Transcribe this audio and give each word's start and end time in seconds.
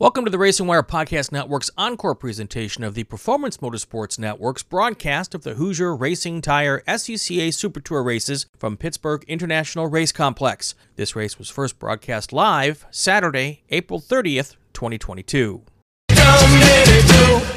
Welcome 0.00 0.24
to 0.24 0.30
the 0.30 0.38
Racing 0.38 0.66
Wire 0.66 0.82
Podcast 0.82 1.30
Network's 1.30 1.70
encore 1.76 2.14
presentation 2.14 2.82
of 2.84 2.94
the 2.94 3.04
Performance 3.04 3.58
Motorsports 3.58 4.18
Network's 4.18 4.62
broadcast 4.62 5.34
of 5.34 5.42
the 5.42 5.56
Hoosier 5.56 5.94
Racing 5.94 6.40
Tire 6.40 6.82
SCCA 6.88 7.52
Super 7.52 7.80
Tour 7.80 8.02
races 8.02 8.46
from 8.56 8.78
Pittsburgh 8.78 9.22
International 9.28 9.88
Race 9.88 10.10
Complex. 10.10 10.74
This 10.96 11.14
race 11.14 11.38
was 11.38 11.50
first 11.50 11.78
broadcast 11.78 12.32
live 12.32 12.86
Saturday, 12.90 13.62
April 13.68 14.00
30th, 14.00 14.56
2022. 14.72 15.64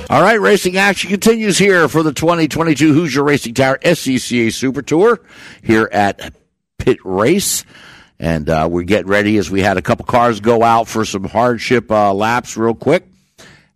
All 0.09 0.21
right, 0.21 0.41
racing 0.41 0.75
action 0.75 1.11
continues 1.11 1.57
here 1.57 1.87
for 1.87 2.03
the 2.03 2.11
2022 2.11 2.93
Hoosier 2.93 3.23
Racing 3.23 3.53
Tire 3.53 3.77
SCCA 3.77 4.51
Super 4.51 4.81
Tour 4.81 5.21
here 5.63 5.87
at 5.93 6.33
Pitt 6.77 6.97
Race. 7.05 7.63
And 8.23 8.49
uh, 8.49 8.69
we're 8.71 8.83
getting 8.83 9.11
ready 9.11 9.37
as 9.37 9.51
we 9.51 9.59
had 9.59 9.75
a 9.75 9.81
couple 9.81 10.05
cars 10.05 10.39
go 10.39 10.63
out 10.63 10.87
for 10.87 11.03
some 11.03 11.25
hardship 11.25 11.91
uh, 11.91 12.13
laps 12.13 12.55
real 12.55 12.73
quick. 12.73 13.05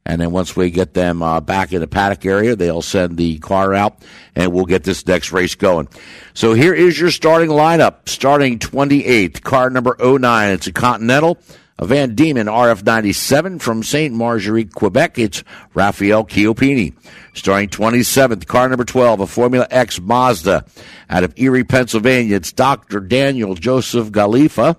And 0.06 0.22
then 0.22 0.32
once 0.32 0.56
we 0.56 0.72
get 0.72 0.94
them 0.94 1.22
uh, 1.22 1.42
back 1.42 1.74
in 1.74 1.82
the 1.82 1.88
paddock 1.88 2.26
area, 2.26 2.56
they'll 2.56 2.82
send 2.82 3.18
the 3.18 3.40
car 3.40 3.74
out 3.74 4.06
and 4.38 4.54
we'll 4.54 4.64
get 4.64 4.86
this 4.86 5.06
next 5.06 5.34
race 5.34 5.56
going. 5.56 5.90
So 6.34 6.54
here 6.54 6.74
is 6.74 6.98
your 6.98 7.12
starting 7.12 7.50
lineup. 7.50 8.08
Starting 8.08 8.58
28th, 8.58 9.42
car 9.42 9.70
number 9.70 9.98
09. 10.00 10.52
It's 10.52 10.68
a 10.68 10.72
Continental. 10.72 11.38
A 11.80 11.86
Van 11.86 12.16
Diemen 12.16 12.48
RF97 12.48 13.62
from 13.62 13.84
St. 13.84 14.12
Marjorie, 14.12 14.66
Quebec. 14.66 15.20
It's 15.20 15.44
Rafael 15.76 16.26
Chiopini. 16.26 16.96
Starting 17.36 17.70
27th, 17.70 18.48
car 18.48 18.68
number 18.68 18.84
12, 18.84 19.20
a 19.20 19.28
Formula 19.28 19.68
X 19.70 20.02
Mazda 20.02 20.66
out 21.08 21.24
of 21.24 21.38
Erie, 21.38 21.64
Pennsylvania. 21.64 22.36
It's 22.36 22.52
Dr. 22.52 23.00
Daniel 23.00 23.54
Joseph 23.54 24.10
Galifa. 24.10 24.78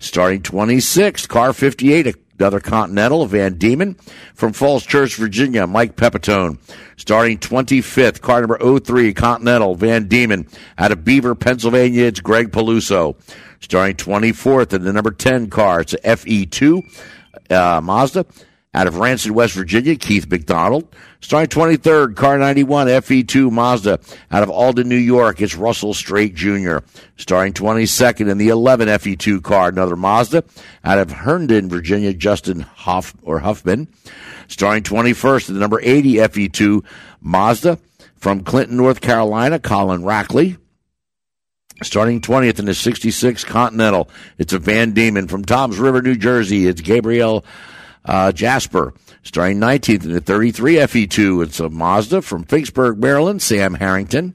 Starting 0.00 0.42
26th, 0.42 1.28
car 1.28 1.52
58, 1.52 2.16
another 2.38 2.60
Continental, 2.60 3.26
Van 3.26 3.54
Diemen 3.54 3.98
from 4.34 4.52
Falls 4.52 4.84
Church, 4.84 5.16
Virginia, 5.16 5.66
Mike 5.66 5.96
Pepitone. 5.96 6.58
Starting 6.96 7.38
25th, 7.38 8.20
car 8.20 8.40
number 8.40 8.58
03, 8.80 9.12
Continental, 9.14 9.74
Van 9.74 10.08
Diemen 10.08 10.48
out 10.78 10.92
of 10.92 11.04
Beaver, 11.04 11.34
Pennsylvania. 11.34 12.04
It's 12.04 12.20
Greg 12.20 12.52
Peluso 12.52 13.16
starting 13.60 13.96
24th 13.96 14.72
in 14.72 14.84
the 14.84 14.92
number 14.92 15.10
10 15.10 15.50
car. 15.50 15.80
It's 15.80 15.94
a 15.94 15.98
FE2 15.98 16.82
uh, 17.50 17.80
Mazda 17.80 18.26
out 18.76 18.86
of 18.86 18.98
Ranson, 18.98 19.32
West 19.32 19.54
Virginia, 19.54 19.96
Keith 19.96 20.30
McDonald. 20.30 20.86
Starting 21.22 21.48
23rd, 21.48 22.14
car 22.14 22.36
91 22.36 22.88
FE2 22.88 23.50
Mazda 23.50 23.98
out 24.30 24.42
of 24.42 24.50
Alden, 24.50 24.86
New 24.86 24.96
York. 24.96 25.40
It's 25.40 25.56
Russell 25.56 25.94
Straight 25.94 26.34
Jr. 26.34 26.78
Starting 27.16 27.54
22nd 27.54 28.30
in 28.30 28.36
the 28.36 28.50
11 28.50 28.88
FE2 28.88 29.42
car, 29.42 29.70
another 29.70 29.96
Mazda 29.96 30.44
out 30.84 30.98
of 30.98 31.10
Herndon, 31.10 31.70
Virginia, 31.70 32.12
Justin 32.12 32.60
Huff 32.60 33.14
or 33.22 33.38
Huffman. 33.38 33.88
Starting 34.46 34.82
21st 34.82 35.48
in 35.48 35.54
the 35.54 35.60
number 35.60 35.80
80 35.82 36.12
FE2 36.14 36.84
Mazda 37.22 37.78
from 38.16 38.44
Clinton, 38.44 38.76
North 38.76 39.00
Carolina, 39.00 39.58
Colin 39.58 40.02
Rackley. 40.02 40.58
Starting 41.82 42.20
20th 42.20 42.58
in 42.58 42.66
the 42.66 42.74
66 42.74 43.44
Continental, 43.44 44.08
it's 44.38 44.52
a 44.52 44.58
Van 44.58 44.92
Diemen 44.92 45.28
from 45.28 45.44
Toms 45.44 45.78
River, 45.78 46.02
New 46.02 46.14
Jersey. 46.14 46.66
It's 46.66 46.80
Gabriel 46.82 47.44
uh, 48.06 48.32
Jasper. 48.32 48.94
Starting 49.22 49.58
19th 49.58 50.04
in 50.04 50.12
the 50.12 50.20
33 50.20 50.74
FE2, 50.76 51.44
it's 51.44 51.60
a 51.60 51.68
Mazda 51.68 52.22
from 52.22 52.44
Finksburg, 52.44 52.96
Maryland, 52.96 53.42
Sam 53.42 53.74
Harrington. 53.74 54.34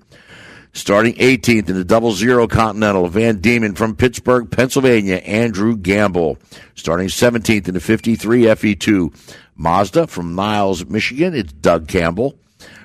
Starting 0.74 1.14
18th 1.16 1.70
in 1.70 1.76
the 1.76 1.84
double 1.84 2.14
zero 2.14 2.48
Continental, 2.48 3.08
Van 3.08 3.40
Diemen 3.40 3.76
from 3.76 3.96
Pittsburgh, 3.96 4.50
Pennsylvania, 4.50 5.16
Andrew 5.16 5.76
Gamble. 5.76 6.38
Starting 6.76 7.08
17th 7.08 7.68
in 7.68 7.74
the 7.74 7.80
53 7.82 8.44
FE2, 8.44 9.36
Mazda 9.56 10.08
from 10.08 10.36
Niles, 10.36 10.86
Michigan, 10.86 11.36
it's 11.36 11.52
Doug 11.52 11.88
Campbell. 11.88 12.36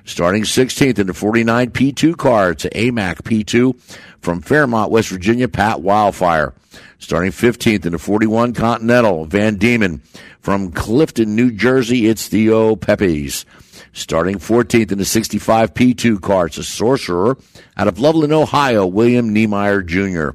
Starting 0.04 0.42
16th 0.42 0.98
in 0.98 1.06
the 1.06 1.14
49 1.14 1.70
P2 1.70 2.16
car, 2.16 2.50
it's 2.50 2.64
an 2.64 2.70
AMAC 2.72 3.22
P2 3.22 3.80
from 4.20 4.40
Fairmont, 4.40 4.90
West 4.90 5.08
Virginia, 5.08 5.48
Pat 5.48 5.80
Wildfire. 5.80 6.54
Starting 6.98 7.30
15th 7.30 7.84
in 7.84 7.92
the 7.92 7.98
41 7.98 8.54
Continental, 8.54 9.26
Van 9.26 9.56
Diemen. 9.56 10.00
From 10.40 10.72
Clifton, 10.72 11.36
New 11.36 11.50
Jersey, 11.50 12.06
it's 12.06 12.26
Theo 12.26 12.74
Pepes. 12.74 13.44
Starting 13.92 14.38
14th 14.38 14.92
in 14.92 14.98
the 14.98 15.04
65 15.04 15.74
P2 15.74 16.20
car, 16.20 16.46
it's 16.46 16.58
a 16.58 16.64
Sorcerer. 16.64 17.36
Out 17.76 17.88
of 17.88 17.98
Loveland, 17.98 18.32
Ohio, 18.32 18.86
William 18.86 19.32
Niemeyer 19.32 19.82
Jr. 19.82 20.30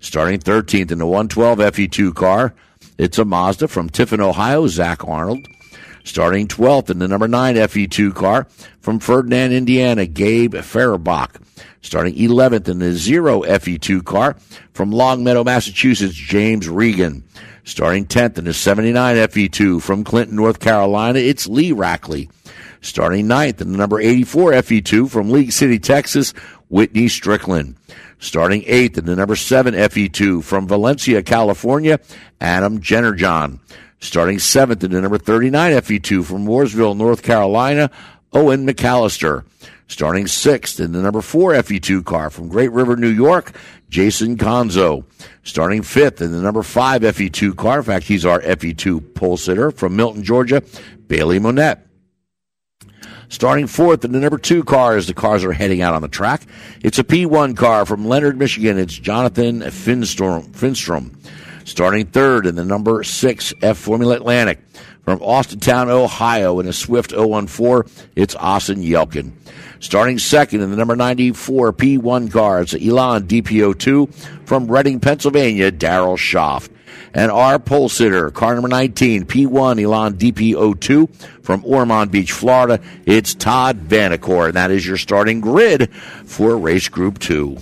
Starting 0.00 0.38
13th 0.38 0.90
in 0.90 0.98
the 0.98 1.06
112 1.06 1.58
FE2 1.58 2.14
car, 2.14 2.54
it's 2.98 3.18
a 3.18 3.24
Mazda 3.24 3.68
from 3.68 3.90
Tiffin, 3.90 4.20
Ohio, 4.20 4.66
Zach 4.68 5.06
Arnold. 5.06 5.48
Starting 6.04 6.46
12th 6.46 6.88
in 6.88 6.98
the 6.98 7.08
number 7.08 7.28
9 7.28 7.56
FE2 7.56 8.14
car 8.14 8.46
from 8.80 9.00
Ferdinand, 9.00 9.52
Indiana, 9.52 10.06
Gabe 10.06 10.54
Farabach 10.54 11.40
starting 11.86 12.16
11th 12.16 12.68
in 12.68 12.80
the 12.80 12.92
Zero 12.92 13.42
FE2 13.42 14.04
car 14.04 14.36
from 14.72 14.90
Longmeadow, 14.90 15.44
Massachusetts, 15.44 16.14
James 16.14 16.68
Regan. 16.68 17.22
Starting 17.62 18.06
10th 18.06 18.38
in 18.38 18.44
the 18.44 18.52
79 18.52 19.16
FE2 19.16 19.80
from 19.80 20.02
Clinton, 20.02 20.34
North 20.34 20.58
Carolina, 20.58 21.20
it's 21.20 21.46
Lee 21.46 21.70
Rackley. 21.70 22.28
Starting 22.80 23.26
9th 23.26 23.60
in 23.60 23.70
the 23.70 23.78
number 23.78 24.00
84 24.00 24.52
FE2 24.52 25.08
from 25.08 25.30
League 25.30 25.52
City, 25.52 25.78
Texas, 25.78 26.32
Whitney 26.68 27.06
Strickland. 27.06 27.76
Starting 28.18 28.62
8th 28.62 28.98
in 28.98 29.04
the 29.04 29.14
number 29.14 29.36
7 29.36 29.72
FE2 29.74 30.42
from 30.42 30.66
Valencia, 30.66 31.22
California, 31.22 32.00
Adam 32.40 32.80
Jennerjohn. 32.80 33.60
Starting 34.00 34.38
7th 34.38 34.82
in 34.82 34.90
the 34.90 35.00
number 35.00 35.18
39 35.18 35.72
FE2 35.72 36.24
from 36.24 36.44
Mooresville, 36.46 36.96
North 36.96 37.22
Carolina, 37.22 37.90
Owen 38.36 38.66
McAllister. 38.66 39.46
Starting 39.88 40.26
sixth 40.26 40.78
in 40.78 40.92
the 40.92 41.00
number 41.00 41.22
four 41.22 41.52
FE2 41.52 42.04
car 42.04 42.28
from 42.28 42.48
Great 42.48 42.70
River, 42.70 42.94
New 42.94 43.08
York, 43.08 43.52
Jason 43.88 44.36
Conzo. 44.36 45.04
Starting 45.42 45.80
fifth 45.80 46.20
in 46.20 46.32
the 46.32 46.40
number 46.42 46.62
five 46.62 47.00
FE2 47.00 47.56
car. 47.56 47.78
In 47.78 47.84
fact, 47.84 48.04
he's 48.04 48.26
our 48.26 48.42
FE2 48.42 49.14
pole 49.14 49.38
sitter 49.38 49.70
from 49.70 49.96
Milton, 49.96 50.22
Georgia, 50.22 50.62
Bailey 51.08 51.38
Monette. 51.38 51.86
Starting 53.30 53.66
fourth 53.66 54.04
in 54.04 54.12
the 54.12 54.20
number 54.20 54.38
two 54.38 54.62
car 54.62 54.98
as 54.98 55.06
the 55.06 55.14
cars 55.14 55.42
are 55.42 55.52
heading 55.52 55.80
out 55.80 55.94
on 55.94 56.02
the 56.02 56.08
track. 56.08 56.42
It's 56.82 56.98
a 56.98 57.04
P1 57.04 57.56
car 57.56 57.86
from 57.86 58.06
Leonard, 58.06 58.38
Michigan. 58.38 58.76
It's 58.76 58.94
Jonathan 58.94 59.62
Finstrom. 59.62 60.48
Finstrom. 60.48 61.16
Starting 61.64 62.06
third 62.06 62.44
in 62.44 62.54
the 62.54 62.64
number 62.64 63.02
six 63.02 63.54
F 63.62 63.78
Formula 63.78 64.14
Atlantic 64.14 64.60
from 65.06 65.20
Austintown, 65.20 65.88
Ohio 65.88 66.58
in 66.58 66.66
a 66.66 66.72
Swift 66.72 67.12
014, 67.12 67.84
it's 68.16 68.34
Austin 68.34 68.82
Yelkin. 68.82 69.30
Starting 69.78 70.18
second 70.18 70.62
in 70.62 70.70
the 70.72 70.76
number 70.76 70.96
94 70.96 71.72
P1 71.74 72.32
car, 72.32 72.62
it's 72.62 72.74
Elan 72.74 73.28
DPO2 73.28 74.12
from 74.46 74.66
Reading, 74.66 74.98
Pennsylvania, 74.98 75.70
Daryl 75.70 76.18
Schaff. 76.18 76.68
And 77.14 77.30
our 77.30 77.60
pole 77.60 77.88
sitter, 77.88 78.32
car 78.32 78.54
number 78.54 78.68
19, 78.68 79.26
P1 79.26 79.80
Elan 79.80 80.14
DPO2 80.14 81.14
from 81.44 81.64
Ormond 81.64 82.10
Beach, 82.10 82.32
Florida, 82.32 82.82
it's 83.06 83.32
Todd 83.32 83.88
Vanacore. 83.88 84.46
And 84.46 84.54
that 84.54 84.72
is 84.72 84.84
your 84.84 84.96
starting 84.96 85.40
grid 85.40 85.94
for 85.94 86.58
race 86.58 86.88
group 86.88 87.20
two 87.20 87.58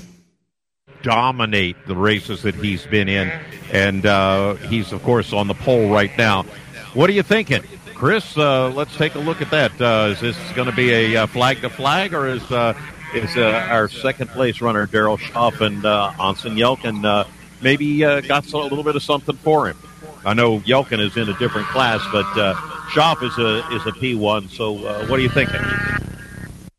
dominate 1.02 1.76
the 1.86 1.94
races 1.94 2.40
that 2.42 2.54
he's 2.54 2.86
been 2.86 3.10
in, 3.10 3.30
and 3.70 4.06
uh, 4.06 4.54
he's 4.54 4.90
of 4.90 5.02
course 5.02 5.34
on 5.34 5.46
the 5.46 5.54
pole 5.54 5.90
right 5.90 6.16
now. 6.16 6.46
What 6.94 7.10
are 7.10 7.12
you 7.12 7.24
thinking? 7.24 7.64
Chris, 7.94 8.38
uh, 8.38 8.70
let's 8.70 8.96
take 8.96 9.16
a 9.16 9.18
look 9.18 9.42
at 9.42 9.50
that. 9.50 9.80
Uh, 9.80 10.10
is 10.12 10.20
this 10.20 10.36
going 10.52 10.70
to 10.70 10.76
be 10.76 10.92
a 10.92 11.16
uh, 11.16 11.26
flag 11.26 11.60
to 11.62 11.68
flag, 11.68 12.14
or 12.14 12.28
is 12.28 12.42
uh, 12.52 12.72
is 13.12 13.36
uh, 13.36 13.66
our 13.68 13.88
second 13.88 14.28
place 14.28 14.60
runner 14.60 14.86
Daryl 14.86 15.18
Schaff 15.18 15.60
and 15.60 15.84
uh, 15.84 16.12
Austin 16.20 16.54
Yelkin 16.54 17.04
uh, 17.04 17.24
maybe 17.60 17.98
got 17.98 18.52
a 18.52 18.58
little 18.58 18.84
bit 18.84 18.94
of 18.94 19.02
something 19.02 19.34
for 19.36 19.66
him? 19.66 19.76
I 20.24 20.34
know 20.34 20.60
Yelkin 20.60 21.00
is 21.00 21.16
in 21.16 21.28
a 21.28 21.36
different 21.36 21.66
class, 21.66 22.00
but 22.12 22.32
Schaff 22.90 23.24
is 23.24 23.36
a 23.38 23.66
is 23.72 23.84
a 23.88 23.92
P 23.92 24.14
one. 24.14 24.48
So 24.48 24.72
what 25.08 25.18
are 25.18 25.22
you 25.22 25.28
thinking? 25.28 25.60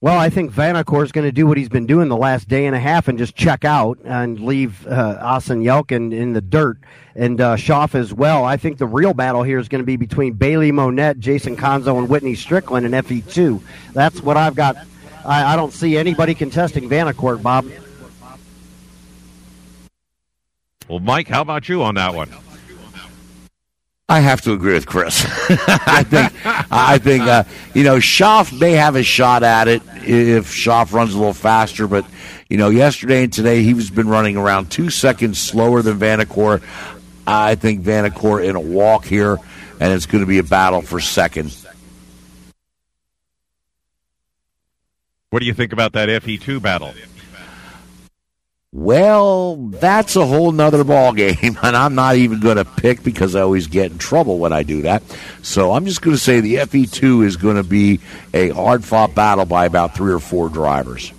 Well, 0.05 0.19
I 0.19 0.29
think 0.29 0.51
Vanacore 0.51 1.03
is 1.03 1.11
going 1.11 1.25
to 1.25 1.31
do 1.31 1.47
what 1.47 1.57
he's 1.57 1.67
been 1.67 1.87
doing 1.87 2.09
the 2.09 2.15
last 2.15 2.47
day 2.47 2.67
and 2.67 2.75
a 2.75 2.79
half 2.79 3.07
and 3.07 3.17
just 3.17 3.35
check 3.35 3.65
out 3.65 3.97
and 4.05 4.39
leave 4.39 4.85
uh, 4.85 5.17
Austin 5.19 5.63
Yelkin 5.63 6.13
in 6.13 6.33
the 6.33 6.41
dirt 6.41 6.77
and 7.15 7.41
uh, 7.41 7.55
Schaff 7.55 7.95
as 7.95 8.13
well. 8.13 8.45
I 8.45 8.55
think 8.55 8.77
the 8.77 8.85
real 8.85 9.15
battle 9.15 9.41
here 9.41 9.57
is 9.57 9.67
going 9.67 9.81
to 9.81 9.85
be 9.85 9.97
between 9.97 10.33
Bailey 10.33 10.71
Monette, 10.71 11.17
Jason 11.17 11.57
Conzo, 11.57 11.97
and 11.97 12.07
Whitney 12.07 12.35
Strickland 12.35 12.85
in 12.85 12.91
FE2. 12.91 13.59
That's 13.93 14.21
what 14.21 14.37
I've 14.37 14.53
got. 14.53 14.75
I, 15.25 15.53
I 15.53 15.55
don't 15.55 15.73
see 15.73 15.97
anybody 15.97 16.35
contesting 16.35 16.87
Vanacore, 16.87 17.41
Bob. 17.41 17.65
Well, 20.87 20.99
Mike, 20.99 21.29
how 21.29 21.41
about 21.41 21.67
you 21.67 21.81
on 21.81 21.95
that 21.95 22.13
one? 22.13 22.29
I 24.07 24.19
have 24.19 24.41
to 24.41 24.53
agree 24.53 24.73
with 24.73 24.85
Chris. 24.85 25.25
I 25.87 26.03
think, 26.03 26.31
I 26.71 26.99
think, 26.99 27.23
uh, 27.23 27.43
you 27.73 27.83
know, 27.83 27.99
Schaff 27.99 28.53
may 28.53 28.73
have 28.73 28.95
a 28.95 29.01
shot 29.01 29.41
at 29.41 29.67
it 29.67 29.81
if 30.03 30.51
Schaff 30.51 30.93
runs 30.93 31.15
a 31.15 31.17
little 31.17 31.33
faster, 31.33 31.87
but 31.87 32.05
you 32.47 32.57
know, 32.57 32.69
yesterday 32.69 33.23
and 33.23 33.33
today 33.33 33.63
he's 33.63 33.89
been 33.89 34.07
running 34.07 34.37
around 34.37 34.69
two 34.69 34.91
seconds 34.91 35.39
slower 35.39 35.81
than 35.81 35.97
Vanacore. 35.97 36.61
I 37.25 37.55
think 37.55 37.81
Vanacore 37.81 38.47
in 38.47 38.55
a 38.55 38.59
walk 38.59 39.05
here 39.05 39.39
and 39.79 39.91
it's 39.91 40.05
going 40.05 40.23
to 40.23 40.27
be 40.27 40.37
a 40.37 40.43
battle 40.43 40.81
for 40.83 40.99
second. 40.99 41.55
What 45.31 45.39
do 45.39 45.47
you 45.47 45.53
think 45.55 45.73
about 45.73 45.93
that 45.93 46.09
FE2 46.09 46.61
battle? 46.61 46.93
Well, 48.77 49.55
that's 49.55 50.17
a 50.17 50.25
whole 50.25 50.51
nother 50.51 50.83
ball 50.83 51.13
game, 51.13 51.37
and 51.63 51.77
I'm 51.77 51.95
not 51.95 52.17
even 52.17 52.41
going 52.41 52.57
to 52.57 52.65
pick 52.65 53.03
because 53.03 53.33
I 53.33 53.39
always 53.39 53.67
get 53.67 53.89
in 53.89 53.97
trouble 53.97 54.37
when 54.37 54.51
I 54.51 54.63
do 54.63 54.81
that. 54.81 55.01
So 55.41 55.71
I'm 55.71 55.85
just 55.85 56.01
going 56.01 56.17
to 56.17 56.21
say 56.21 56.41
the 56.41 56.55
FE2 56.55 57.25
is 57.25 57.37
going 57.37 57.55
to 57.55 57.63
be 57.63 58.01
a 58.33 58.49
hard 58.49 58.83
fought 58.83 59.15
battle 59.15 59.45
by 59.45 59.65
about 59.65 59.95
three 59.95 60.11
or 60.11 60.19
four 60.19 60.49
drivers, 60.49 61.13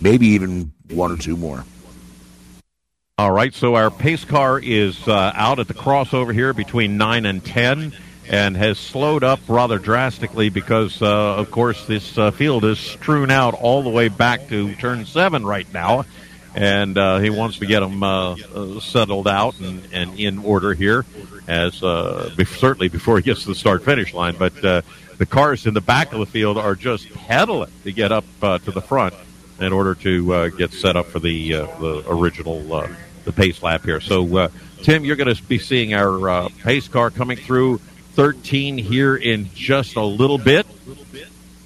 maybe 0.00 0.28
even 0.28 0.70
one 0.92 1.10
or 1.10 1.16
two 1.16 1.36
more. 1.36 1.64
All 3.18 3.32
right, 3.32 3.52
so 3.52 3.74
our 3.74 3.90
pace 3.90 4.24
car 4.24 4.60
is 4.60 5.08
uh, 5.08 5.32
out 5.34 5.58
at 5.58 5.66
the 5.66 5.74
crossover 5.74 6.32
here 6.32 6.52
between 6.52 6.98
9 6.98 7.26
and 7.26 7.44
10 7.44 7.94
and 8.28 8.56
has 8.56 8.78
slowed 8.78 9.24
up 9.24 9.40
rather 9.48 9.80
drastically 9.80 10.50
because, 10.50 11.02
uh, 11.02 11.34
of 11.34 11.50
course, 11.50 11.84
this 11.86 12.16
uh, 12.16 12.30
field 12.30 12.64
is 12.64 12.78
strewn 12.78 13.32
out 13.32 13.54
all 13.54 13.82
the 13.82 13.90
way 13.90 14.06
back 14.06 14.48
to 14.50 14.72
turn 14.76 15.04
7 15.04 15.44
right 15.44 15.66
now. 15.74 16.04
And 16.54 16.98
uh, 16.98 17.18
he 17.18 17.30
wants 17.30 17.58
to 17.58 17.66
get 17.66 17.80
them 17.80 18.02
uh, 18.02 18.34
uh, 18.34 18.80
settled 18.80 19.26
out 19.26 19.58
and, 19.60 19.88
and 19.92 20.18
in 20.18 20.38
order 20.38 20.74
here, 20.74 21.06
as 21.48 21.76
certainly 21.76 22.88
before 22.88 23.16
he 23.16 23.22
gets 23.22 23.42
to 23.42 23.48
the 23.48 23.54
start 23.54 23.84
finish 23.84 24.12
line. 24.12 24.36
But 24.38 24.54
the 24.60 25.26
cars 25.28 25.66
in 25.66 25.74
the 25.74 25.80
back 25.80 26.12
of 26.12 26.18
the 26.18 26.26
field 26.26 26.58
are 26.58 26.74
just 26.74 27.10
pedaling 27.14 27.70
to 27.84 27.92
get 27.92 28.12
up 28.12 28.24
to 28.40 28.70
the 28.70 28.82
front 28.82 29.14
in 29.60 29.72
order 29.72 29.94
to 29.94 30.50
get 30.50 30.72
set 30.72 30.96
up 30.96 31.06
for 31.06 31.20
the 31.20 31.52
the 31.52 32.04
original 32.08 32.86
the 33.24 33.32
pace 33.32 33.62
lap 33.62 33.84
here. 33.84 34.00
So, 34.00 34.36
uh, 34.36 34.48
Tim, 34.82 35.04
you're 35.04 35.16
going 35.16 35.34
to 35.34 35.42
be 35.44 35.58
seeing 35.58 35.94
our 35.94 36.28
uh, 36.28 36.48
pace 36.62 36.88
car 36.88 37.10
coming 37.10 37.36
through 37.36 37.78
13 38.14 38.78
here 38.78 39.16
in 39.16 39.50
just 39.54 39.96
a 39.96 40.04
little 40.04 40.38
bit. 40.38 40.66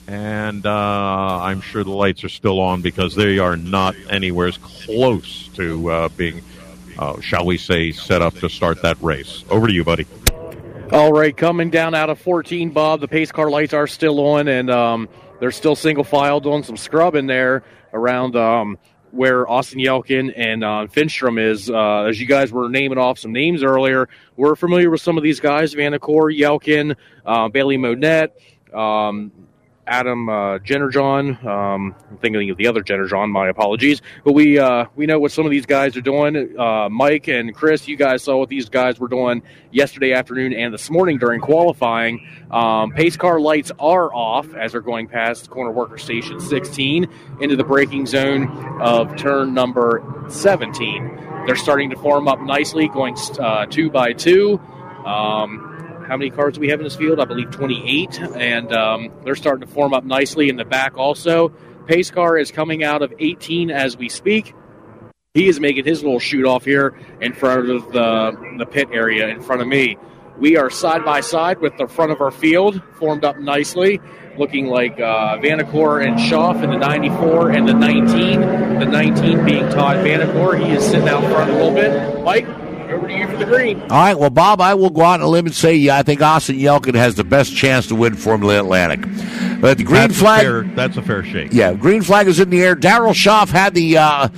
And 0.08 0.64
uh, 0.64 1.40
I'm 1.42 1.60
sure 1.60 1.82
the 1.82 1.90
lights 1.90 2.22
are 2.22 2.28
still 2.28 2.60
on 2.60 2.80
because 2.80 3.14
they 3.14 3.38
are 3.38 3.56
not 3.56 3.96
anywhere 4.08 4.46
as 4.46 4.58
close 4.58 5.48
to 5.54 5.90
uh, 5.90 6.08
being, 6.10 6.42
uh, 6.98 7.20
shall 7.20 7.44
we 7.44 7.58
say, 7.58 7.90
set 7.90 8.22
up 8.22 8.34
to 8.36 8.48
start 8.48 8.82
that 8.82 9.00
race. 9.02 9.44
Over 9.50 9.66
to 9.66 9.72
you, 9.72 9.82
buddy. 9.82 10.06
All 10.92 11.12
right, 11.12 11.36
coming 11.36 11.70
down 11.70 11.96
out 11.96 12.10
of 12.10 12.20
14, 12.20 12.70
Bob. 12.70 13.00
The 13.00 13.08
pace 13.08 13.32
car 13.32 13.50
lights 13.50 13.74
are 13.74 13.88
still 13.88 14.24
on, 14.24 14.46
and 14.46 14.70
um, 14.70 15.08
they're 15.40 15.50
still 15.50 15.74
single 15.74 16.04
file 16.04 16.38
doing 16.38 16.62
some 16.62 16.76
scrubbing 16.76 17.26
there 17.26 17.64
around 17.92 18.36
um, 18.36 18.78
where 19.10 19.48
Austin 19.50 19.80
Yelkin 19.80 20.32
and 20.36 20.62
uh, 20.62 20.86
Finstrom 20.86 21.40
is. 21.40 21.68
Uh, 21.68 22.04
as 22.04 22.20
you 22.20 22.26
guys 22.26 22.52
were 22.52 22.68
naming 22.68 22.98
off 22.98 23.18
some 23.18 23.32
names 23.32 23.64
earlier, 23.64 24.08
we're 24.36 24.54
familiar 24.54 24.88
with 24.88 25.00
some 25.00 25.16
of 25.16 25.24
these 25.24 25.40
guys: 25.40 25.74
Vanacore, 25.74 26.32
Yelkin, 26.32 26.94
uh, 27.24 27.48
Bailey 27.48 27.76
Monette. 27.76 28.38
Um, 28.72 29.32
Adam 29.86 30.28
uh, 30.28 30.58
Jennerjohn. 30.58 31.44
Um, 31.44 31.94
I'm 32.10 32.18
thinking 32.18 32.50
of 32.50 32.56
the 32.56 32.66
other 32.66 32.82
Jennerjohn. 32.82 33.30
My 33.30 33.48
apologies, 33.48 34.02
but 34.24 34.32
we 34.32 34.58
uh, 34.58 34.86
we 34.96 35.06
know 35.06 35.18
what 35.18 35.32
some 35.32 35.44
of 35.44 35.50
these 35.50 35.66
guys 35.66 35.96
are 35.96 36.00
doing. 36.00 36.58
Uh, 36.58 36.88
Mike 36.88 37.28
and 37.28 37.54
Chris, 37.54 37.86
you 37.86 37.96
guys 37.96 38.22
saw 38.22 38.36
what 38.38 38.48
these 38.48 38.68
guys 38.68 38.98
were 38.98 39.08
doing 39.08 39.42
yesterday 39.70 40.12
afternoon 40.12 40.52
and 40.52 40.74
this 40.74 40.90
morning 40.90 41.18
during 41.18 41.40
qualifying. 41.40 42.26
Um, 42.50 42.92
pace 42.92 43.16
car 43.16 43.40
lights 43.40 43.70
are 43.78 44.12
off 44.12 44.54
as 44.54 44.72
they're 44.72 44.80
going 44.80 45.08
past 45.08 45.50
corner 45.50 45.70
worker 45.70 45.98
station 45.98 46.40
16 46.40 47.06
into 47.40 47.56
the 47.56 47.64
braking 47.64 48.06
zone 48.06 48.80
of 48.80 49.16
turn 49.16 49.54
number 49.54 50.02
17. 50.28 51.44
They're 51.46 51.56
starting 51.56 51.90
to 51.90 51.96
form 51.96 52.26
up 52.26 52.40
nicely, 52.40 52.88
going 52.88 53.16
uh, 53.38 53.66
two 53.66 53.88
by 53.90 54.12
two. 54.12 54.60
Um, 55.04 55.75
how 56.06 56.16
many 56.16 56.30
cars 56.30 56.54
do 56.54 56.60
we 56.60 56.68
have 56.68 56.80
in 56.80 56.84
this 56.84 56.96
field? 56.96 57.18
I 57.20 57.24
believe 57.24 57.50
28, 57.50 58.20
and 58.36 58.72
um, 58.72 59.10
they're 59.24 59.34
starting 59.34 59.66
to 59.66 59.72
form 59.72 59.92
up 59.92 60.04
nicely 60.04 60.48
in 60.48 60.56
the 60.56 60.64
back 60.64 60.96
also. 60.96 61.48
Pace 61.86 62.10
car 62.10 62.36
is 62.36 62.50
coming 62.50 62.84
out 62.84 63.02
of 63.02 63.12
18 63.18 63.70
as 63.70 63.96
we 63.96 64.08
speak. 64.08 64.54
He 65.34 65.48
is 65.48 65.60
making 65.60 65.84
his 65.84 66.02
little 66.02 66.18
shoot 66.18 66.46
off 66.46 66.64
here 66.64 66.98
in 67.20 67.32
front 67.32 67.68
of 67.68 67.92
the, 67.92 68.56
the 68.58 68.66
pit 68.66 68.88
area 68.92 69.28
in 69.28 69.42
front 69.42 69.62
of 69.62 69.68
me. 69.68 69.98
We 70.38 70.56
are 70.56 70.70
side 70.70 71.04
by 71.04 71.20
side 71.20 71.60
with 71.60 71.76
the 71.76 71.86
front 71.86 72.12
of 72.12 72.20
our 72.20 72.30
field, 72.30 72.82
formed 72.94 73.24
up 73.24 73.38
nicely, 73.38 74.00
looking 74.38 74.66
like 74.66 75.00
uh, 75.00 75.38
Vanacore 75.38 76.06
and 76.06 76.20
Schaff 76.20 76.62
in 76.62 76.70
the 76.70 76.78
94 76.78 77.50
and 77.50 77.68
the 77.68 77.74
19. 77.74 78.40
The 78.78 78.84
19 78.84 79.44
being 79.44 79.68
Todd 79.70 79.96
Vanacore. 79.98 80.62
He 80.62 80.72
is 80.72 80.84
sitting 80.84 81.08
out 81.08 81.22
front 81.30 81.50
a 81.50 81.54
little 81.54 81.74
bit. 81.74 82.22
Mike, 82.22 82.46
over 82.96 83.08
to 83.08 83.14
you 83.14 83.26
for 83.28 83.36
the 83.36 83.44
green. 83.44 83.80
All 83.82 83.88
right, 83.88 84.18
well, 84.18 84.30
Bob, 84.30 84.60
I 84.60 84.74
will 84.74 84.90
go 84.90 85.02
out 85.02 85.20
on 85.20 85.26
a 85.26 85.28
limb 85.28 85.46
and 85.46 85.54
say 85.54 85.74
yeah, 85.74 85.98
I 85.98 86.02
think 86.02 86.22
Austin 86.22 86.56
Yelkin 86.56 86.94
has 86.94 87.14
the 87.14 87.24
best 87.24 87.54
chance 87.54 87.86
to 87.88 87.94
win 87.94 88.14
Formula 88.14 88.58
Atlantic. 88.58 89.02
But 89.60 89.78
the 89.78 89.84
green 89.84 90.08
that's 90.08 90.18
flag. 90.18 90.40
A 90.40 90.44
fair, 90.44 90.62
that's 90.62 90.96
a 90.96 91.02
fair 91.02 91.24
shake. 91.24 91.52
Yeah, 91.52 91.74
green 91.74 92.02
flag 92.02 92.26
is 92.26 92.40
in 92.40 92.50
the 92.50 92.62
air. 92.62 92.74
Daryl 92.74 93.14
Schaff 93.14 93.50
had 93.50 93.74
the. 93.74 93.98
Uh, 93.98 94.28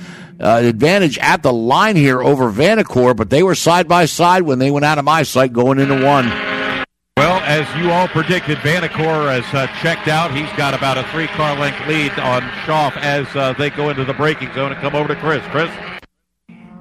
uh, 0.41 0.61
advantage 0.63 1.17
at 1.17 1.43
the 1.43 1.51
line 1.51 1.97
here 1.97 2.23
over 2.23 2.49
Vanacore, 2.49 3.13
but 3.13 3.29
they 3.29 3.43
were 3.43 3.55
side 3.55 3.89
by 3.89 4.05
side 4.05 4.43
when 4.43 4.57
they 4.57 4.71
went 4.71 4.85
out 4.85 4.97
of 4.97 5.03
my 5.03 5.21
sight 5.21 5.51
going 5.51 5.79
into 5.79 6.01
one. 6.01 6.29
Well, 7.17 7.41
as 7.41 7.67
you 7.75 7.91
all 7.91 8.07
predicted, 8.07 8.57
Vanacore 8.59 9.41
has 9.41 9.53
uh, 9.53 9.67
checked 9.81 10.07
out. 10.07 10.33
He's 10.33 10.49
got 10.55 10.73
about 10.73 10.97
a 10.97 11.03
three 11.11 11.27
car 11.27 11.59
length 11.59 11.85
lead 11.89 12.13
on 12.13 12.41
Schaff 12.65 12.95
as 12.95 13.27
uh, 13.35 13.51
they 13.57 13.69
go 13.69 13.89
into 13.89 14.05
the 14.05 14.13
braking 14.13 14.53
zone 14.53 14.71
and 14.71 14.79
come 14.79 14.95
over 14.95 15.09
to 15.09 15.15
Chris. 15.19 15.43
Chris? 15.47 15.69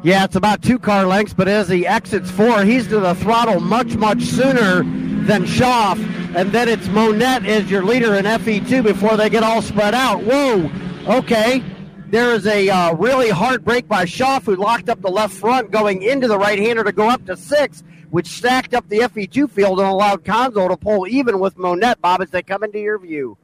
Yeah, 0.04 0.24
it's 0.24 0.36
about 0.36 0.62
two 0.62 0.78
car 0.78 1.06
lengths, 1.06 1.34
but 1.34 1.48
as 1.48 1.68
he 1.68 1.84
exits 1.84 2.30
four, 2.30 2.62
he's 2.62 2.86
to 2.86 3.00
the 3.00 3.16
throttle 3.16 3.58
much, 3.58 3.96
much 3.96 4.22
sooner 4.22 4.84
than 5.24 5.44
Schaff. 5.44 5.98
And 6.36 6.52
then 6.52 6.68
it's 6.68 6.86
Monette 6.88 7.44
as 7.44 7.68
your 7.68 7.82
leader 7.82 8.14
in 8.14 8.24
FE2 8.24 8.84
before 8.84 9.16
they 9.16 9.28
get 9.28 9.42
all 9.42 9.60
spread 9.60 9.94
out. 9.94 10.22
Whoa, 10.22 10.70
okay. 11.18 11.64
There 12.10 12.32
is 12.32 12.46
a 12.46 12.68
uh, 12.68 12.94
really 12.94 13.28
hard 13.28 13.64
brake 13.64 13.88
by 13.88 14.04
Schaff 14.04 14.44
who 14.44 14.54
locked 14.54 14.88
up 14.88 15.02
the 15.02 15.10
left 15.10 15.34
front 15.34 15.72
going 15.72 16.02
into 16.02 16.28
the 16.28 16.38
right 16.38 16.60
hander 16.60 16.84
to 16.84 16.92
go 16.92 17.08
up 17.08 17.26
to 17.26 17.36
six, 17.36 17.82
which 18.10 18.28
stacked 18.28 18.74
up 18.74 18.88
the 18.88 19.00
FE2 19.00 19.50
field 19.50 19.80
and 19.80 19.88
allowed 19.88 20.24
Conzo 20.24 20.68
to 20.68 20.76
pull 20.76 21.08
even 21.08 21.40
with 21.40 21.58
Monette, 21.58 22.00
Bob, 22.00 22.22
as 22.22 22.30
they 22.30 22.42
come 22.42 22.62
into 22.62 22.78
your 22.78 23.00
view. 23.00 23.36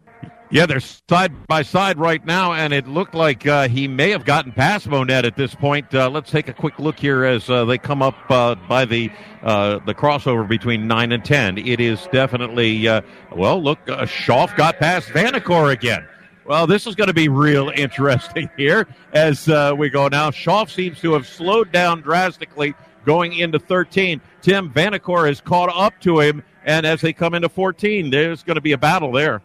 Yeah, 0.54 0.66
they're 0.66 0.78
side 0.78 1.48
by 1.48 1.62
side 1.62 1.98
right 1.98 2.24
now, 2.24 2.52
and 2.52 2.72
it 2.72 2.86
looked 2.86 3.12
like 3.12 3.44
uh, 3.44 3.66
he 3.66 3.88
may 3.88 4.10
have 4.10 4.24
gotten 4.24 4.52
past 4.52 4.86
Monette 4.86 5.24
at 5.24 5.34
this 5.34 5.52
point. 5.52 5.92
Uh, 5.92 6.08
let's 6.08 6.30
take 6.30 6.46
a 6.46 6.52
quick 6.52 6.78
look 6.78 6.96
here 6.96 7.24
as 7.24 7.50
uh, 7.50 7.64
they 7.64 7.76
come 7.76 8.02
up 8.02 8.14
uh, 8.30 8.54
by 8.68 8.84
the 8.84 9.10
uh, 9.42 9.80
the 9.84 9.92
crossover 9.92 10.46
between 10.46 10.86
nine 10.86 11.10
and 11.10 11.24
ten. 11.24 11.58
It 11.58 11.80
is 11.80 12.06
definitely 12.12 12.86
uh, 12.86 13.00
well. 13.34 13.60
Look, 13.60 13.80
uh, 13.88 14.06
got 14.28 14.78
past 14.78 15.08
Vanacore 15.08 15.72
again. 15.72 16.06
Well, 16.46 16.68
this 16.68 16.86
is 16.86 16.94
going 16.94 17.08
to 17.08 17.14
be 17.14 17.28
real 17.28 17.70
interesting 17.74 18.48
here 18.56 18.86
as 19.12 19.48
we 19.76 19.90
go 19.90 20.06
now. 20.06 20.30
Schaff 20.30 20.70
seems 20.70 21.00
to 21.00 21.14
have 21.14 21.26
slowed 21.26 21.72
down 21.72 22.00
drastically 22.00 22.74
going 23.04 23.32
into 23.32 23.58
13. 23.58 24.20
Tim 24.40 24.72
Vanacore 24.72 25.26
has 25.26 25.40
caught 25.40 25.72
up 25.74 26.00
to 26.02 26.20
him, 26.20 26.44
and 26.64 26.86
as 26.86 27.00
they 27.00 27.12
come 27.12 27.34
into 27.34 27.48
14, 27.48 28.08
there's 28.10 28.44
going 28.44 28.54
to 28.54 28.60
be 28.60 28.70
a 28.70 28.78
battle 28.78 29.10
there. 29.10 29.42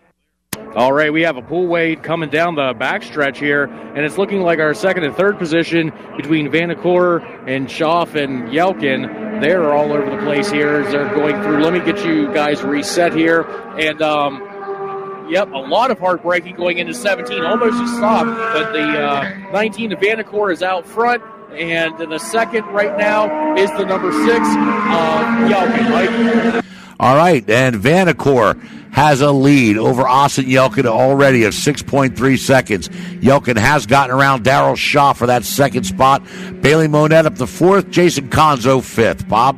All 0.76 0.94
right, 0.94 1.12
we 1.12 1.24
have 1.24 1.36
a 1.36 1.42
pull 1.42 1.66
weight 1.66 2.04
coming 2.04 2.30
down 2.30 2.54
the 2.54 2.74
backstretch 2.76 3.38
here, 3.38 3.64
and 3.64 4.06
it's 4.06 4.20
looking 4.20 4.42
like 4.42 4.60
our 4.60 4.76
second 4.76 5.04
and 5.04 5.16
third 5.16 5.40
position 5.40 5.92
between 6.16 6.50
Vanacore 6.50 7.22
and 7.48 7.70
Schaff 7.70 8.14
and 8.14 8.50
Yelkin. 8.50 9.42
They're 9.42 9.74
all 9.74 9.92
over 9.92 10.10
the 10.10 10.22
place 10.24 10.52
here 10.52 10.82
as 10.82 10.92
they're 10.92 11.14
going 11.16 11.42
through. 11.42 11.64
Let 11.64 11.74
me 11.74 11.80
get 11.80 12.06
you 12.06 12.32
guys 12.34 12.62
reset 12.62 13.16
here. 13.16 13.42
And, 13.80 14.00
um, 14.04 15.28
yep, 15.30 15.52
a 15.52 15.58
lot 15.58 15.90
of 15.90 15.98
hard 15.98 16.22
braking 16.22 16.56
going 16.56 16.78
into 16.78 16.94
17, 16.94 17.44
almost 17.44 17.82
a 17.82 17.88
stop, 17.98 18.28
but 18.28 18.72
the 18.72 18.84
uh, 18.84 19.52
19 19.52 19.94
of 19.94 20.00
Vanacore 20.00 20.54
is 20.54 20.62
out 20.62 20.86
front. 20.86 21.24
And 21.52 21.98
the 21.98 22.20
second 22.20 22.66
right 22.68 22.96
now 22.96 23.56
is 23.56 23.72
the 23.72 23.86
number 23.86 24.12
six, 24.12 24.46
uh, 24.48 25.48
Yelkin. 25.50 26.54
Mike. 26.54 26.66
All 27.00 27.16
right, 27.16 27.48
and 27.50 27.78
Vanacore 27.78 28.62
has 28.92 29.22
a 29.22 29.32
lead 29.32 29.78
over 29.78 30.06
Austin 30.06 30.46
Yelkin 30.46 30.86
already 30.86 31.46
of 31.46 31.54
6.3 31.54 32.38
seconds. 32.38 32.90
Yelkin 32.90 33.58
has 33.58 33.86
gotten 33.86 34.14
around 34.14 34.44
Daryl 34.44 34.76
Schaff 34.76 35.18
for 35.18 35.28
that 35.28 35.46
second 35.46 35.86
spot. 35.86 36.22
Bailey 36.62 36.90
Monette 36.90 37.26
up 37.26 37.36
the 37.36 37.48
fourth. 37.48 37.90
Jason 37.90 38.30
Conzo 38.30 38.84
fifth. 38.84 39.30
Bob? 39.30 39.58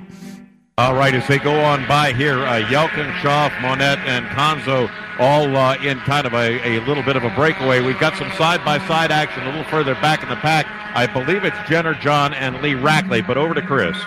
All 0.78 0.94
right, 0.94 1.14
as 1.16 1.28
they 1.28 1.40
go 1.40 1.60
on 1.62 1.88
by 1.88 2.14
here, 2.14 2.40
uh, 2.40 2.62
Yelkin, 2.62 3.12
Schaff, 3.22 3.52
Monette, 3.62 4.00
and 4.00 4.26
Conzo 4.28 4.92
all 5.20 5.56
uh, 5.56 5.76
in 5.78 5.98
kind 6.00 6.26
of 6.26 6.34
a, 6.34 6.78
a 6.78 6.86
little 6.86 7.04
bit 7.04 7.16
of 7.16 7.24
a 7.24 7.30
breakaway. 7.32 7.82
We've 7.82 8.00
got 8.00 8.18
some 8.18 8.32
side-by-side 8.34 9.12
action 9.12 9.44
a 9.44 9.48
little 9.48 9.64
further 9.66 9.96
back 9.96 10.24
in 10.24 10.30
the 10.30 10.36
pack. 10.36 10.66
I 10.96 11.08
believe 11.08 11.44
it's 11.44 11.58
Jennerjohn 11.68 12.34
and 12.34 12.62
Lee 12.62 12.74
Rackley, 12.74 13.26
but 13.26 13.38
over 13.38 13.54
to 13.54 13.62
Chris. 13.62 13.98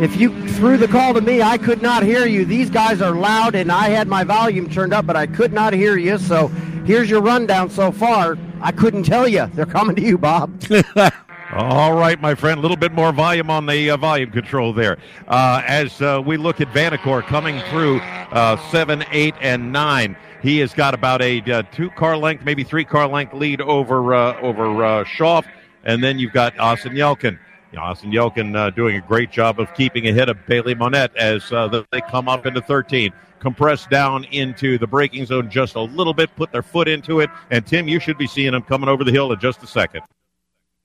If 0.00 0.16
you 0.16 0.48
threw 0.50 0.76
the 0.76 0.86
call 0.86 1.12
to 1.14 1.20
me, 1.20 1.42
I 1.42 1.58
could 1.58 1.82
not 1.82 2.04
hear 2.04 2.24
you. 2.24 2.44
These 2.44 2.70
guys 2.70 3.02
are 3.02 3.16
loud, 3.16 3.56
and 3.56 3.72
I 3.72 3.88
had 3.88 4.06
my 4.06 4.22
volume 4.22 4.70
turned 4.70 4.92
up, 4.92 5.06
but 5.06 5.16
I 5.16 5.26
could 5.26 5.52
not 5.52 5.72
hear 5.72 5.96
you. 5.96 6.18
So 6.18 6.46
here's 6.86 7.10
your 7.10 7.20
rundown 7.20 7.68
so 7.68 7.90
far. 7.90 8.38
I 8.60 8.70
couldn't 8.70 9.02
tell 9.02 9.26
you. 9.26 9.46
They're 9.54 9.66
coming 9.66 9.96
to 9.96 10.02
you, 10.02 10.16
Bob. 10.16 10.62
All 11.52 11.94
right, 11.94 12.20
my 12.20 12.36
friend. 12.36 12.58
A 12.58 12.62
little 12.62 12.76
bit 12.76 12.92
more 12.92 13.10
volume 13.12 13.50
on 13.50 13.66
the 13.66 13.90
uh, 13.90 13.96
volume 13.96 14.30
control 14.30 14.72
there. 14.72 14.98
Uh, 15.26 15.62
as 15.66 16.00
uh, 16.00 16.22
we 16.24 16.36
look 16.36 16.60
at 16.60 16.68
Vanacore 16.68 17.22
coming 17.24 17.60
through 17.62 17.98
uh, 17.98 18.56
seven, 18.70 19.04
eight, 19.10 19.34
and 19.40 19.72
nine, 19.72 20.16
he 20.42 20.58
has 20.58 20.74
got 20.74 20.94
about 20.94 21.22
a 21.22 21.40
uh, 21.50 21.62
two 21.72 21.90
car 21.90 22.16
length, 22.16 22.44
maybe 22.44 22.62
three 22.62 22.84
car 22.84 23.08
length 23.08 23.34
lead 23.34 23.60
over 23.60 24.14
uh, 24.14 24.40
over 24.40 24.84
uh, 24.84 25.04
Schaff, 25.04 25.44
and 25.82 26.04
then 26.04 26.20
you've 26.20 26.32
got 26.32 26.56
Austin 26.60 26.92
Yelkin. 26.92 27.38
Austin 27.76 28.10
Yelkin 28.10 28.74
doing 28.74 28.96
a 28.96 29.00
great 29.00 29.30
job 29.30 29.60
of 29.60 29.72
keeping 29.74 30.08
ahead 30.08 30.28
of 30.28 30.38
Bailey 30.46 30.74
Monette 30.74 31.14
as 31.16 31.48
they 31.50 32.00
come 32.08 32.28
up 32.28 32.46
into 32.46 32.60
13 32.60 33.12
compress 33.38 33.86
down 33.86 34.24
into 34.24 34.78
the 34.78 34.86
braking 34.86 35.26
zone 35.26 35.50
just 35.50 35.74
a 35.74 35.80
little 35.80 36.14
bit, 36.14 36.34
put 36.36 36.52
their 36.52 36.62
foot 36.62 36.88
into 36.88 37.20
it, 37.20 37.30
and 37.50 37.66
Tim, 37.66 37.88
you 37.88 38.00
should 38.00 38.18
be 38.18 38.26
seeing 38.26 38.52
them 38.52 38.62
coming 38.62 38.88
over 38.88 39.04
the 39.04 39.12
hill 39.12 39.32
in 39.32 39.40
just 39.40 39.62
a 39.62 39.66
second. 39.66 40.02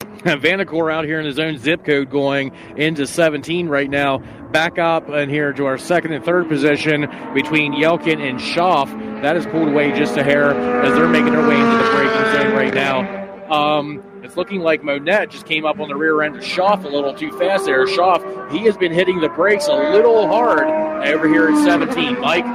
Vanacore 0.00 0.92
out 0.92 1.04
here 1.04 1.20
in 1.20 1.26
his 1.26 1.38
own 1.38 1.58
zip 1.58 1.84
code 1.84 2.10
going 2.10 2.52
into 2.76 3.06
17 3.06 3.68
right 3.68 3.90
now. 3.90 4.18
Back 4.52 4.78
up 4.78 5.08
and 5.08 5.30
here 5.30 5.52
to 5.52 5.66
our 5.66 5.78
second 5.78 6.12
and 6.12 6.24
third 6.24 6.48
position 6.48 7.02
between 7.34 7.72
Yelkin 7.72 8.20
and 8.20 8.40
Schaff. 8.40 8.90
That 9.22 9.36
is 9.36 9.46
pulled 9.46 9.68
away 9.68 9.92
just 9.92 10.16
a 10.16 10.22
hair 10.22 10.50
as 10.82 10.94
they're 10.94 11.08
making 11.08 11.32
their 11.32 11.46
way 11.46 11.58
into 11.58 11.76
the 11.76 11.90
braking 11.90 12.32
zone 12.32 12.52
right 12.54 12.74
now. 12.74 13.50
Um, 13.52 14.02
it's 14.24 14.38
looking 14.38 14.60
like 14.60 14.82
Monette 14.82 15.28
just 15.28 15.44
came 15.44 15.66
up 15.66 15.78
on 15.78 15.88
the 15.88 15.94
rear 15.94 16.22
end 16.22 16.34
of 16.34 16.42
Schaff 16.42 16.84
a 16.84 16.88
little 16.88 17.12
too 17.12 17.30
fast 17.38 17.66
there. 17.66 17.86
Schaff, 17.86 18.22
he 18.50 18.60
has 18.60 18.74
been 18.74 18.90
hitting 18.90 19.20
the 19.20 19.28
brakes 19.28 19.66
a 19.66 19.74
little 19.74 20.26
hard 20.26 20.66
over 21.06 21.28
here 21.28 21.48
at 21.48 21.64
17. 21.64 22.20
Mike? 22.20 22.46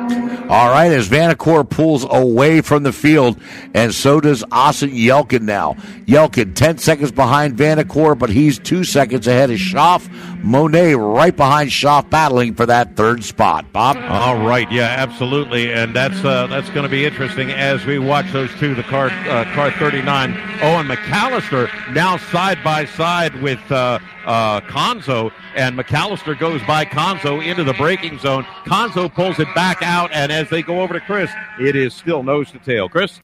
All 0.49 0.69
right, 0.69 0.91
as 0.91 1.07
Vanacore 1.07 1.69
pulls 1.69 2.03
away 2.09 2.61
from 2.61 2.81
the 2.81 2.91
field, 2.91 3.39
and 3.75 3.93
so 3.93 4.19
does 4.19 4.43
Austin 4.51 4.89
Yelkin 4.89 5.41
now. 5.41 5.73
Yelkin 6.07 6.55
10 6.55 6.79
seconds 6.79 7.11
behind 7.11 7.55
Vanacore, 7.55 8.17
but 8.17 8.31
he's 8.31 8.57
two 8.57 8.83
seconds 8.83 9.27
ahead 9.27 9.51
of 9.51 9.59
Schaff. 9.59 10.09
Monette 10.41 10.97
right 10.97 11.35
behind 11.35 11.71
Schaff 11.71 12.09
battling 12.09 12.55
for 12.55 12.65
that 12.65 12.95
third 12.95 13.23
spot. 13.23 13.71
Bob? 13.71 13.97
All 13.97 14.43
right, 14.43 14.71
yeah, 14.71 14.95
absolutely. 14.97 15.71
And 15.71 15.95
that's 15.95 16.23
uh, 16.25 16.47
that's 16.47 16.69
going 16.69 16.83
to 16.83 16.89
be 16.89 17.05
interesting 17.05 17.51
as 17.51 17.85
we 17.85 17.99
watch 17.99 18.31
those 18.31 18.49
two, 18.55 18.73
the 18.73 18.83
car, 18.83 19.07
uh, 19.27 19.45
car 19.53 19.69
39, 19.71 20.31
Owen 20.61 20.87
McAllister 20.87 21.58
now 21.91 22.17
side 22.17 22.63
by 22.63 22.85
side 22.85 23.41
with 23.41 23.59
uh, 23.71 23.99
uh, 24.25 24.61
Conzo, 24.61 25.31
and 25.55 25.77
McAllister 25.77 26.37
goes 26.37 26.61
by 26.63 26.85
Conzo 26.85 27.45
into 27.45 27.63
the 27.63 27.73
braking 27.73 28.19
zone. 28.19 28.43
Conzo 28.65 29.13
pulls 29.13 29.39
it 29.39 29.47
back 29.55 29.81
out, 29.81 30.11
and 30.13 30.31
as 30.31 30.49
they 30.49 30.61
go 30.61 30.81
over 30.81 30.93
to 30.93 30.99
Chris, 31.01 31.31
it 31.59 31.75
is 31.75 31.93
still 31.93 32.23
nose 32.23 32.51
to 32.51 32.59
tail. 32.59 32.87
Chris? 32.87 33.19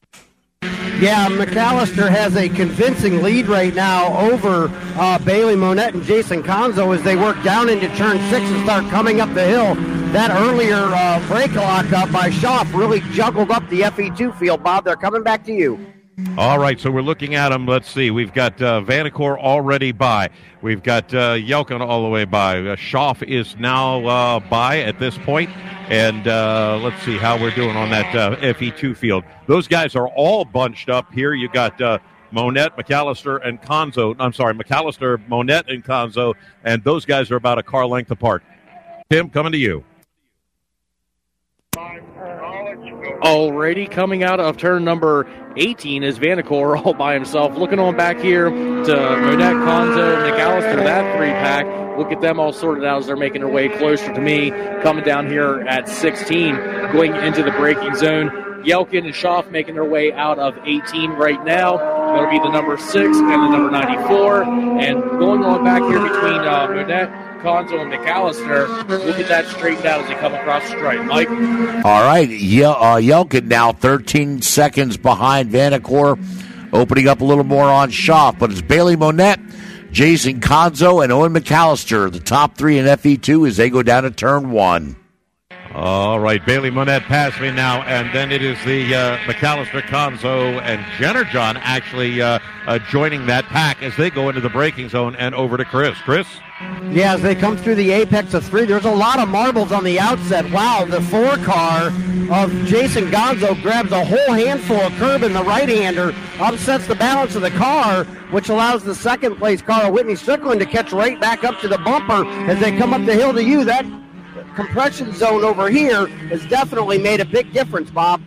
Yeah, 0.98 1.28
McAllister 1.28 2.08
has 2.08 2.36
a 2.36 2.48
convincing 2.48 3.22
lead 3.22 3.48
right 3.48 3.74
now 3.74 4.18
over 4.18 4.70
uh, 4.96 5.18
Bailey 5.18 5.54
Monette 5.54 5.92
and 5.92 6.02
Jason 6.02 6.42
Conzo 6.42 6.96
as 6.96 7.02
they 7.02 7.16
work 7.16 7.42
down 7.44 7.68
into 7.68 7.86
turn 7.96 8.18
six 8.30 8.46
and 8.50 8.64
start 8.64 8.90
coming 8.90 9.20
up 9.20 9.32
the 9.34 9.44
hill. 9.44 9.74
That 10.12 10.30
earlier 10.30 10.76
uh, 10.76 11.22
brake 11.28 11.54
lock 11.54 11.92
up 11.92 12.10
by 12.10 12.30
Schaff 12.30 12.72
really 12.72 13.00
juggled 13.12 13.50
up 13.50 13.68
the 13.68 13.82
FE2 13.82 14.38
field. 14.38 14.62
Bob, 14.62 14.84
they're 14.84 14.96
coming 14.96 15.22
back 15.22 15.44
to 15.44 15.52
you. 15.52 15.78
All 16.38 16.58
right, 16.58 16.80
so 16.80 16.90
we're 16.90 17.02
looking 17.02 17.34
at 17.34 17.50
them. 17.50 17.66
Let's 17.66 17.90
see. 17.90 18.10
We've 18.10 18.32
got 18.32 18.60
uh, 18.62 18.82
already 18.88 19.92
by. 19.92 20.30
We've 20.62 20.82
got 20.82 21.12
uh, 21.12 21.34
Yelkin 21.34 21.80
all 21.82 22.04
the 22.04 22.08
way 22.08 22.24
by. 22.24 22.60
Uh, 22.60 22.76
Schaff 22.76 23.22
is 23.22 23.54
now 23.58 24.06
uh, 24.06 24.40
by 24.40 24.80
at 24.80 24.98
this 24.98 25.18
point. 25.18 25.50
And 25.90 26.26
uh, 26.26 26.80
let's 26.82 27.02
see 27.02 27.18
how 27.18 27.38
we're 27.38 27.54
doing 27.54 27.76
on 27.76 27.90
that 27.90 28.14
uh, 28.14 28.36
FE2 28.36 28.96
field. 28.96 29.24
Those 29.46 29.68
guys 29.68 29.94
are 29.94 30.08
all 30.08 30.46
bunched 30.46 30.88
up 30.88 31.12
here. 31.12 31.34
You 31.34 31.50
got 31.50 31.78
uh, 31.82 31.98
Monette, 32.30 32.78
McAllister, 32.78 33.46
and 33.46 33.60
Conzo. 33.60 34.16
I'm 34.18 34.32
sorry, 34.32 34.54
McAllister, 34.54 35.26
Monette, 35.28 35.68
and 35.68 35.84
Conzo. 35.84 36.32
And 36.64 36.82
those 36.82 37.04
guys 37.04 37.30
are 37.30 37.36
about 37.36 37.58
a 37.58 37.62
car 37.62 37.86
length 37.86 38.10
apart. 38.10 38.42
Tim, 39.10 39.28
coming 39.28 39.52
to 39.52 39.58
you. 39.58 39.84
Already 43.22 43.86
coming 43.86 44.22
out 44.22 44.40
of 44.40 44.56
turn 44.56 44.84
number 44.84 45.26
18 45.56 46.02
is 46.02 46.18
Vanacore 46.18 46.84
all 46.84 46.94
by 46.94 47.14
himself. 47.14 47.56
Looking 47.56 47.78
on 47.78 47.96
back 47.96 48.18
here 48.18 48.50
to 48.50 48.52
Monette, 48.52 49.56
Conzo, 49.56 50.16
and 50.16 50.34
McAllister, 50.34 50.76
that 50.84 51.16
three 51.16 51.30
pack. 51.30 51.66
We'll 51.96 52.08
get 52.08 52.20
them 52.20 52.38
all 52.38 52.52
sorted 52.52 52.84
out 52.84 52.98
as 52.98 53.06
they're 53.06 53.16
making 53.16 53.40
their 53.40 53.50
way 53.50 53.68
closer 53.68 54.12
to 54.12 54.20
me. 54.20 54.50
Coming 54.82 55.02
down 55.02 55.28
here 55.28 55.60
at 55.62 55.88
16, 55.88 56.54
going 56.92 57.14
into 57.16 57.42
the 57.42 57.52
braking 57.52 57.94
zone. 57.94 58.30
Yelkin 58.66 59.04
and 59.06 59.14
Schaff 59.14 59.48
making 59.50 59.74
their 59.74 59.84
way 59.84 60.12
out 60.12 60.38
of 60.38 60.58
18 60.64 61.12
right 61.12 61.42
now. 61.44 61.78
That'll 61.78 62.30
be 62.30 62.38
the 62.38 62.50
number 62.50 62.76
six 62.76 63.16
and 63.16 63.28
the 63.28 63.48
number 63.48 63.70
94. 63.70 64.42
And 64.42 65.02
going 65.02 65.44
on 65.44 65.64
back 65.64 65.82
here 65.82 66.00
between 66.00 66.40
uh, 66.40 66.66
Monette, 66.68 67.08
Conzo 67.42 67.80
and 67.80 67.92
McAllister. 67.92 68.88
We'll 68.88 69.16
get 69.16 69.28
that 69.28 69.46
straightened 69.46 69.86
out 69.86 70.00
as 70.00 70.08
they 70.08 70.14
come 70.14 70.34
across 70.34 70.62
the 70.64 70.70
stripe. 70.70 71.04
Mike? 71.04 71.28
All 71.84 72.02
right. 72.04 72.28
Ye- 72.28 72.64
uh, 72.64 72.96
Yelkin 72.96 73.44
now 73.46 73.72
13 73.72 74.42
seconds 74.42 74.96
behind 74.96 75.50
Vanacore, 75.50 76.18
opening 76.72 77.08
up 77.08 77.20
a 77.20 77.24
little 77.24 77.44
more 77.44 77.66
on 77.68 77.90
Schaff, 77.90 78.38
but 78.38 78.50
it's 78.50 78.62
Bailey 78.62 78.96
Monette. 78.96 79.40
Jason 79.92 80.40
Conzo 80.40 81.02
and 81.02 81.10
Owen 81.12 81.32
McAllister, 81.32 82.12
the 82.12 82.20
top 82.20 82.56
three 82.58 82.76
in 82.78 82.84
FE2 82.86 83.48
as 83.48 83.56
they 83.56 83.70
go 83.70 83.82
down 83.82 84.02
to 84.02 84.10
turn 84.10 84.50
one. 84.50 84.96
All 85.76 86.18
right, 86.18 86.42
Bailey 86.42 86.70
Monette 86.70 87.02
passed 87.02 87.38
me 87.38 87.50
now, 87.50 87.82
and 87.82 88.10
then 88.14 88.32
it 88.32 88.40
is 88.40 88.56
the 88.64 88.94
uh, 88.94 89.18
McAllister, 89.26 89.82
Conzo, 89.82 90.58
and 90.62 90.82
Jennerjohn 90.96 91.60
actually 91.60 92.22
uh, 92.22 92.38
uh, 92.66 92.78
joining 92.78 93.26
that 93.26 93.44
pack 93.44 93.82
as 93.82 93.94
they 93.94 94.08
go 94.08 94.30
into 94.30 94.40
the 94.40 94.48
braking 94.48 94.88
zone 94.88 95.14
and 95.16 95.34
over 95.34 95.58
to 95.58 95.66
Chris. 95.66 95.98
Chris? 95.98 96.26
Yeah, 96.88 97.12
as 97.12 97.20
they 97.20 97.34
come 97.34 97.58
through 97.58 97.74
the 97.74 97.90
apex 97.90 98.32
of 98.32 98.46
three, 98.46 98.64
there's 98.64 98.86
a 98.86 98.90
lot 98.90 99.18
of 99.18 99.28
marbles 99.28 99.70
on 99.70 99.84
the 99.84 100.00
outset. 100.00 100.50
Wow, 100.50 100.86
the 100.88 101.02
four 101.02 101.36
car 101.44 101.88
of 102.30 102.50
Jason 102.64 103.10
Conzo 103.10 103.60
grabs 103.60 103.92
a 103.92 104.02
whole 104.02 104.32
handful 104.32 104.80
of 104.80 104.94
curb 104.94 105.24
in 105.24 105.34
the 105.34 105.44
right 105.44 105.68
hander, 105.68 106.14
upsets 106.40 106.86
the 106.86 106.94
balance 106.94 107.34
of 107.34 107.42
the 107.42 107.50
car, 107.50 108.04
which 108.30 108.48
allows 108.48 108.82
the 108.82 108.94
second 108.94 109.36
place 109.36 109.60
car 109.60 109.92
Whitney 109.92 110.16
Strickland 110.16 110.58
to 110.60 110.66
catch 110.66 110.94
right 110.94 111.20
back 111.20 111.44
up 111.44 111.60
to 111.60 111.68
the 111.68 111.76
bumper 111.76 112.26
as 112.50 112.58
they 112.60 112.74
come 112.78 112.94
up 112.94 113.04
the 113.04 113.14
hill 113.14 113.34
to 113.34 113.44
you. 113.44 113.62
That 113.62 113.84
compression 114.56 115.12
zone 115.12 115.44
over 115.44 115.70
here 115.70 116.06
has 116.06 116.44
definitely 116.46 116.98
made 116.98 117.20
a 117.20 117.24
big 117.24 117.52
difference, 117.52 117.90
Bob. 117.90 118.20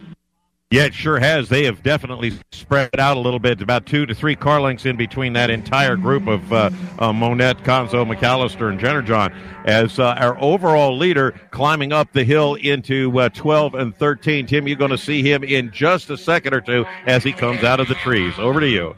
Yeah, 0.71 0.83
it 0.83 0.93
sure 0.93 1.17
has. 1.17 1.49
They 1.49 1.65
have 1.65 1.81
definitely 1.81 2.33
spread 2.51 2.99
out 2.99 3.17
a 3.17 3.19
little 3.19 3.39
bit, 3.39 3.59
about 3.59 3.87
two 3.87 4.05
to 4.05 4.13
three 4.13 4.35
car 4.35 4.61
lengths 4.61 4.85
in 4.85 4.97
between 4.97 5.33
that 5.33 5.49
entire 5.49 5.95
group 5.95 6.27
of 6.27 6.53
uh, 6.53 6.69
uh, 6.99 7.11
Monette, 7.11 7.57
Conzo, 7.63 8.05
McAllister, 8.05 8.69
and 8.69 8.79
Jennerjohn. 8.79 9.35
As 9.65 9.97
uh, 9.97 10.13
our 10.19 10.39
overall 10.39 10.95
leader 10.95 11.31
climbing 11.49 11.91
up 11.91 12.13
the 12.13 12.23
hill 12.23 12.53
into 12.53 13.19
uh, 13.19 13.29
12 13.29 13.73
and 13.73 13.97
13. 13.97 14.45
Tim, 14.45 14.67
you're 14.67 14.77
going 14.77 14.91
to 14.91 14.97
see 14.97 15.23
him 15.23 15.43
in 15.43 15.71
just 15.71 16.11
a 16.11 16.17
second 16.17 16.53
or 16.53 16.61
two 16.61 16.85
as 17.07 17.23
he 17.23 17.33
comes 17.33 17.63
out 17.63 17.79
of 17.79 17.87
the 17.87 17.95
trees. 17.95 18.37
Over 18.37 18.59
to 18.59 18.69
you. 18.69 18.95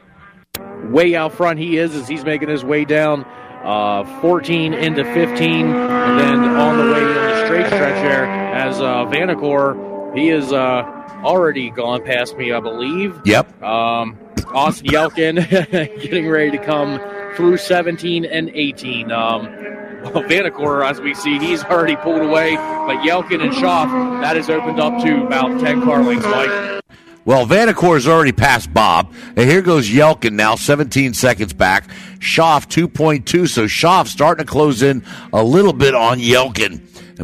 Way 0.90 1.16
out 1.16 1.32
front 1.32 1.58
he 1.58 1.78
is 1.78 1.96
as 1.96 2.06
he's 2.06 2.26
making 2.26 2.50
his 2.50 2.66
way 2.66 2.84
down 2.84 3.26
uh, 3.64 4.22
14 4.22 4.74
into 4.74 5.04
15, 5.04 5.68
and 5.68 6.20
then 6.20 6.40
on 6.44 6.78
the 6.78 6.94
way 6.94 7.02
in 7.02 7.08
the 7.08 7.46
straight 7.46 7.66
stretch 7.68 8.02
there 8.04 8.26
as 8.26 8.80
uh, 8.80 9.06
Vanacore, 9.06 10.16
he 10.16 10.30
is 10.30 10.52
uh, 10.52 10.84
already 11.24 11.70
gone 11.70 12.04
past 12.04 12.38
me, 12.38 12.52
I 12.52 12.60
believe. 12.60 13.20
Yep. 13.26 13.62
Um, 13.62 14.18
Austin 14.54 14.88
Yelkin 14.88 15.50
getting 16.02 16.28
ready 16.28 16.52
to 16.52 16.64
come 16.64 17.00
through 17.36 17.58
17 17.58 18.26
and 18.26 18.50
18. 18.50 19.12
Um, 19.12 19.48
Vanacore, 19.48 20.88
as 20.88 21.00
we 21.00 21.14
see, 21.14 21.38
he's 21.38 21.64
already 21.64 21.96
pulled 21.96 22.22
away, 22.22 22.56
but 22.56 22.98
Yelkin 23.06 23.42
and 23.42 23.54
Schaff, 23.54 23.90
that 24.22 24.36
has 24.36 24.50
opened 24.50 24.80
up 24.80 25.02
to 25.04 25.26
about 25.26 25.60
10 25.60 25.84
car 25.84 26.04
lengths, 26.04 26.26
Mike. 26.26 26.82
Well, 27.24 27.46
Vanacore's 27.46 28.08
already 28.08 28.32
passed 28.32 28.74
Bob. 28.74 29.14
And 29.36 29.50
here 29.50 29.62
goes 29.62 29.90
Yelkin 29.90 30.34
now, 30.34 30.56
17 30.56 31.14
seconds 31.14 31.54
back. 31.54 31.90
Schaff 32.20 32.68
2.2. 32.68 33.48
So 33.48 33.68
Schaff 33.68 34.08
starting 34.08 34.46
to 34.46 34.52
close 34.52 34.82
in 34.82 35.04
a 35.32 35.44
little 35.44 35.74
bit 35.74 35.94
on 35.94 36.20
Yelkin. 36.20 36.82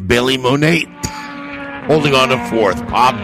Bailey 0.08 0.38
Monette 0.38 0.86
holding 1.88 2.13
on 2.13 2.30
to 2.30 2.50
fourth. 2.50 2.86
Bob. 2.88 3.16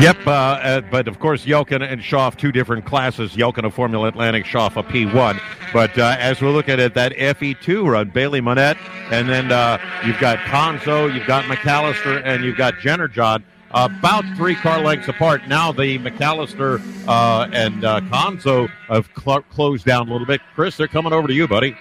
Yep, 0.00 0.26
uh, 0.26 0.30
uh, 0.30 0.80
but 0.90 1.06
of 1.06 1.20
course, 1.20 1.46
Yelkin 1.46 1.80
and 1.80 2.02
Schaff, 2.02 2.36
two 2.36 2.50
different 2.52 2.84
classes. 2.84 3.36
Yelkin 3.36 3.64
a 3.64 3.70
Formula 3.70 4.08
Atlantic, 4.08 4.44
Schaff 4.44 4.76
a 4.76 4.82
P1. 4.82 5.40
But 5.72 5.96
uh, 5.96 6.16
as 6.18 6.42
we're 6.42 6.50
looking 6.50 6.80
at 6.80 6.94
that 6.94 7.12
FE2 7.12 7.88
run, 7.88 8.10
Bailey 8.10 8.40
Monette, 8.40 8.76
and 9.10 9.28
then 9.28 9.52
uh, 9.52 9.78
you've 10.04 10.18
got 10.18 10.38
Conzo, 10.40 11.12
you've 11.14 11.26
got 11.26 11.44
McAllister, 11.44 12.20
and 12.24 12.44
you've 12.44 12.56
got 12.56 12.74
Jennerjohn 12.74 13.44
about 13.74 14.24
three 14.36 14.54
car 14.54 14.80
lengths 14.80 15.08
apart. 15.08 15.46
Now 15.48 15.72
the 15.72 15.98
McAllister 15.98 16.80
uh, 17.08 17.48
and 17.52 17.84
uh, 17.84 18.00
Conzo 18.02 18.68
have 18.88 19.08
cl- 19.18 19.42
closed 19.42 19.84
down 19.84 20.08
a 20.08 20.12
little 20.12 20.26
bit. 20.26 20.40
Chris, 20.54 20.76
they're 20.76 20.88
coming 20.88 21.12
over 21.12 21.26
to 21.28 21.34
you, 21.34 21.48
buddy. 21.48 21.76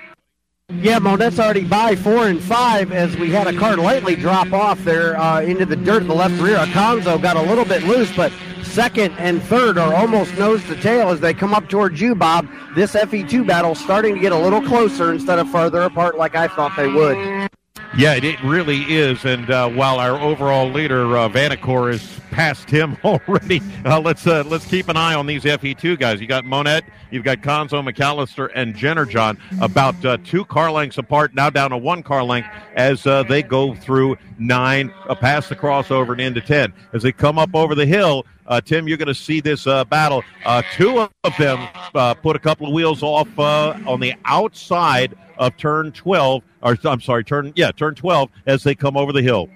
Yeah, 0.70 0.98
Monette's 0.98 1.40
already 1.40 1.66
by 1.66 1.96
four 1.96 2.28
and 2.28 2.42
five 2.42 2.92
as 2.92 3.16
we 3.18 3.30
had 3.30 3.48
a 3.48 3.58
car 3.58 3.76
lightly 3.78 4.16
drop 4.16 4.52
off 4.54 4.84
there 4.84 5.16
uh, 5.20 5.42
into 5.42 5.66
the 5.66 5.76
dirt 5.76 6.02
in 6.02 6.08
the 6.08 6.16
left 6.16 6.42
rear. 6.42 6.58
Conzo 6.58 7.22
got 7.22 7.36
a 7.36 7.42
little 7.42 7.66
bit 7.66 7.84
loose, 7.84 8.14
but 8.16 8.32
second 8.64 9.14
and 9.20 9.44
third 9.44 9.78
are 9.78 9.94
almost 9.94 10.36
nose 10.38 10.64
to 10.64 10.76
tail 10.76 11.10
as 11.10 11.20
they 11.20 11.34
come 11.34 11.54
up 11.54 11.70
towards 11.70 12.02
you, 12.02 12.16
Bob. 12.16 12.48
This 12.76 12.94
FE2 12.94 13.46
battle 13.46 13.76
starting 13.76 14.16
to 14.16 14.22
get 14.22 14.32
a 14.32 14.38
little 14.38 14.62
closer 14.62 15.12
instead 15.12 15.38
of 15.38 15.50
farther 15.52 15.82
apart 15.82 16.18
like 16.18 16.36
I 16.36 16.48
thought 16.48 16.76
they 16.76 16.88
would. 16.88 17.50
Yeah, 17.96 18.16
it 18.16 18.42
really 18.44 18.82
is. 18.92 19.24
And 19.24 19.52
uh, 19.52 19.70
while 19.70 20.00
our 20.00 20.20
overall 20.20 20.68
leader 20.68 21.16
uh, 21.16 21.30
Vanacore 21.30 21.94
is 21.94 22.20
past 22.32 22.68
him 22.68 22.98
already, 23.04 23.62
uh, 23.86 24.00
let's 24.00 24.26
uh, 24.26 24.44
let's 24.48 24.66
keep 24.66 24.90
an 24.90 24.98
eye 24.98 25.14
on 25.14 25.28
these 25.28 25.44
FE2 25.44 26.00
guys. 26.00 26.20
You 26.20 26.26
got 26.26 26.44
Monette, 26.44 26.86
you've 27.12 27.24
got 27.24 27.42
Conzo 27.42 27.88
McAllister, 27.88 28.50
and 28.56 28.74
Jennerjohn 28.74 29.38
about 29.62 30.04
uh, 30.04 30.18
two 30.26 30.44
car 30.44 30.72
lengths 30.72 30.98
apart. 30.98 31.36
Now 31.36 31.52
down 31.52 31.70
to 31.70 31.78
one 31.78 32.02
car 32.02 32.24
length 32.24 32.50
as 32.74 33.06
uh, 33.06 33.22
they 33.24 33.44
go 33.44 33.76
through 33.76 34.18
nine, 34.40 34.92
uh, 35.08 35.14
past 35.14 35.50
the 35.50 35.56
crossover 35.56 36.14
and 36.14 36.22
into 36.22 36.42
ten. 36.42 36.74
As 36.94 37.04
they 37.04 37.12
come 37.12 37.38
up 37.38 37.54
over 37.54 37.76
the 37.76 37.86
hill, 37.86 38.26
uh, 38.48 38.62
Tim, 38.62 38.88
you're 38.88 38.98
going 38.98 39.08
to 39.08 39.16
see 39.16 39.42
this 39.42 39.68
uh, 39.68 39.84
battle. 39.86 40.24
Uh, 40.46 40.62
two 40.74 41.00
of 41.00 41.38
them 41.38 41.68
uh, 41.96 42.14
put 42.14 42.36
a 42.36 42.40
couple 42.40 42.68
of 42.68 42.74
wheels 42.74 43.04
off 43.04 43.28
uh, 43.38 43.78
on 43.88 44.00
the 44.00 44.14
outside 44.26 45.16
of 45.38 45.56
turn 45.58 45.92
12, 45.92 46.44
or 46.62 46.78
I'm 46.84 47.02
sorry, 47.02 47.24
turn 47.24 47.54
yeah, 47.56 47.72
turn 47.72 47.96
12 47.96 48.30
as 48.46 48.64
they 48.64 48.76
come 48.76 48.98
over 48.98 49.12
the 49.12 49.22
hill. 49.22 49.50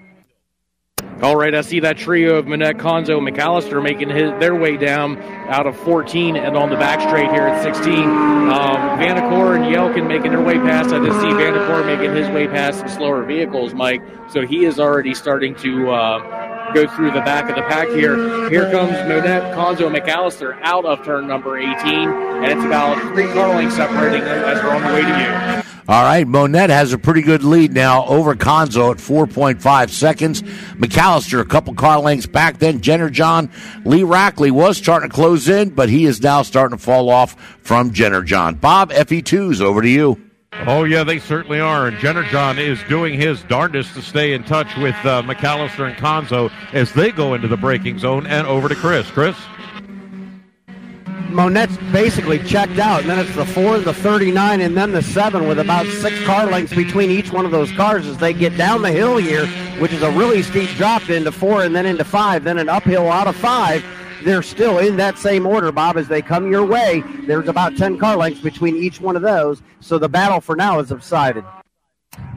All 1.22 1.34
right, 1.34 1.52
I 1.52 1.62
see 1.62 1.80
that 1.80 1.96
trio 1.96 2.36
of 2.36 2.46
Monette, 2.46 2.78
Conzo, 2.78 3.18
and 3.18 3.26
McAllister 3.26 3.82
making 3.82 4.08
his, 4.08 4.30
their 4.38 4.54
way 4.54 4.76
down 4.76 5.18
out 5.48 5.66
of 5.66 5.76
14 5.80 6.36
and 6.36 6.56
on 6.56 6.70
the 6.70 6.76
back 6.76 7.00
straight 7.00 7.30
here 7.30 7.42
at 7.42 7.62
16. 7.62 7.92
Um, 7.92 8.50
Vanacore 8.98 9.56
and 9.56 9.64
Yelkin 9.64 10.06
making 10.06 10.30
their 10.30 10.42
way 10.42 10.54
past. 10.54 10.94
I 10.94 11.04
just 11.04 11.20
see 11.20 11.26
Vanacore 11.26 11.84
making 11.84 12.14
his 12.14 12.28
way 12.28 12.46
past 12.46 12.80
some 12.80 12.88
slower 12.88 13.24
vehicles, 13.24 13.74
Mike. 13.74 14.00
So 14.30 14.46
he 14.46 14.64
is 14.64 14.78
already 14.78 15.12
starting 15.12 15.56
to 15.56 15.90
uh, 15.90 16.47
go 16.74 16.86
through 16.86 17.12
the 17.12 17.20
back 17.20 17.48
of 17.48 17.56
the 17.56 17.62
pack 17.62 17.88
here. 17.88 18.48
Here 18.50 18.70
comes 18.70 18.92
Monette, 18.92 19.54
Conzo, 19.54 19.94
McAllister 19.94 20.58
out 20.62 20.84
of 20.84 21.04
turn 21.04 21.26
number 21.26 21.58
18, 21.58 21.74
and 21.76 22.46
it's 22.46 22.64
about 22.64 23.00
three 23.14 23.26
car 23.32 23.48
lengths 23.48 23.76
separating 23.76 24.24
them 24.24 24.44
as 24.44 24.62
we're 24.62 24.70
on 24.70 24.82
the 24.82 24.88
way 24.88 25.02
to 25.02 25.08
you. 25.08 25.62
All 25.88 26.04
right, 26.04 26.28
Monette 26.28 26.68
has 26.68 26.92
a 26.92 26.98
pretty 26.98 27.22
good 27.22 27.42
lead 27.42 27.72
now 27.72 28.04
over 28.04 28.34
Conzo 28.34 28.90
at 28.90 28.98
4.5 28.98 29.88
seconds. 29.88 30.42
McAllister 30.42 31.40
a 31.40 31.46
couple 31.46 31.72
car 31.72 31.98
lengths 31.98 32.26
back. 32.26 32.58
Then 32.58 32.80
Jennerjohn 32.80 33.50
Lee 33.86 34.02
Rackley 34.02 34.50
was 34.50 34.76
starting 34.76 35.08
to 35.08 35.14
close 35.14 35.48
in, 35.48 35.70
but 35.70 35.88
he 35.88 36.04
is 36.04 36.20
now 36.20 36.42
starting 36.42 36.76
to 36.76 36.84
fall 36.84 37.08
off 37.08 37.36
from 37.62 37.90
Jennerjohn. 37.92 38.60
Bob 38.60 38.90
FE2s 38.90 39.62
over 39.62 39.80
to 39.80 39.88
you. 39.88 40.27
Oh, 40.52 40.84
yeah, 40.84 41.04
they 41.04 41.18
certainly 41.18 41.60
are. 41.60 41.86
And 41.86 41.96
Jennerjohn 41.98 42.58
is 42.58 42.82
doing 42.84 43.14
his 43.14 43.42
darndest 43.44 43.94
to 43.94 44.02
stay 44.02 44.32
in 44.32 44.44
touch 44.44 44.76
with 44.76 44.94
uh, 45.04 45.22
McAllister 45.22 45.88
and 45.88 45.96
Conzo 45.96 46.50
as 46.72 46.92
they 46.92 47.10
go 47.10 47.34
into 47.34 47.48
the 47.48 47.56
braking 47.56 47.98
zone 47.98 48.26
and 48.26 48.46
over 48.46 48.68
to 48.68 48.74
Chris. 48.74 49.10
Chris? 49.10 49.36
Monette's 51.30 51.76
basically 51.92 52.38
checked 52.38 52.78
out, 52.78 53.02
and 53.02 53.10
then 53.10 53.18
it's 53.18 53.34
the 53.34 53.44
four, 53.44 53.78
the 53.78 53.92
39, 53.92 54.62
and 54.62 54.74
then 54.74 54.92
the 54.92 55.02
seven 55.02 55.46
with 55.46 55.58
about 55.58 55.86
six 55.86 56.22
car 56.24 56.46
lengths 56.46 56.74
between 56.74 57.10
each 57.10 57.30
one 57.30 57.44
of 57.44 57.50
those 57.50 57.70
cars 57.72 58.06
as 58.06 58.16
they 58.16 58.32
get 58.32 58.56
down 58.56 58.80
the 58.80 58.90
hill 58.90 59.18
here, 59.18 59.46
which 59.78 59.92
is 59.92 60.02
a 60.02 60.10
really 60.12 60.42
steep 60.42 60.70
drop 60.70 61.10
into 61.10 61.30
four 61.30 61.62
and 61.62 61.76
then 61.76 61.84
into 61.84 62.04
five, 62.04 62.44
then 62.44 62.56
an 62.56 62.70
uphill 62.70 63.12
out 63.12 63.26
of 63.26 63.36
five. 63.36 63.84
They're 64.22 64.42
still 64.42 64.78
in 64.78 64.96
that 64.96 65.18
same 65.18 65.46
order, 65.46 65.70
Bob, 65.72 65.96
as 65.96 66.08
they 66.08 66.22
come 66.22 66.50
your 66.50 66.64
way. 66.64 67.02
There's 67.26 67.48
about 67.48 67.76
10 67.76 67.98
car 67.98 68.16
lengths 68.16 68.40
between 68.40 68.76
each 68.76 69.00
one 69.00 69.16
of 69.16 69.22
those, 69.22 69.62
so 69.80 69.98
the 69.98 70.08
battle 70.08 70.40
for 70.40 70.56
now 70.56 70.80
is 70.80 70.88
subsided. 70.88 71.44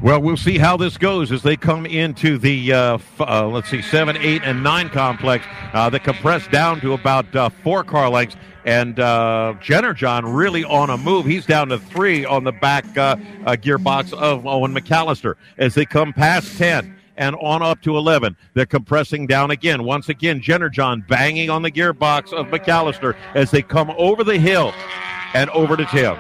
Well, 0.02 0.20
we'll 0.22 0.38
see 0.38 0.58
how 0.58 0.78
this 0.78 0.98
goes 0.98 1.32
as 1.32 1.44
they 1.44 1.56
come 1.56 1.86
into 1.86 2.38
the, 2.38 2.74
uh, 2.74 2.94
f- 2.96 3.22
uh, 3.22 3.48
let's 3.48 3.70
see, 3.70 3.82
7, 3.82 4.18
8, 4.18 4.42
and 4.44 4.64
9 4.64 4.90
complex 4.90 5.46
uh, 5.74 5.90
that 5.90 6.04
compress 6.04 6.48
down 6.48 6.82
to 6.82 6.94
about 6.94 7.36
uh, 7.36 7.50
four 7.50 7.84
car 7.84 8.10
lengths. 8.10 8.36
And 8.66 9.00
uh, 9.00 9.56
Jennerjohn 9.60 10.36
really 10.36 10.64
on 10.64 10.90
a 10.90 10.98
move. 10.98 11.26
He's 11.26 11.46
down 11.46 11.70
to 11.70 11.80
three 11.80 12.26
on 12.26 12.44
the 12.44 12.52
back 12.52 12.86
uh, 12.96 13.16
uh, 13.46 13.52
gearbox 13.54 14.14
of 14.14 14.46
Owen 14.46 14.74
McAllister 14.74 15.36
as 15.58 15.74
they 15.74 15.86
come 15.86 16.14
past 16.14 16.58
10 16.58 16.96
and 17.18 17.36
on 17.38 17.62
up 17.62 17.82
to 17.84 17.98
11. 17.98 18.36
They're 18.54 18.66
compressing 18.66 19.28
down 19.28 19.52
again. 19.52 19.84
Once 19.84 20.10
again, 20.10 20.42
Jennerjohn 20.42 21.08
banging 21.08 21.50
on 21.50 21.62
the 21.62 21.72
gearbox 21.72 22.34
of 22.34 22.48
McAllister 22.48 23.16
as 23.36 23.52
they 23.52 23.62
come 23.62 23.92
over 23.98 24.24
the 24.24 24.38
hill 24.38 24.74
and 25.34 25.50
over 25.52 25.78
to 25.78 25.86
Tim. 25.86 26.18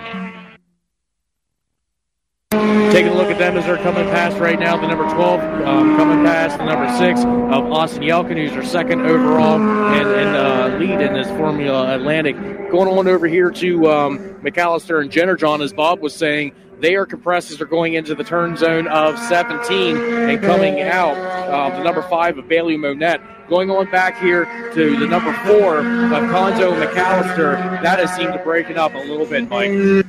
Taking 2.91 3.13
a 3.13 3.15
look 3.15 3.31
at 3.31 3.39
them 3.39 3.57
as 3.57 3.65
they're 3.65 3.77
coming 3.77 4.03
past 4.07 4.37
right 4.37 4.59
now, 4.59 4.75
the 4.75 4.85
number 4.85 5.05
12 5.13 5.39
um, 5.65 5.95
coming 5.95 6.25
past 6.25 6.57
the 6.57 6.65
number 6.65 6.85
6 6.97 7.21
of 7.21 7.71
Austin 7.71 8.03
Yelkin, 8.03 8.35
who's 8.35 8.51
their 8.51 8.65
second 8.65 9.01
overall 9.01 9.61
and, 9.61 10.09
and 10.09 10.35
uh, 10.35 10.77
lead 10.77 10.99
in 10.99 11.13
this 11.13 11.27
Formula 11.29 11.95
Atlantic. 11.95 12.35
Going 12.69 12.89
on 12.89 13.07
over 13.07 13.27
here 13.27 13.49
to 13.51 13.89
um, 13.89 14.19
McAllister 14.41 15.01
and 15.01 15.09
Jennerjohn, 15.09 15.63
as 15.63 15.71
Bob 15.71 16.01
was 16.01 16.13
saying, 16.13 16.53
they 16.81 16.95
are 16.95 17.05
compressed 17.05 17.51
as 17.51 17.57
they're 17.57 17.67
going 17.67 17.93
into 17.93 18.15
the 18.15 18.23
turn 18.23 18.57
zone 18.57 18.87
of 18.87 19.17
17 19.17 19.97
and 19.97 20.41
coming 20.41 20.81
out. 20.81 21.15
Uh, 21.15 21.77
the 21.77 21.83
number 21.83 22.01
5 22.01 22.39
of 22.39 22.47
Bailey 22.47 22.75
Monette. 22.75 23.21
Going 23.47 23.69
on 23.69 23.89
back 23.91 24.19
here 24.19 24.45
to 24.73 24.97
the 24.97 25.07
number 25.07 25.33
4 25.45 25.77
of 25.77 25.85
Conzo 25.85 26.73
McAllister. 26.81 27.81
That 27.83 27.99
has 27.99 28.13
seemed 28.15 28.33
to 28.33 28.39
break 28.39 28.69
it 28.69 28.77
up 28.77 28.93
a 28.95 28.97
little 28.97 29.25
bit, 29.25 29.49
Mike. 29.49 30.05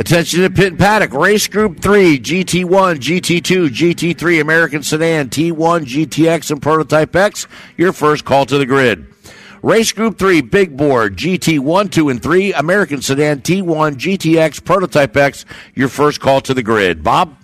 Attention 0.00 0.42
to 0.42 0.50
Pit 0.50 0.68
and 0.68 0.78
Paddock. 0.78 1.12
Race 1.12 1.46
Group 1.48 1.80
3, 1.80 2.18
GT1, 2.18 2.96
GT2, 2.96 3.68
GT3, 3.68 4.40
American 4.40 4.82
Sedan, 4.82 5.28
T1, 5.28 5.84
GTX, 5.84 6.50
and 6.50 6.62
Prototype 6.62 7.14
X. 7.14 7.46
Your 7.76 7.92
first 7.92 8.24
call 8.24 8.46
to 8.46 8.58
the 8.58 8.66
grid. 8.66 9.06
Race 9.62 9.92
Group 9.92 10.18
3, 10.18 10.42
Big 10.42 10.76
Bore, 10.76 11.08
GT1, 11.08 11.90
2, 11.90 12.08
and 12.08 12.22
3, 12.22 12.52
American 12.52 13.02
Sedan, 13.02 13.40
T1, 13.40 13.96
GTX, 13.96 14.64
Prototype 14.64 15.16
X. 15.16 15.44
Your 15.74 15.88
first 15.88 16.20
call 16.20 16.40
to 16.42 16.54
the 16.54 16.62
grid. 16.62 17.02
Bob? 17.02 17.36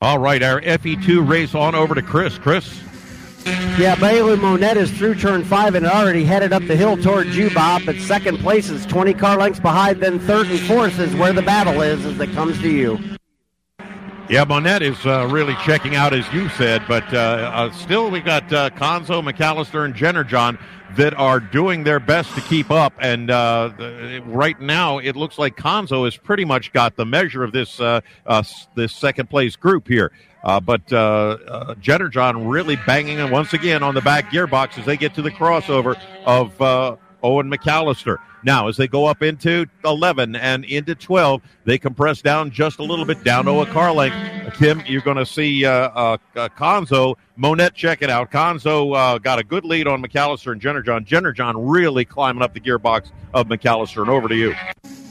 All 0.00 0.18
right, 0.18 0.42
our 0.42 0.60
FE2 0.60 1.28
race 1.28 1.54
on 1.54 1.74
over 1.74 1.94
to 1.94 2.02
Chris. 2.02 2.38
Chris? 2.38 2.80
Yeah, 3.76 3.96
Bailey 3.96 4.36
Monette 4.36 4.76
is 4.76 4.90
through 4.92 5.16
turn 5.16 5.44
five 5.44 5.74
and 5.74 5.84
already 5.84 6.24
headed 6.24 6.52
up 6.52 6.64
the 6.66 6.76
hill 6.76 6.96
toward 6.96 7.28
you, 7.28 7.50
Bob. 7.50 7.82
But 7.84 7.96
second 7.96 8.38
place 8.38 8.68
is 8.68 8.86
20 8.86 9.14
car 9.14 9.36
lengths 9.36 9.58
behind. 9.58 10.00
Then 10.00 10.20
third 10.20 10.46
and 10.46 10.60
fourth 10.60 10.98
is 11.00 11.14
where 11.16 11.32
the 11.32 11.42
battle 11.42 11.82
is 11.82 12.04
as 12.04 12.20
it 12.20 12.32
comes 12.32 12.60
to 12.60 12.70
you. 12.70 13.00
Yeah, 14.32 14.44
Monette 14.44 14.80
is 14.80 15.04
uh, 15.04 15.28
really 15.30 15.54
checking 15.56 15.94
out, 15.94 16.14
as 16.14 16.26
you 16.32 16.48
said, 16.48 16.82
but 16.88 17.04
uh, 17.12 17.18
uh, 17.18 17.70
still 17.72 18.10
we've 18.10 18.24
got 18.24 18.50
uh, 18.50 18.70
Conzo, 18.70 19.22
McAllister, 19.22 19.84
and 19.84 19.94
Jennerjohn 19.94 20.58
that 20.96 21.12
are 21.12 21.38
doing 21.38 21.84
their 21.84 22.00
best 22.00 22.34
to 22.36 22.40
keep 22.40 22.70
up. 22.70 22.94
And 22.98 23.30
uh, 23.30 24.22
right 24.24 24.58
now, 24.58 24.96
it 24.96 25.16
looks 25.16 25.38
like 25.38 25.58
Conzo 25.58 26.06
has 26.06 26.16
pretty 26.16 26.46
much 26.46 26.72
got 26.72 26.96
the 26.96 27.04
measure 27.04 27.44
of 27.44 27.52
this 27.52 27.78
uh, 27.78 28.00
this 28.74 28.94
second 28.94 29.28
place 29.28 29.54
group 29.54 29.86
here. 29.86 30.12
But 30.42 30.86
Jennerjohn 30.86 32.50
really 32.50 32.76
banging 32.86 33.30
once 33.30 33.52
again 33.52 33.82
on 33.82 33.94
the 33.94 34.00
back 34.00 34.32
gearbox 34.32 34.78
as 34.78 34.86
they 34.86 34.96
get 34.96 35.12
to 35.16 35.20
the 35.20 35.30
crossover 35.30 36.00
of 36.24 36.56
Owen 37.22 37.50
McAllister. 37.50 38.18
Now, 38.44 38.68
as 38.68 38.76
they 38.76 38.88
go 38.88 39.06
up 39.06 39.22
into 39.22 39.66
11 39.84 40.34
and 40.34 40.64
into 40.64 40.94
12, 40.94 41.42
they 41.64 41.78
compress 41.78 42.22
down 42.22 42.50
just 42.50 42.80
a 42.80 42.82
little 42.82 43.04
bit 43.04 43.22
down 43.22 43.44
to 43.44 43.60
a 43.60 43.66
car 43.66 43.92
length. 43.92 44.58
Tim, 44.58 44.82
you're 44.86 45.02
going 45.02 45.16
to 45.16 45.26
see 45.26 45.64
uh, 45.64 45.70
uh, 45.70 46.16
uh, 46.34 46.48
Conzo, 46.48 47.14
Monette, 47.36 47.74
check 47.74 48.02
it 48.02 48.10
out. 48.10 48.32
Conzo 48.32 48.96
uh, 48.96 49.18
got 49.18 49.38
a 49.38 49.44
good 49.44 49.64
lead 49.64 49.86
on 49.86 50.02
McAllister 50.02 50.52
and 50.52 50.60
Jennerjohn. 50.60 51.04
Jenner 51.04 51.32
John 51.32 51.68
really 51.68 52.04
climbing 52.04 52.42
up 52.42 52.52
the 52.52 52.60
gearbox 52.60 53.12
of 53.32 53.46
McAllister. 53.46 54.02
And 54.02 54.10
over 54.10 54.28
to 54.28 54.36
you. 54.36 54.54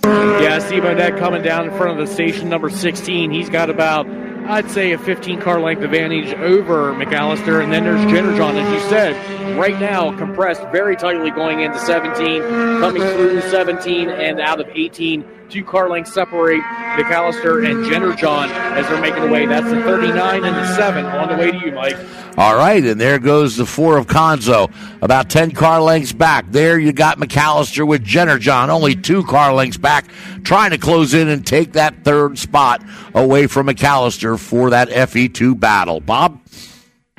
Yeah, 0.04 0.60
see 0.60 0.82
Monette 0.82 1.18
coming 1.18 1.42
down 1.42 1.70
in 1.70 1.78
front 1.78 1.98
of 1.98 2.06
the 2.06 2.14
station 2.14 2.50
number 2.50 2.70
16. 2.70 3.32
He's 3.32 3.50
got 3.50 3.70
about, 3.70 4.06
I'd 4.48 4.70
say, 4.70 4.92
a 4.92 4.98
15 4.98 5.40
car 5.42 5.60
length 5.60 5.84
advantage 5.84 6.34
over 6.36 6.94
McAllister. 6.94 7.64
And 7.64 7.72
then 7.72 7.84
there's 7.84 8.02
Jennerjohn, 8.12 8.56
as 8.56 8.84
you 8.84 8.90
said, 8.90 9.58
right 9.58 9.80
now 9.80 10.16
compressed 10.18 10.62
very 10.72 10.96
tightly 10.96 11.32
going 11.32 11.62
into 11.62 11.80
17, 11.80 12.42
coming 12.80 13.02
through 13.02 13.42
17 13.42 14.10
and 14.10 14.40
out 14.40 14.60
of 14.60 14.68
18. 14.70 15.26
Two 15.52 15.66
car 15.66 15.90
lengths 15.90 16.14
separate 16.14 16.62
McAllister 16.62 17.70
and 17.70 17.84
Jennerjohn 17.84 18.48
as 18.48 18.88
they're 18.88 19.02
making 19.02 19.24
the 19.24 19.28
way. 19.28 19.46
That's 19.46 19.70
the 19.70 19.82
39 19.82 20.46
and 20.46 20.56
the 20.56 20.76
7 20.78 21.06
on 21.06 21.28
the 21.28 21.36
way 21.36 21.52
to 21.52 21.58
you, 21.58 21.74
Mike. 21.74 21.98
All 22.38 22.56
right, 22.56 22.82
and 22.82 23.02
there 23.02 23.20
goes 23.20 23.58
the 23.58 23.66
four 23.66 23.98
of 23.98 24.08
Conzo, 24.08 24.72
about 25.02 25.30
10 25.30 25.52
car 25.52 25.82
lengths 25.82 26.14
back. 26.14 26.46
There 26.52 26.80
you 26.80 26.94
got 26.94 27.18
McAllister 27.18 27.86
with 27.86 28.02
Jennerjohn, 28.02 28.70
only 28.70 28.96
two 28.96 29.26
car 29.26 29.54
lengths 29.54 29.76
back, 29.76 30.06
trying 30.46 30.72
to 30.72 30.78
close 30.78 31.14
in 31.14 31.28
and 31.28 31.46
take 31.46 31.74
that 31.74 32.06
third 32.06 32.40
spot 32.40 32.82
away 33.14 33.48
from 33.48 33.68
McAllister 33.68 34.40
for 34.40 34.70
that 34.70 34.88
FE2 34.88 35.60
battle. 35.60 36.00
Bob? 36.00 36.40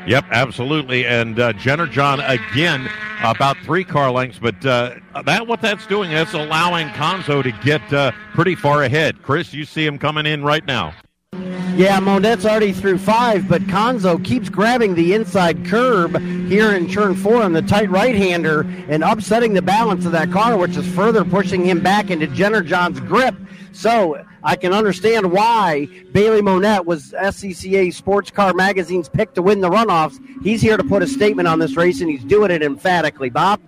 Yep, 0.07 0.25
absolutely. 0.31 1.07
And 1.07 1.39
uh, 1.39 1.53
Jennerjohn 1.53 2.29
again 2.29 2.89
about 3.23 3.57
three 3.59 3.85
car 3.85 4.11
lengths, 4.11 4.39
but 4.39 4.65
uh, 4.67 4.97
that 5.25 5.47
what 5.47 5.61
that's 5.61 5.87
doing 5.87 6.11
is 6.11 6.35
allowing 6.35 6.89
Conzo 6.89 7.43
to 7.43 7.53
get 7.65 7.93
uh, 7.93 8.11
pretty 8.35 8.57
far 8.57 8.83
ahead. 8.83 9.23
Chris, 9.23 9.55
you 9.55 9.65
see 9.65 9.87
him 9.87 9.99
coming 9.99 10.27
in 10.27 10.43
right 10.43 10.67
now. 10.67 10.93
Yeah, 11.75 11.99
Monette's 12.01 12.45
already 12.45 12.73
through 12.73 12.99
five, 12.99 13.49
but 13.49 13.63
Conzo 13.63 14.23
keeps 14.23 14.51
grabbing 14.51 14.95
the 14.95 15.15
inside 15.15 15.65
curb 15.65 16.19
here 16.47 16.73
in 16.73 16.87
turn 16.87 17.15
four 17.15 17.43
on 17.43 17.55
the 17.55 17.63
tight 17.63 17.89
right 17.89 18.15
hander 18.15 18.63
and 18.89 19.03
upsetting 19.03 19.55
the 19.55 19.63
balance 19.63 20.05
of 20.05 20.13
that 20.13 20.31
car, 20.31 20.59
which 20.59 20.77
is 20.77 20.87
further 20.95 21.25
pushing 21.25 21.65
him 21.65 21.81
back 21.81 22.11
into 22.11 22.27
Jennerjohn's 22.27 23.01
grip. 23.01 23.35
So 23.73 24.25
I 24.43 24.57
can 24.57 24.73
understand 24.73 25.33
why 25.33 25.89
Bailey 26.13 26.43
Monette 26.43 26.87
was 26.87 27.13
SCCA 27.13 27.93
Sports 27.93 28.31
Car 28.31 28.53
Magazine's 28.55 29.09
pick 29.09 29.35
to 29.35 29.43
win 29.43 29.61
the 29.61 29.71
runoffs. 29.71 30.19
He's 30.43 30.61
here 30.61 30.77
to 30.77 30.85
put 30.85 31.03
a 31.03 31.07
statement 31.07 31.49
on 31.49 31.59
this 31.59 31.77
race, 31.77 32.01
and 32.01 32.11
he's 32.11 32.25
doing 32.25 32.51
it 32.51 32.63
emphatically. 32.63 33.31
Bob? 33.31 33.61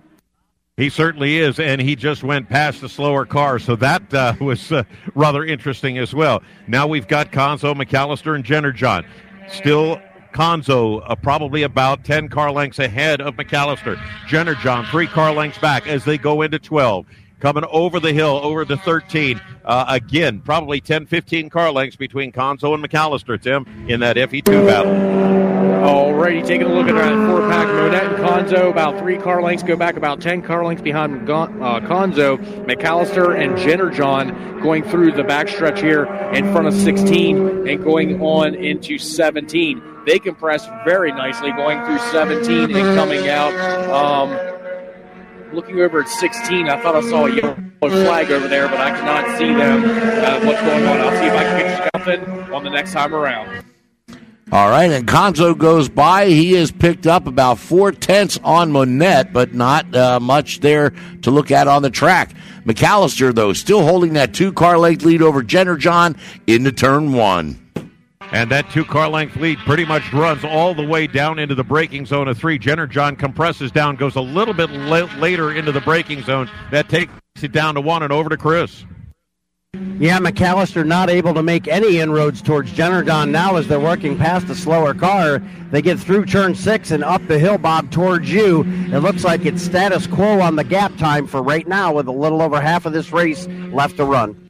He 0.77 0.89
certainly 0.89 1.37
is, 1.37 1.57
and 1.57 1.81
he 1.81 1.95
just 1.95 2.21
went 2.21 2.49
past 2.49 2.81
the 2.81 2.89
slower 2.89 3.25
car, 3.25 3.59
so 3.59 3.77
that 3.77 4.13
uh, 4.13 4.33
was 4.41 4.71
uh, 4.71 4.83
rather 5.15 5.45
interesting 5.45 5.97
as 5.97 6.13
well. 6.13 6.43
Now 6.67 6.85
we've 6.85 7.07
got 7.07 7.31
Conzo, 7.31 7.73
McAllister, 7.73 8.35
and 8.35 8.43
Jennerjohn. 8.43 9.05
Still 9.47 10.01
Conzo 10.33 11.01
uh, 11.05 11.15
probably 11.15 11.63
about 11.63 12.03
10 12.03 12.27
car 12.27 12.51
lengths 12.51 12.79
ahead 12.79 13.21
of 13.21 13.35
McAllister. 13.35 13.95
Jennerjohn, 14.27 14.89
three 14.91 15.07
car 15.07 15.33
lengths 15.33 15.57
back 15.59 15.87
as 15.87 16.03
they 16.03 16.17
go 16.17 16.41
into 16.41 16.59
12 16.59 17.05
coming 17.39 17.63
over 17.69 17.99
the 17.99 18.13
hill, 18.13 18.39
over 18.43 18.65
the 18.65 18.77
13. 18.77 19.41
Uh, 19.63 19.85
again, 19.87 20.39
probably 20.41 20.79
10, 20.81 21.05
15 21.05 21.49
car 21.49 21.71
lengths 21.71 21.95
between 21.95 22.31
Conzo 22.31 22.73
and 22.73 22.83
McAllister, 22.83 23.41
Tim, 23.41 23.65
in 23.89 23.99
that 24.01 24.15
FE2 24.15 24.67
battle. 24.67 25.45
Alrighty, 25.85 26.45
taking 26.45 26.65
a 26.67 26.73
look 26.73 26.87
at 26.87 26.95
that 26.95 27.29
four 27.29 27.47
pack. 27.47 27.67
Monette 27.67 28.05
and 28.05 28.15
Conzo, 28.17 28.71
about 28.71 28.97
three 28.97 29.17
car 29.17 29.41
lengths, 29.41 29.63
go 29.63 29.75
back 29.75 29.97
about 29.97 30.19
10 30.19 30.41
car 30.41 30.65
lengths 30.65 30.81
behind 30.81 31.29
uh, 31.29 31.47
Conzo. 31.81 32.37
McAllister 32.65 33.39
and 33.39 33.55
Jennerjohn 33.55 34.61
going 34.63 34.83
through 34.83 35.11
the 35.11 35.21
backstretch 35.21 35.77
here 35.77 36.05
in 36.33 36.51
front 36.51 36.67
of 36.67 36.73
16 36.73 37.67
and 37.67 37.83
going 37.83 38.19
on 38.19 38.55
into 38.55 38.97
17. 38.97 39.81
They 40.07 40.17
compress 40.17 40.65
very 40.85 41.11
nicely 41.11 41.51
going 41.51 41.83
through 41.85 41.99
17 42.11 42.75
and 42.75 42.97
coming 42.97 43.27
out. 43.27 43.53
Um, 43.89 44.54
looking 45.55 45.79
over 45.79 46.01
at 46.01 46.09
16, 46.09 46.69
I 46.69 46.81
thought 46.81 46.95
I 46.95 47.01
saw 47.01 47.25
a 47.25 47.33
yellow 47.33 47.55
flag 47.81 48.29
over 48.31 48.47
there, 48.47 48.67
but 48.67 48.79
I 48.79 48.91
cannot 48.91 49.37
see 49.37 49.53
them. 49.53 49.83
Uh, 49.85 50.45
what's 50.45 50.61
going 50.61 50.85
on? 50.85 50.99
I'll 50.99 51.11
see 51.11 51.25
if 51.25 51.33
I 51.33 51.43
can 51.43 51.59
get 51.59 51.89
something 51.95 52.53
on 52.53 52.63
the 52.63 52.69
next 52.69 52.91
time 52.91 53.15
around. 53.15 53.65
All 54.51 54.69
right, 54.69 54.91
and 54.91 55.07
Conzo 55.07 55.57
goes 55.57 55.89
by. 55.89 56.27
He 56.27 56.53
has 56.53 56.71
picked 56.71 57.07
up 57.07 57.25
about 57.25 57.57
four 57.57 57.91
tenths 57.91 58.39
on 58.43 58.71
Monette, 58.71 59.33
but 59.33 59.55
not 59.55 59.93
uh, 59.95 60.19
much 60.19 60.59
there 60.59 60.91
to 61.23 61.31
look 61.31 61.49
at 61.49 61.67
on 61.67 61.81
the 61.81 61.89
track. 61.89 62.35
McAllister, 62.63 63.33
though, 63.33 63.53
still 63.53 63.81
holding 63.81 64.13
that 64.13 64.35
two 64.35 64.53
car 64.53 64.77
length 64.77 65.03
lead 65.03 65.23
over 65.23 65.41
Jennerjohn 65.41 66.17
into 66.45 66.71
turn 66.71 67.13
one. 67.13 67.64
And 68.35 68.51
that 68.51 68.69
two 68.69 68.83
car 68.83 69.07
length 69.07 69.37
lead 69.37 69.59
pretty 69.59 69.85
much 69.85 70.11
runs 70.11 70.43
all 70.43 70.75
the 70.75 70.85
way 70.85 71.07
down 71.07 71.39
into 71.39 71.55
the 71.55 71.63
braking 71.63 72.05
zone 72.05 72.27
of 72.27 72.37
three. 72.37 72.59
Jennerjohn 72.59 73.17
compresses 73.17 73.71
down, 73.71 73.95
goes 73.95 74.17
a 74.17 74.21
little 74.21 74.53
bit 74.53 74.69
la- 74.71 75.09
later 75.19 75.53
into 75.53 75.71
the 75.71 75.79
braking 75.79 76.21
zone. 76.21 76.49
That 76.69 76.89
takes 76.89 77.13
it 77.41 77.53
down 77.53 77.75
to 77.75 77.81
one 77.81 78.03
and 78.03 78.11
over 78.11 78.27
to 78.27 78.35
Chris. 78.35 78.83
Yeah, 79.99 80.19
McAllister 80.19 80.85
not 80.85 81.09
able 81.09 81.33
to 81.33 81.41
make 81.41 81.69
any 81.69 81.99
inroads 81.99 82.41
towards 82.41 82.73
Jennerjohn 82.73 83.29
now 83.29 83.55
as 83.55 83.69
they're 83.69 83.79
working 83.79 84.17
past 84.17 84.49
the 84.49 84.55
slower 84.55 84.93
car. 84.93 85.41
They 85.71 85.81
get 85.81 85.97
through 85.97 86.25
turn 86.25 86.55
six 86.55 86.91
and 86.91 87.05
up 87.05 87.25
the 87.27 87.39
hill, 87.39 87.57
Bob, 87.57 87.89
towards 87.89 88.29
you. 88.29 88.65
It 88.93 88.99
looks 88.99 89.23
like 89.23 89.45
it's 89.45 89.63
status 89.63 90.07
quo 90.07 90.41
on 90.41 90.57
the 90.57 90.65
gap 90.65 90.97
time 90.97 91.25
for 91.25 91.41
right 91.41 91.65
now 91.69 91.93
with 91.93 92.07
a 92.07 92.11
little 92.11 92.41
over 92.41 92.59
half 92.59 92.85
of 92.85 92.91
this 92.91 93.13
race 93.13 93.47
left 93.71 93.95
to 93.95 94.03
run. 94.03 94.44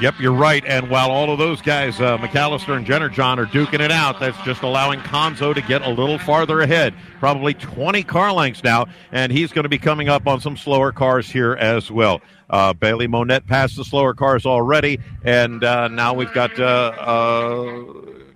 Yep, 0.00 0.18
you're 0.18 0.32
right. 0.32 0.64
And 0.64 0.88
while 0.88 1.10
all 1.10 1.30
of 1.30 1.38
those 1.38 1.60
guys, 1.60 2.00
uh, 2.00 2.16
McAllister 2.16 2.74
and 2.74 2.86
Jennerjohn, 2.86 3.36
are 3.36 3.44
duking 3.44 3.80
it 3.80 3.92
out, 3.92 4.18
that's 4.18 4.40
just 4.44 4.62
allowing 4.62 5.00
Conzo 5.00 5.54
to 5.54 5.60
get 5.60 5.82
a 5.82 5.90
little 5.90 6.18
farther 6.18 6.62
ahead. 6.62 6.94
Probably 7.18 7.52
20 7.52 8.02
car 8.04 8.32
lengths 8.32 8.64
now, 8.64 8.86
and 9.12 9.30
he's 9.30 9.52
going 9.52 9.64
to 9.64 9.68
be 9.68 9.76
coming 9.76 10.08
up 10.08 10.26
on 10.26 10.40
some 10.40 10.56
slower 10.56 10.90
cars 10.90 11.28
here 11.28 11.52
as 11.52 11.90
well. 11.90 12.22
Uh, 12.48 12.72
Bailey 12.72 13.08
Monette 13.08 13.46
passed 13.46 13.76
the 13.76 13.84
slower 13.84 14.14
cars 14.14 14.46
already, 14.46 15.00
and 15.22 15.62
uh, 15.62 15.88
now 15.88 16.14
we've 16.14 16.32
got 16.32 16.58
uh, 16.58 16.92
uh, 16.96 17.68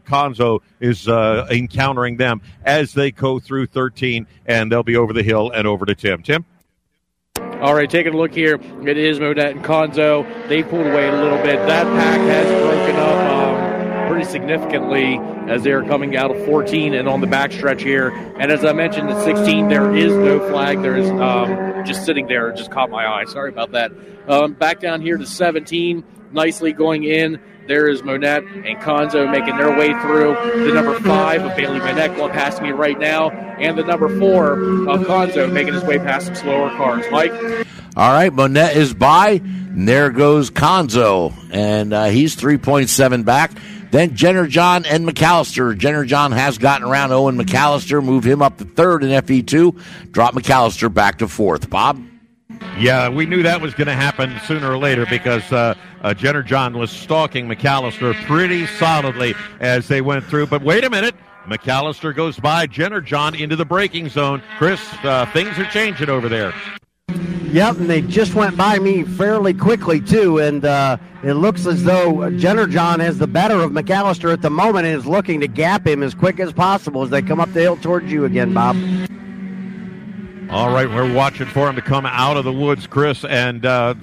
Conzo 0.06 0.60
is 0.80 1.08
uh, 1.08 1.46
encountering 1.50 2.18
them 2.18 2.42
as 2.62 2.92
they 2.92 3.10
go 3.10 3.40
through 3.40 3.68
13, 3.68 4.26
and 4.44 4.70
they'll 4.70 4.82
be 4.82 4.96
over 4.96 5.14
the 5.14 5.22
hill 5.22 5.50
and 5.50 5.66
over 5.66 5.86
to 5.86 5.94
Tim. 5.94 6.22
Tim? 6.22 6.44
All 7.64 7.74
right, 7.74 7.88
taking 7.88 8.12
a 8.12 8.16
look 8.18 8.34
here. 8.34 8.56
It 8.86 8.98
is 8.98 9.18
Monette 9.18 9.52
and 9.52 9.64
Conzo. 9.64 10.26
They 10.48 10.62
pulled 10.62 10.86
away 10.86 11.08
a 11.08 11.12
little 11.12 11.38
bit. 11.38 11.56
That 11.66 11.86
pack 11.96 12.20
has 12.20 12.46
broken 12.62 12.96
up 12.96 13.32
um, 13.32 14.06
pretty 14.06 14.26
significantly 14.26 15.18
as 15.48 15.62
they 15.62 15.72
are 15.72 15.82
coming 15.82 16.14
out 16.14 16.30
of 16.30 16.44
14 16.44 16.92
and 16.92 17.08
on 17.08 17.22
the 17.22 17.26
backstretch 17.26 17.80
here. 17.80 18.10
And 18.38 18.52
as 18.52 18.66
I 18.66 18.74
mentioned, 18.74 19.08
at 19.08 19.24
16, 19.24 19.68
there 19.68 19.96
is 19.96 20.12
no 20.12 20.46
flag. 20.50 20.82
There 20.82 20.94
is 20.94 21.08
um, 21.08 21.86
just 21.86 22.04
sitting 22.04 22.26
there. 22.26 22.52
Just 22.52 22.70
caught 22.70 22.90
my 22.90 23.06
eye. 23.06 23.24
Sorry 23.24 23.48
about 23.48 23.70
that. 23.72 23.92
Um, 24.28 24.52
back 24.52 24.80
down 24.80 25.00
here 25.00 25.16
to 25.16 25.24
17, 25.24 26.04
nicely 26.34 26.72
going 26.72 27.04
in. 27.04 27.40
There 27.66 27.88
is 27.88 28.02
Monette 28.02 28.44
and 28.44 28.76
Conzo 28.78 29.30
making 29.30 29.56
their 29.56 29.70
way 29.70 29.92
through. 30.02 30.34
The 30.66 30.74
number 30.74 31.00
five 31.00 31.42
of 31.42 31.56
Bailey 31.56 31.78
Monette 31.78 32.14
going 32.16 32.32
past 32.32 32.60
me 32.60 32.72
right 32.72 32.98
now, 32.98 33.30
and 33.30 33.78
the 33.78 33.84
number 33.84 34.18
four 34.18 34.52
of 34.52 35.00
Conzo 35.06 35.50
making 35.50 35.72
his 35.72 35.84
way 35.84 35.98
past 35.98 36.26
some 36.26 36.34
slower 36.34 36.68
cars. 36.76 37.06
Mike? 37.10 37.32
All 37.96 38.12
right, 38.12 38.32
Monette 38.32 38.76
is 38.76 38.92
by. 38.92 39.40
And 39.74 39.88
there 39.88 40.10
goes 40.10 40.50
Conzo, 40.50 41.32
and 41.50 41.92
uh, 41.92 42.04
he's 42.04 42.36
3.7 42.36 43.24
back. 43.24 43.52
Then 43.90 44.10
Jennerjohn 44.10 44.86
and 44.88 45.08
McAllister. 45.08 45.76
Jennerjohn 45.78 46.32
has 46.32 46.58
gotten 46.58 46.86
around 46.86 47.12
Owen 47.12 47.38
McAllister, 47.38 48.04
move 48.04 48.24
him 48.24 48.42
up 48.42 48.58
to 48.58 48.64
third 48.64 49.04
in 49.04 49.10
FE2, 49.10 50.10
drop 50.10 50.34
McAllister 50.34 50.92
back 50.92 51.18
to 51.18 51.28
fourth. 51.28 51.70
Bob? 51.70 52.02
Yeah, 52.78 53.08
we 53.08 53.24
knew 53.24 53.42
that 53.44 53.60
was 53.60 53.72
going 53.72 53.86
to 53.86 53.94
happen 53.94 54.36
sooner 54.46 54.72
or 54.72 54.78
later 54.78 55.06
because 55.06 55.50
uh, 55.52 55.74
uh, 56.02 56.12
Jennerjohn 56.12 56.76
was 56.76 56.90
stalking 56.90 57.46
McAllister 57.46 58.14
pretty 58.24 58.66
solidly 58.66 59.34
as 59.60 59.86
they 59.86 60.00
went 60.00 60.24
through. 60.24 60.46
But 60.46 60.62
wait 60.62 60.84
a 60.84 60.90
minute. 60.90 61.14
McAllister 61.46 62.14
goes 62.14 62.38
by 62.38 62.66
Jennerjohn 62.66 63.38
into 63.38 63.54
the 63.54 63.64
braking 63.64 64.08
zone. 64.08 64.42
Chris, 64.58 64.80
uh, 65.04 65.26
things 65.32 65.56
are 65.58 65.66
changing 65.66 66.08
over 66.08 66.28
there. 66.28 66.52
Yep, 67.08 67.76
and 67.76 67.88
they 67.88 68.00
just 68.00 68.34
went 68.34 68.56
by 68.56 68.80
me 68.80 69.04
fairly 69.04 69.54
quickly 69.54 70.00
too, 70.00 70.38
and 70.38 70.64
uh, 70.64 70.96
it 71.22 71.34
looks 71.34 71.66
as 71.66 71.84
though 71.84 72.14
Jennerjohn 72.14 72.98
has 72.98 73.18
the 73.18 73.28
better 73.28 73.60
of 73.60 73.70
McAllister 73.70 74.32
at 74.32 74.42
the 74.42 74.50
moment 74.50 74.86
and 74.86 74.96
is 74.96 75.06
looking 75.06 75.38
to 75.40 75.46
gap 75.46 75.86
him 75.86 76.02
as 76.02 76.14
quick 76.14 76.40
as 76.40 76.52
possible 76.52 77.02
as 77.02 77.10
they 77.10 77.22
come 77.22 77.38
up 77.38 77.52
the 77.52 77.60
hill 77.60 77.76
towards 77.76 78.10
you 78.10 78.24
again, 78.24 78.52
Bob. 78.52 78.76
All 80.50 80.72
right, 80.72 80.88
we're 80.88 81.12
watching 81.12 81.46
for 81.46 81.68
him 81.68 81.74
to 81.76 81.82
come 81.82 82.06
out 82.06 82.36
of 82.36 82.44
the 82.44 82.52
woods, 82.52 82.86
Chris, 82.86 83.24
and 83.24 83.64
uh, 83.64 83.94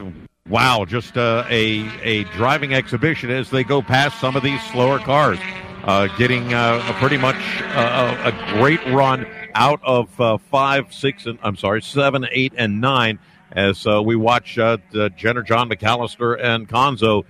wow, 0.50 0.86
just 0.86 1.18
uh, 1.18 1.46
a 1.50 1.88
a 2.02 2.24
driving 2.26 2.74
exhibition 2.74 3.30
as 3.30 3.50
they 3.50 3.64
go 3.64 3.82
past 3.82 4.20
some 4.20 4.36
of 4.36 4.44
these 4.44 4.62
slower 4.64 5.00
cars, 5.00 5.40
uh, 5.84 6.08
getting 6.18 6.54
uh, 6.54 6.84
a 6.90 6.94
pretty 6.94 7.18
much 7.18 7.38
uh, 7.62 8.34
a, 8.34 8.54
great 8.58 8.84
run 8.88 9.26
out 9.54 9.80
of 9.84 10.20
uh, 10.20 10.38
five, 10.50 10.94
six, 10.94 11.26
and 11.26 11.40
I'm 11.44 11.56
sorry, 11.56 11.82
seven, 11.82 12.26
eight, 12.32 12.54
and 12.58 12.82
nine 12.82 13.20
as 13.52 13.86
we 13.86 14.16
watch 14.16 14.56
Jenner, 14.56 15.44
John 15.44 15.70
McAllister, 15.70 16.42
and 16.42 16.68
Conzo 16.68 17.24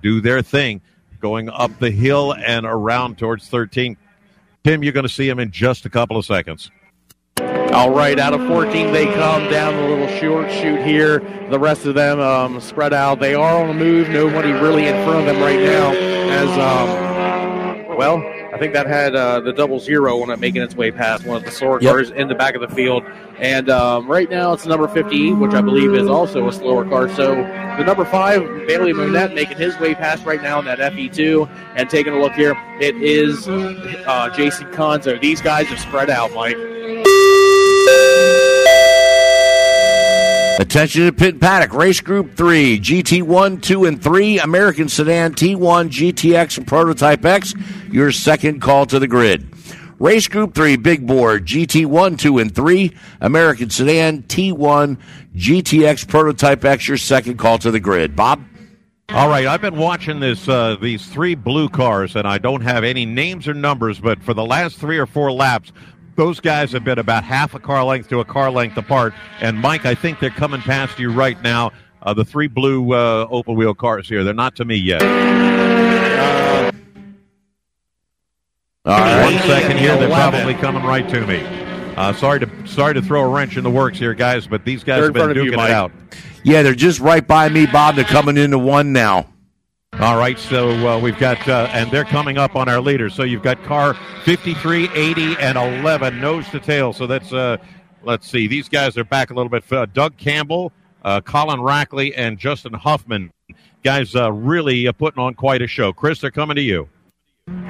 do 0.00 0.20
their 0.20 0.40
thing, 0.40 0.80
going 1.20 1.48
up 1.48 1.78
the 1.78 1.90
hill 1.90 2.34
and 2.34 2.64
around 2.64 3.18
towards 3.18 3.48
13. 3.48 3.96
Tim, 4.64 4.82
you're 4.82 4.92
going 4.92 5.06
to 5.06 5.12
see 5.12 5.28
him 5.28 5.38
in 5.38 5.50
just 5.50 5.84
a 5.84 5.90
couple 5.90 6.16
of 6.16 6.24
seconds. 6.24 6.70
All 7.72 7.88
right, 7.90 8.18
out 8.18 8.34
of 8.34 8.46
14, 8.48 8.92
they 8.92 9.06
come 9.14 9.50
down 9.50 9.74
the 9.76 9.88
little 9.88 10.18
short 10.18 10.50
shoot 10.50 10.84
here. 10.84 11.20
The 11.48 11.58
rest 11.58 11.86
of 11.86 11.94
them 11.94 12.20
um, 12.20 12.60
spread 12.60 12.92
out. 12.92 13.18
They 13.18 13.34
are 13.34 13.62
on 13.62 13.68
the 13.68 13.74
move. 13.74 14.10
Nobody 14.10 14.52
really 14.52 14.88
in 14.88 15.04
front 15.06 15.20
of 15.20 15.26
them 15.26 15.40
right 15.42 15.58
now. 15.58 15.90
As 15.92 16.48
um, 16.58 17.96
well, 17.96 18.18
I 18.52 18.58
think 18.58 18.74
that 18.74 18.86
had 18.86 19.16
uh, 19.16 19.40
the 19.40 19.54
double 19.54 19.80
zero 19.80 20.20
on 20.22 20.28
it 20.28 20.38
making 20.38 20.60
its 20.60 20.76
way 20.76 20.90
past 20.90 21.24
one 21.24 21.38
of 21.38 21.44
the 21.44 21.50
slower 21.50 21.80
yep. 21.80 21.92
cars 21.92 22.10
in 22.10 22.28
the 22.28 22.34
back 22.34 22.54
of 22.54 22.60
the 22.60 22.68
field. 22.68 23.04
And 23.38 23.70
um, 23.70 24.06
right 24.06 24.28
now 24.28 24.52
it's 24.52 24.66
number 24.66 24.86
50, 24.86 25.32
which 25.32 25.52
I 25.52 25.62
believe 25.62 25.94
is 25.94 26.08
also 26.08 26.48
a 26.48 26.52
slower 26.52 26.84
car. 26.84 27.08
So 27.08 27.36
the 27.36 27.84
number 27.84 28.04
five, 28.04 28.42
Bailey 28.66 28.92
Monette, 28.92 29.32
making 29.32 29.56
his 29.56 29.78
way 29.78 29.94
past 29.94 30.26
right 30.26 30.42
now 30.42 30.58
in 30.58 30.66
that 30.66 30.78
FE2. 30.78 31.48
And 31.76 31.88
taking 31.88 32.12
a 32.12 32.20
look 32.20 32.34
here, 32.34 32.54
it 32.82 32.96
is 32.96 33.48
uh, 33.48 34.28
Jason 34.36 34.70
Conzo. 34.72 35.18
These 35.18 35.40
guys 35.40 35.68
have 35.68 35.80
spread 35.80 36.10
out, 36.10 36.32
Mike. 36.32 36.58
Attention 40.58 41.06
to 41.06 41.12
Pit 41.12 41.40
Paddock, 41.40 41.72
Race 41.72 42.00
Group 42.00 42.36
3, 42.36 42.78
GT1, 42.78 43.62
2, 43.62 43.84
and 43.86 44.02
3, 44.02 44.38
American 44.38 44.88
Sedan 44.88 45.34
T1, 45.34 45.88
GTX, 45.88 46.58
and 46.58 46.66
Prototype 46.66 47.24
X, 47.24 47.54
your 47.90 48.12
second 48.12 48.60
call 48.60 48.84
to 48.86 48.98
the 48.98 49.08
grid. 49.08 49.48
Race 49.98 50.28
Group 50.28 50.54
3, 50.54 50.76
Big 50.76 51.06
Bore, 51.06 51.38
GT1, 51.38 52.18
2, 52.18 52.38
and 52.38 52.54
3, 52.54 52.94
American 53.22 53.70
Sedan, 53.70 54.24
T1, 54.24 54.98
GTX 55.34 56.06
Prototype 56.06 56.64
X, 56.64 56.86
your 56.86 56.98
second 56.98 57.38
call 57.38 57.58
to 57.58 57.70
the 57.70 57.80
grid. 57.80 58.14
Bob? 58.14 58.44
All 59.08 59.28
right, 59.28 59.46
I've 59.46 59.60
been 59.62 59.76
watching 59.76 60.20
this 60.20 60.48
uh, 60.48 60.76
these 60.80 61.06
three 61.06 61.34
blue 61.34 61.68
cars, 61.68 62.14
and 62.14 62.26
I 62.26 62.38
don't 62.38 62.62
have 62.62 62.84
any 62.84 63.04
names 63.04 63.48
or 63.48 63.54
numbers, 63.54 64.00
but 64.00 64.22
for 64.22 64.32
the 64.32 64.44
last 64.44 64.78
three 64.78 64.98
or 64.98 65.06
four 65.06 65.32
laps, 65.32 65.72
those 66.16 66.40
guys 66.40 66.72
have 66.72 66.84
been 66.84 66.98
about 66.98 67.24
half 67.24 67.54
a 67.54 67.58
car 67.58 67.84
length 67.84 68.08
to 68.10 68.20
a 68.20 68.24
car 68.24 68.50
length 68.50 68.76
apart. 68.76 69.14
And 69.40 69.58
Mike, 69.58 69.86
I 69.86 69.94
think 69.94 70.20
they're 70.20 70.30
coming 70.30 70.60
past 70.60 70.98
you 70.98 71.10
right 71.12 71.40
now. 71.42 71.72
Uh, 72.02 72.12
the 72.14 72.24
three 72.24 72.48
blue 72.48 72.92
uh, 72.92 73.26
open 73.30 73.54
wheel 73.54 73.74
cars 73.74 74.08
here, 74.08 74.24
they're 74.24 74.34
not 74.34 74.56
to 74.56 74.64
me 74.64 74.76
yet. 74.76 75.02
Uh, 75.02 76.72
All 78.84 78.98
right. 78.98 79.24
One 79.24 79.42
second 79.44 79.78
here, 79.78 79.96
they're 79.96 80.08
probably 80.08 80.54
coming 80.54 80.82
right 80.82 81.08
to 81.08 81.26
me. 81.26 81.44
Uh, 81.96 82.12
sorry 82.14 82.40
to 82.40 82.66
sorry 82.66 82.94
to 82.94 83.02
throw 83.02 83.22
a 83.22 83.28
wrench 83.28 83.56
in 83.56 83.64
the 83.64 83.70
works 83.70 83.98
here, 83.98 84.14
guys, 84.14 84.46
but 84.46 84.64
these 84.64 84.82
guys 84.82 85.04
have 85.04 85.12
been 85.12 85.28
duking 85.28 85.44
you, 85.44 85.52
it 85.52 85.58
out. 85.58 85.92
Yeah, 86.42 86.62
they're 86.62 86.74
just 86.74 86.98
right 86.98 87.24
by 87.24 87.48
me, 87.48 87.66
Bob. 87.66 87.94
They're 87.96 88.04
coming 88.04 88.36
into 88.36 88.58
one 88.58 88.92
now. 88.92 89.31
All 90.02 90.16
right, 90.16 90.36
so 90.36 90.70
uh, 90.88 90.98
we've 90.98 91.16
got, 91.16 91.48
uh, 91.48 91.68
and 91.70 91.88
they're 91.88 92.02
coming 92.02 92.36
up 92.36 92.56
on 92.56 92.68
our 92.68 92.80
leaders. 92.80 93.14
So 93.14 93.22
you've 93.22 93.44
got 93.44 93.62
car 93.62 93.94
53, 94.24 94.90
80, 94.92 95.36
and 95.38 95.56
11, 95.56 96.20
nose 96.20 96.48
to 96.48 96.58
tail. 96.58 96.92
So 96.92 97.06
that's, 97.06 97.32
uh, 97.32 97.58
let's 98.02 98.28
see, 98.28 98.48
these 98.48 98.68
guys 98.68 98.98
are 98.98 99.04
back 99.04 99.30
a 99.30 99.34
little 99.34 99.48
bit. 99.48 99.62
Uh, 99.72 99.86
Doug 99.86 100.16
Campbell, 100.16 100.72
uh, 101.04 101.20
Colin 101.20 101.60
Rackley, 101.60 102.12
and 102.16 102.36
Justin 102.36 102.72
Huffman. 102.72 103.32
Guys 103.84 104.16
uh, 104.16 104.32
really 104.32 104.92
putting 104.92 105.22
on 105.22 105.34
quite 105.34 105.62
a 105.62 105.68
show. 105.68 105.92
Chris, 105.92 106.20
they're 106.20 106.32
coming 106.32 106.56
to 106.56 106.62
you. 106.62 106.88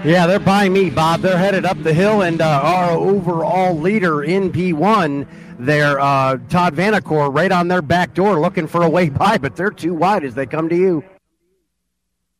Yeah, 0.02 0.26
they're 0.26 0.38
by 0.38 0.70
me, 0.70 0.88
Bob. 0.88 1.20
They're 1.20 1.36
headed 1.36 1.66
up 1.66 1.82
the 1.82 1.92
hill, 1.92 2.22
and 2.22 2.40
our 2.40 2.92
overall 2.92 3.78
leader 3.78 4.24
in 4.24 4.50
P1 4.50 5.26
they're 5.58 6.00
uh, 6.00 6.38
Todd 6.48 6.74
Vanacore 6.74 7.32
right 7.32 7.52
on 7.52 7.68
their 7.68 7.82
back 7.82 8.14
door 8.14 8.40
looking 8.40 8.66
for 8.66 8.82
a 8.82 8.88
way 8.88 9.08
by, 9.10 9.36
but 9.36 9.54
they're 9.54 9.70
too 9.70 9.92
wide 9.92 10.24
as 10.24 10.34
they 10.34 10.46
come 10.46 10.70
to 10.70 10.76
you. 10.76 11.04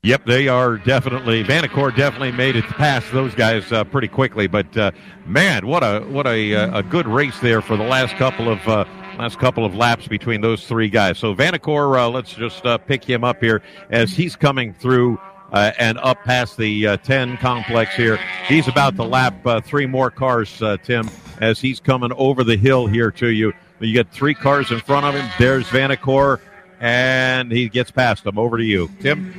Yep, 0.05 0.25
they 0.27 0.49
are 0.49 0.79
definitely. 0.79 1.45
Vanacore 1.45 1.95
definitely 1.95 2.33
made 2.33 2.57
it 2.57 2.65
past 2.65 3.13
those 3.13 3.37
guys 3.37 3.71
uh, 3.71 3.85
pretty 3.85 4.09
quickly. 4.09 4.49
But 4.49 4.77
uh, 4.77 4.91
man, 5.27 5.65
what 5.65 5.85
a 5.85 6.01
what 6.01 6.27
a 6.27 6.57
uh, 6.57 6.81
a 6.81 6.83
good 6.83 7.07
race 7.07 7.39
there 7.39 7.63
for 7.63 7.77
the 7.77 7.85
last 7.85 8.17
couple 8.17 8.49
of 8.49 8.59
uh, 8.67 8.85
last 9.17 9.39
couple 9.39 9.65
of 9.65 9.77
laps 9.77 10.09
between 10.09 10.41
those 10.41 10.67
three 10.67 10.89
guys. 10.89 11.19
So 11.19 11.37
Vanacore, 11.37 11.97
uh, 11.97 12.09
let's 12.11 12.35
just 12.35 12.65
pick 12.89 13.05
him 13.05 13.23
up 13.23 13.41
here 13.41 13.63
as 13.91 14.11
he's 14.11 14.35
coming 14.35 14.75
through. 14.75 15.21
and 15.53 15.99
up 15.99 16.19
past 16.25 16.57
the 16.57 16.97
10 17.05 17.37
complex 17.37 17.95
here. 17.95 18.19
He's 18.49 18.67
about 18.67 18.97
to 18.97 19.05
lap 19.05 19.47
three 19.65 19.87
more 19.87 20.11
cars, 20.11 20.61
Tim, 20.83 21.09
as 21.41 21.61
he's 21.61 21.79
coming 21.79 22.11
over 22.17 22.43
the 22.43 22.57
hill 22.57 22.89
here 22.89 23.13
to 23.13 23.29
you. 23.29 23.53
You 23.79 23.93
get 23.93 24.11
three 24.11 24.35
cars 24.35 24.73
in 24.73 24.81
front 24.81 25.07
of 25.07 25.15
him. 25.15 25.31
There's 25.39 25.67
Vanacore, 25.67 26.41
and 26.81 27.53
he 27.53 27.69
gets 27.69 27.93
past 27.93 28.25
them. 28.25 28.37
Over 28.37 28.59
to 28.59 28.65
you, 28.65 28.91
Tim. 29.01 29.33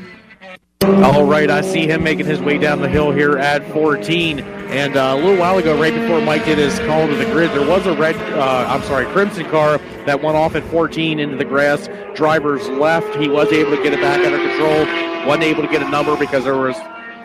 All 0.84 1.26
right, 1.26 1.50
I 1.50 1.62
see 1.62 1.88
him 1.88 2.04
making 2.04 2.26
his 2.26 2.42
way 2.42 2.58
down 2.58 2.82
the 2.82 2.90
hill 2.90 3.12
here 3.12 3.38
at 3.38 3.66
14. 3.72 4.42
And 4.42 4.98
uh, 4.98 5.14
a 5.14 5.16
little 5.16 5.38
while 5.38 5.58
ago, 5.58 5.80
right 5.80 5.94
before 5.94 6.20
Mike 6.20 6.44
did 6.44 6.58
his 6.58 6.78
call 6.80 7.08
to 7.08 7.16
the 7.16 7.24
grid, 7.26 7.52
there 7.52 7.66
was 7.66 7.86
a 7.86 7.96
red, 7.96 8.18
uh, 8.34 8.66
I'm 8.68 8.84
sorry, 8.84 9.06
crimson 9.14 9.46
car 9.50 9.78
that 10.06 10.22
went 10.22 10.36
off 10.36 10.56
at 10.56 10.64
14 10.66 11.20
into 11.20 11.38
the 11.38 11.46
grass. 11.46 11.88
Drivers 12.16 12.68
left. 12.68 13.16
He 13.16 13.30
was 13.30 13.52
able 13.54 13.78
to 13.78 13.82
get 13.82 13.94
it 13.94 14.02
back 14.02 14.26
under 14.26 14.38
control. 14.38 15.26
wasn't 15.26 15.44
able 15.44 15.62
to 15.62 15.70
get 15.70 15.82
a 15.82 15.90
number 15.90 16.18
because 16.18 16.44
there 16.44 16.58
was 16.58 16.76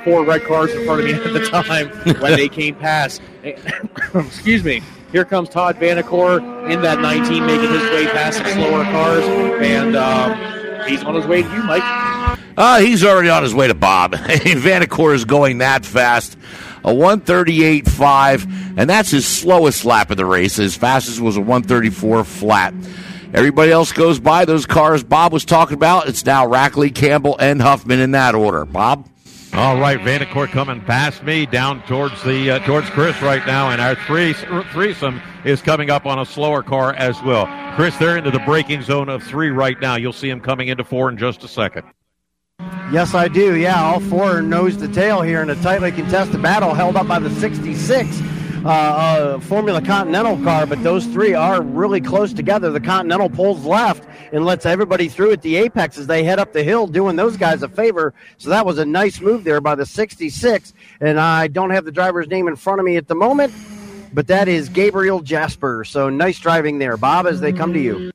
four 0.05 0.25
red 0.25 0.45
cars 0.45 0.71
in 0.73 0.85
front 0.85 1.01
of 1.01 1.07
me 1.07 1.15
at 1.25 1.33
the 1.33 1.45
time 1.47 1.89
when 2.21 2.37
they 2.37 2.49
came 2.49 2.77
past. 2.77 3.23
Excuse 4.15 4.63
me. 4.63 4.83
Here 5.11 5.25
comes 5.25 5.49
Todd 5.49 5.77
Vanacore 5.77 6.71
in 6.71 6.81
that 6.83 7.01
19, 7.01 7.45
making 7.45 7.71
his 7.71 7.83
way 7.91 8.07
past 8.07 8.39
the 8.39 8.53
slower 8.53 8.85
cars, 8.85 9.25
and 9.63 9.97
um, 9.97 10.87
he's 10.87 11.03
on 11.03 11.17
his 11.17 11.27
way 11.27 11.43
to 11.43 11.49
you, 11.49 11.63
Mike. 11.65 12.18
Uh, 12.57 12.81
he's 12.81 13.05
already 13.05 13.29
on 13.29 13.43
his 13.43 13.55
way 13.55 13.69
to 13.69 13.75
Bob. 13.75 14.13
Vanacore 14.15 15.15
is 15.15 15.25
going 15.25 15.59
that 15.59 15.87
fast. 15.87 16.37
A 16.85 16.91
138.5, 16.91 18.79
and 18.79 18.91
that's 18.91 19.11
his 19.11 19.27
slowest 19.27 19.85
lap 19.85 20.11
of 20.11 20.17
the 20.17 20.25
race. 20.25 20.57
His 20.57 20.77
fastest 20.77 21.21
was 21.21 21.37
a 21.37 21.41
134 21.41 22.25
flat. 22.25 22.75
Everybody 23.35 23.71
else 23.71 23.93
goes 23.93 24.19
by 24.19 24.45
those 24.45 24.65
cars 24.65 25.05
Bob 25.05 25.33
was 25.33 25.45
talking 25.45 25.75
about. 25.75 26.09
It's 26.09 26.25
now 26.25 26.47
Rackley, 26.47 26.95
Campbell, 26.95 27.37
and 27.39 27.61
Huffman 27.61 28.01
in 28.01 28.13
that 28.13 28.35
order. 28.35 28.65
Bob? 28.65 29.07
All 29.53 29.79
right, 29.79 29.99
Vanacore 29.99 30.49
coming 30.49 30.81
past 30.81 31.23
me 31.23 31.47
down 31.47 31.83
towards 31.87 32.23
the 32.23 32.51
uh, 32.51 32.59
towards 32.61 32.89
Chris 32.91 33.21
right 33.23 33.45
now, 33.47 33.71
and 33.71 33.81
our 33.81 33.95
three, 33.95 34.35
threesome 34.73 35.21
is 35.45 35.63
coming 35.63 35.91
up 35.91 36.07
on 36.07 36.19
a 36.19 36.25
slower 36.25 36.63
car 36.63 36.93
as 36.95 37.21
well. 37.23 37.47
Chris, 37.75 37.97
they're 37.99 38.17
into 38.19 38.31
the 38.31 38.41
braking 38.41 38.83
zone 38.83 39.09
of 39.09 39.23
three 39.23 39.51
right 39.51 39.81
now. 39.81 39.97
You'll 39.97 40.13
see 40.13 40.29
him 40.29 40.41
coming 40.41 40.69
into 40.69 40.85
four 40.85 41.09
in 41.09 41.17
just 41.17 41.45
a 41.45 41.49
second. 41.49 41.87
Yes, 42.91 43.15
I 43.15 43.29
do. 43.29 43.55
Yeah, 43.55 43.83
all 43.83 44.01
four 44.01 44.41
nose 44.41 44.77
to 44.79 44.89
tail 44.89 45.21
here 45.21 45.43
in 45.43 45.51
a 45.51 45.55
tightly 45.57 45.93
contested 45.93 46.41
battle 46.41 46.73
held 46.73 46.97
up 46.97 47.07
by 47.07 47.19
the 47.19 47.29
66 47.29 48.09
uh, 48.65 48.69
uh, 48.69 49.41
Formula 49.41 49.83
Continental 49.83 50.43
car, 50.43 50.65
but 50.65 50.83
those 50.83 51.05
three 51.05 51.35
are 51.35 51.63
really 51.63 52.01
close 52.01 52.33
together. 52.33 52.71
The 52.71 52.81
Continental 52.81 53.29
pulls 53.29 53.63
left 53.67 54.09
and 54.33 54.47
lets 54.47 54.65
everybody 54.65 55.09
through 55.09 55.33
at 55.33 55.43
the 55.43 55.57
apex 55.57 55.99
as 55.99 56.07
they 56.07 56.25
head 56.25 56.39
up 56.39 56.55
the 56.55 56.63
hill, 56.63 56.87
doing 56.87 57.15
those 57.17 57.37
guys 57.37 57.63
a 57.63 57.69
favor. 57.69 58.15
So 58.39 58.49
that 58.49 58.65
was 58.65 58.79
a 58.79 58.87
nice 58.87 59.21
move 59.21 59.45
there 59.45 59.61
by 59.61 59.75
the 59.75 59.85
66. 59.85 60.73
And 61.01 61.21
I 61.21 61.47
don't 61.47 61.71
have 61.71 61.85
the 61.85 61.93
driver's 61.93 62.29
name 62.29 62.49
in 62.49 62.57
front 62.57 62.81
of 62.81 62.87
me 62.87 62.97
at 62.97 63.07
the 63.07 63.15
moment, 63.15 63.53
but 64.15 64.29
that 64.29 64.49
is 64.49 64.71
Gabriel 64.71 65.21
Jasper. 65.21 65.85
So 65.85 66.09
nice 66.09 66.39
driving 66.39 66.79
there, 66.79 66.97
Bob, 66.97 67.27
as 67.27 67.41
they 67.41 67.53
come 67.53 67.75
to 67.75 67.81
you. 67.81 68.11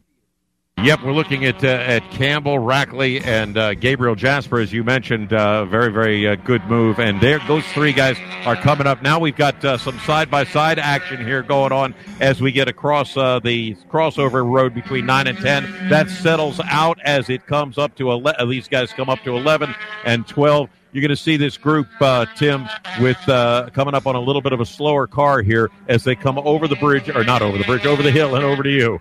Yep, 0.81 1.03
we're 1.03 1.13
looking 1.13 1.45
at 1.45 1.63
uh, 1.63 1.67
at 1.67 2.01
Campbell, 2.11 2.57
Rackley, 2.57 3.25
and 3.25 3.57
uh, 3.57 3.73
Gabriel 3.73 4.15
Jasper, 4.15 4.59
as 4.59 4.73
you 4.73 4.83
mentioned. 4.83 5.31
Uh, 5.31 5.63
very, 5.65 5.89
very 5.89 6.27
uh, 6.27 6.35
good 6.35 6.61
move. 6.65 6.99
And 6.99 7.21
there, 7.21 7.39
those 7.47 7.63
three 7.67 7.93
guys 7.93 8.17
are 8.45 8.57
coming 8.57 8.85
up. 8.85 9.01
Now 9.01 9.17
we've 9.17 9.35
got 9.35 9.63
uh, 9.63 9.77
some 9.77 9.97
side 9.99 10.29
by 10.29 10.43
side 10.43 10.79
action 10.79 11.23
here 11.25 11.41
going 11.41 11.71
on 11.71 11.95
as 12.19 12.41
we 12.41 12.51
get 12.51 12.67
across 12.67 13.15
uh, 13.15 13.39
the 13.39 13.75
crossover 13.89 14.45
road 14.45 14.73
between 14.73 15.05
nine 15.05 15.27
and 15.27 15.37
ten. 15.37 15.63
That 15.89 16.09
settles 16.09 16.59
out 16.65 16.99
as 17.05 17.29
it 17.29 17.45
comes 17.45 17.77
up 17.77 17.95
to 17.95 18.11
ele- 18.11 18.47
these 18.49 18.67
guys 18.67 18.91
come 18.91 19.09
up 19.09 19.23
to 19.23 19.37
eleven 19.37 19.73
and 20.03 20.27
twelve. 20.27 20.69
You're 20.91 21.01
going 21.01 21.09
to 21.09 21.15
see 21.15 21.37
this 21.37 21.55
group, 21.55 21.87
Tim, 22.35 22.67
with 22.99 23.17
coming 23.25 23.93
up 23.93 24.05
on 24.05 24.15
a 24.15 24.19
little 24.19 24.41
bit 24.41 24.53
of 24.53 24.59
a 24.59 24.65
slower 24.65 25.07
car 25.07 25.41
here 25.41 25.71
as 25.87 26.03
they 26.03 26.15
come 26.15 26.37
over 26.39 26.67
the 26.67 26.75
bridge, 26.75 27.09
or 27.09 27.23
not 27.23 27.41
over 27.41 27.57
the 27.57 27.63
bridge, 27.63 27.85
over 27.85 28.03
the 28.03 28.11
hill, 28.11 28.35
and 28.35 28.43
over 28.43 28.63
to 28.63 28.69
you. 28.69 28.99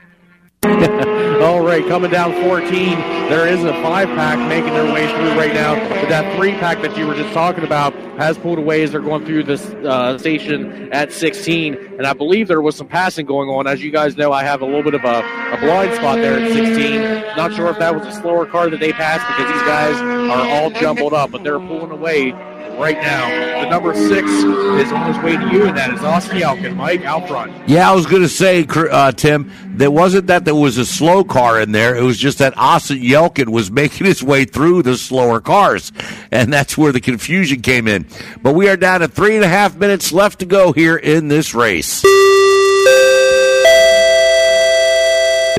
All 1.42 1.60
right, 1.60 1.84
coming 1.88 2.12
down 2.12 2.32
14. 2.44 2.70
There 3.28 3.48
is 3.48 3.64
a 3.64 3.72
five 3.82 4.06
pack 4.10 4.38
making 4.48 4.72
their 4.74 4.92
way 4.92 5.08
through 5.08 5.36
right 5.36 5.52
now. 5.52 5.74
But 5.74 6.08
that 6.08 6.36
three 6.36 6.52
pack 6.52 6.80
that 6.82 6.96
you 6.96 7.04
were 7.04 7.16
just 7.16 7.34
talking 7.34 7.64
about 7.64 7.92
has 8.16 8.38
pulled 8.38 8.58
away 8.58 8.84
as 8.84 8.92
they're 8.92 9.00
going 9.00 9.26
through 9.26 9.42
this 9.42 9.64
uh, 9.64 10.18
station 10.18 10.92
at 10.92 11.12
16. 11.12 11.74
And 11.74 12.06
I 12.06 12.12
believe 12.12 12.46
there 12.46 12.60
was 12.60 12.76
some 12.76 12.86
passing 12.86 13.26
going 13.26 13.48
on. 13.48 13.66
As 13.66 13.82
you 13.82 13.90
guys 13.90 14.16
know, 14.16 14.30
I 14.30 14.44
have 14.44 14.62
a 14.62 14.64
little 14.64 14.84
bit 14.84 14.94
of 14.94 15.02
a, 15.02 15.18
a 15.52 15.58
blind 15.60 15.94
spot 15.94 16.18
there 16.18 16.38
at 16.38 16.52
16. 16.52 17.36
Not 17.36 17.52
sure 17.54 17.68
if 17.68 17.78
that 17.80 17.92
was 17.96 18.06
a 18.06 18.20
slower 18.20 18.46
car 18.46 18.70
that 18.70 18.78
they 18.78 18.92
passed 18.92 19.26
because 19.26 19.52
these 19.52 19.62
guys 19.62 19.96
are 20.00 20.48
all 20.48 20.70
jumbled 20.70 21.12
up, 21.12 21.32
but 21.32 21.42
they're 21.42 21.58
pulling 21.58 21.90
away 21.90 22.30
right 22.78 22.96
now. 22.96 23.62
The 23.62 23.70
number 23.70 23.94
six 23.94 24.28
is 24.30 24.92
on 24.92 25.12
his 25.12 25.22
way 25.22 25.36
to 25.36 25.48
you, 25.52 25.66
and 25.66 25.76
that 25.76 25.92
is 25.92 26.02
Austin 26.02 26.38
Yelkin. 26.38 26.76
Mike, 26.76 27.02
out 27.02 27.28
front. 27.28 27.52
Yeah, 27.68 27.90
I 27.90 27.94
was 27.94 28.06
going 28.06 28.22
to 28.22 28.28
say, 28.28 28.66
uh, 28.68 29.12
Tim, 29.12 29.50
there 29.66 29.90
wasn't 29.90 30.26
that 30.26 30.44
there 30.44 30.54
was 30.54 30.78
a 30.78 30.86
slow 30.86 31.24
car 31.24 31.60
in 31.60 31.72
there. 31.72 31.96
It 31.96 32.02
was 32.02 32.18
just 32.18 32.38
that 32.38 32.56
Austin 32.56 32.98
Yelkin 32.98 33.48
was 33.48 33.70
making 33.82 34.06
his 34.06 34.22
way 34.22 34.44
through 34.44 34.82
the 34.82 34.96
slower 34.96 35.40
cars, 35.40 35.92
and 36.30 36.52
that's 36.52 36.76
where 36.76 36.92
the 36.92 37.00
confusion 37.00 37.62
came 37.62 37.86
in. 37.88 38.06
But 38.42 38.54
we 38.54 38.68
are 38.68 38.76
down 38.76 39.00
to 39.00 39.08
three 39.08 39.36
and 39.36 39.44
a 39.44 39.48
half 39.48 39.76
minutes 39.76 40.12
left 40.12 40.40
to 40.40 40.46
go 40.46 40.72
here 40.72 40.96
in 40.96 41.28
this 41.28 41.54
race. 41.54 42.02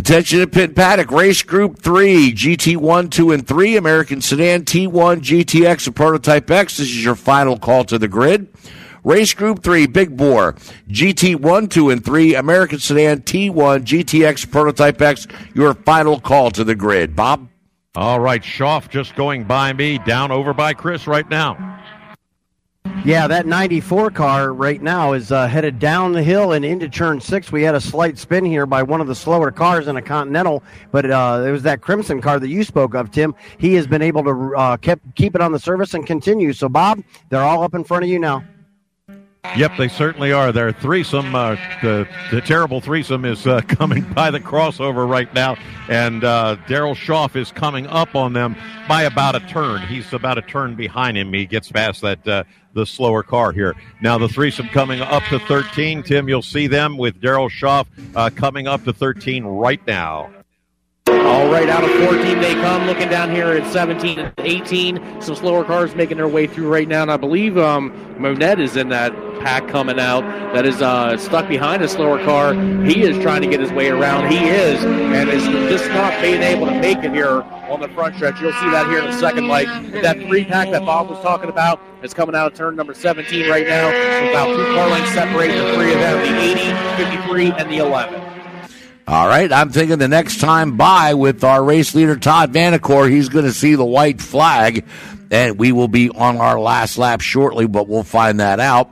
Attention 0.03 0.39
to 0.39 0.47
pit 0.47 0.75
paddock 0.75 1.11
race 1.11 1.43
group 1.43 1.79
three, 1.79 2.33
GT1, 2.33 3.09
2, 3.09 3.31
and 3.31 3.47
3, 3.47 3.77
American 3.77 4.19
Sedan 4.19 4.65
T1, 4.65 5.21
GTX, 5.21 5.87
and 5.87 5.95
Prototype 5.95 6.51
X. 6.51 6.75
This 6.75 6.89
is 6.89 7.05
your 7.05 7.15
final 7.15 7.57
call 7.57 7.85
to 7.85 7.97
the 7.97 8.09
grid. 8.09 8.49
Race 9.05 9.33
Group 9.33 9.63
3, 9.63 9.87
Big 9.87 10.17
Bore, 10.17 10.55
GT1, 10.89 11.69
2, 11.69 11.89
and 11.89 12.03
3, 12.03 12.35
American 12.35 12.79
Sedan 12.79 13.21
T1, 13.21 13.53
GTX, 13.85 14.51
Prototype 14.51 15.01
X, 15.01 15.25
your 15.53 15.73
final 15.73 16.19
call 16.19 16.51
to 16.51 16.65
the 16.65 16.75
grid. 16.75 17.15
Bob? 17.15 17.47
All 17.95 18.19
right, 18.19 18.43
Schaff 18.43 18.89
just 18.89 19.15
going 19.15 19.45
by 19.45 19.71
me, 19.71 19.99
down 19.99 20.33
over 20.33 20.53
by 20.53 20.73
Chris 20.73 21.07
right 21.07 21.29
now. 21.29 21.72
Yeah, 23.05 23.27
that 23.27 23.45
94 23.45 24.11
car 24.11 24.53
right 24.53 24.81
now 24.81 25.11
is 25.11 25.29
uh, 25.29 25.45
headed 25.47 25.77
down 25.77 26.13
the 26.13 26.23
hill 26.23 26.53
and 26.53 26.63
into 26.63 26.87
turn 26.87 27.19
six. 27.19 27.51
We 27.51 27.61
had 27.61 27.75
a 27.75 27.81
slight 27.81 28.17
spin 28.17 28.45
here 28.45 28.65
by 28.65 28.81
one 28.81 29.01
of 29.01 29.07
the 29.07 29.15
slower 29.15 29.51
cars 29.51 29.89
in 29.89 29.97
a 29.97 30.01
Continental, 30.01 30.63
but 30.91 31.11
uh, 31.11 31.43
it 31.45 31.51
was 31.51 31.63
that 31.63 31.81
Crimson 31.81 32.21
car 32.21 32.39
that 32.39 32.47
you 32.47 32.63
spoke 32.63 32.93
of, 32.93 33.11
Tim. 33.11 33.35
He 33.57 33.73
has 33.73 33.87
been 33.87 34.01
able 34.01 34.23
to 34.23 34.55
uh, 34.55 34.77
keep, 34.77 34.99
keep 35.15 35.35
it 35.35 35.41
on 35.41 35.51
the 35.51 35.59
surface 35.59 35.93
and 35.93 36.05
continue. 36.05 36.53
So, 36.53 36.69
Bob, 36.69 37.03
they're 37.27 37.41
all 37.41 37.63
up 37.63 37.75
in 37.75 37.83
front 37.83 38.05
of 38.05 38.09
you 38.09 38.19
now. 38.19 38.43
Yep, 39.57 39.73
they 39.77 39.89
certainly 39.89 40.31
are. 40.31 40.53
Their 40.53 40.71
threesome, 40.71 41.35
uh, 41.35 41.57
the, 41.81 42.07
the 42.31 42.39
terrible 42.39 42.79
threesome, 42.79 43.25
is 43.25 43.45
uh, 43.45 43.59
coming 43.67 44.01
by 44.13 44.31
the 44.31 44.39
crossover 44.39 45.07
right 45.07 45.31
now, 45.33 45.57
and 45.89 46.23
uh, 46.23 46.55
Daryl 46.65 46.95
Schaff 46.95 47.35
is 47.35 47.51
coming 47.51 47.85
up 47.87 48.15
on 48.15 48.31
them 48.31 48.55
by 48.87 49.03
about 49.03 49.35
a 49.35 49.41
turn. 49.41 49.81
He's 49.81 50.11
about 50.13 50.37
a 50.37 50.41
turn 50.41 50.75
behind 50.75 51.17
him. 51.17 51.33
He 51.33 51.45
gets 51.45 51.69
past 51.69 52.01
that 52.01 52.25
uh, 52.25 52.45
the 52.73 52.85
slower 52.85 53.23
car 53.23 53.51
here. 53.51 53.75
Now 54.01 54.17
the 54.17 54.27
threesome 54.27 54.67
coming 54.69 55.01
up 55.01 55.23
to 55.29 55.39
13. 55.39 56.03
Tim, 56.03 56.27
you'll 56.27 56.41
see 56.41 56.67
them 56.67 56.97
with 56.97 57.19
Daryl 57.21 57.49
Schaff 57.49 57.87
uh, 58.15 58.29
coming 58.35 58.67
up 58.67 58.83
to 58.85 58.93
13 58.93 59.43
right 59.45 59.85
now. 59.87 60.31
All 61.33 61.51
right, 61.51 61.67
out 61.67 61.83
of 61.83 61.89
14 62.07 62.39
they 62.39 62.53
come. 62.53 62.85
Looking 62.85 63.09
down 63.09 63.29
here 63.29 63.47
at 63.47 63.71
17 63.73 64.19
and 64.19 64.33
18. 64.37 65.21
Some 65.21 65.35
slower 65.35 65.63
cars 65.63 65.95
making 65.95 66.17
their 66.17 66.27
way 66.27 66.47
through 66.47 66.71
right 66.71 66.87
now. 66.87 67.01
And 67.01 67.11
I 67.11 67.17
believe 67.17 67.57
um, 67.57 67.91
Monette 68.17 68.59
is 68.59 68.77
in 68.77 68.89
that 68.89 69.13
pack 69.41 69.67
coming 69.67 69.99
out 69.99 70.21
that 70.53 70.65
is 70.65 70.81
uh, 70.81 71.17
stuck 71.17 71.49
behind 71.49 71.83
a 71.83 71.89
slower 71.89 72.23
car. 72.23 72.53
He 72.53 73.01
is 73.01 73.21
trying 73.21 73.41
to 73.41 73.47
get 73.47 73.59
his 73.59 73.71
way 73.71 73.89
around. 73.89 74.31
He 74.31 74.47
is, 74.47 74.83
and 74.85 75.29
is 75.29 75.43
just 75.69 75.89
not 75.89 76.21
being 76.21 76.41
able 76.41 76.67
to 76.67 76.79
make 76.79 76.99
it 76.99 77.11
here 77.11 77.41
on 77.69 77.81
the 77.81 77.89
front 77.89 78.15
stretch. 78.15 78.39
You'll 78.39 78.53
see 78.53 78.69
that 78.69 78.87
here 78.87 78.99
in 78.99 79.07
a 79.07 79.19
second. 79.19 79.47
Like 79.47 79.67
that 80.01 80.17
three 80.27 80.45
pack 80.45 80.71
that 80.71 80.85
Bob 80.85 81.09
was 81.09 81.21
talking 81.21 81.49
about 81.49 81.81
is 82.03 82.13
coming 82.13 82.35
out 82.35 82.51
of 82.51 82.57
turn 82.57 82.75
number 82.75 82.93
17 82.93 83.49
right 83.49 83.67
now. 83.67 83.89
About 84.29 84.55
two 84.55 84.75
car 84.75 84.89
lengths 84.89 85.13
separate 85.13 85.47
the 85.47 85.73
three 85.73 85.93
of 85.93 85.99
them 85.99 86.19
the 86.19 86.41
80, 86.41 87.15
53, 87.17 87.51
and 87.53 87.69
the 87.69 87.77
11. 87.77 88.22
All 89.05 89.27
right, 89.27 89.51
I'm 89.51 89.69
thinking 89.69 89.97
the 89.97 90.07
next 90.07 90.39
time 90.39 90.77
by 90.77 91.13
with 91.13 91.43
our 91.43 91.61
race 91.61 91.93
leader 91.93 92.15
Todd 92.15 92.53
Vanacore, 92.53 93.09
he's 93.09 93.27
going 93.27 93.43
to 93.43 93.51
see 93.51 93.75
the 93.75 93.83
white 93.83 94.21
flag, 94.21 94.85
and 95.29 95.59
we 95.59 95.73
will 95.73 95.89
be 95.89 96.09
on 96.09 96.37
our 96.37 96.57
last 96.57 96.97
lap 96.97 97.19
shortly, 97.19 97.67
but 97.67 97.89
we'll 97.89 98.03
find 98.03 98.39
that 98.39 98.61
out. 98.61 98.91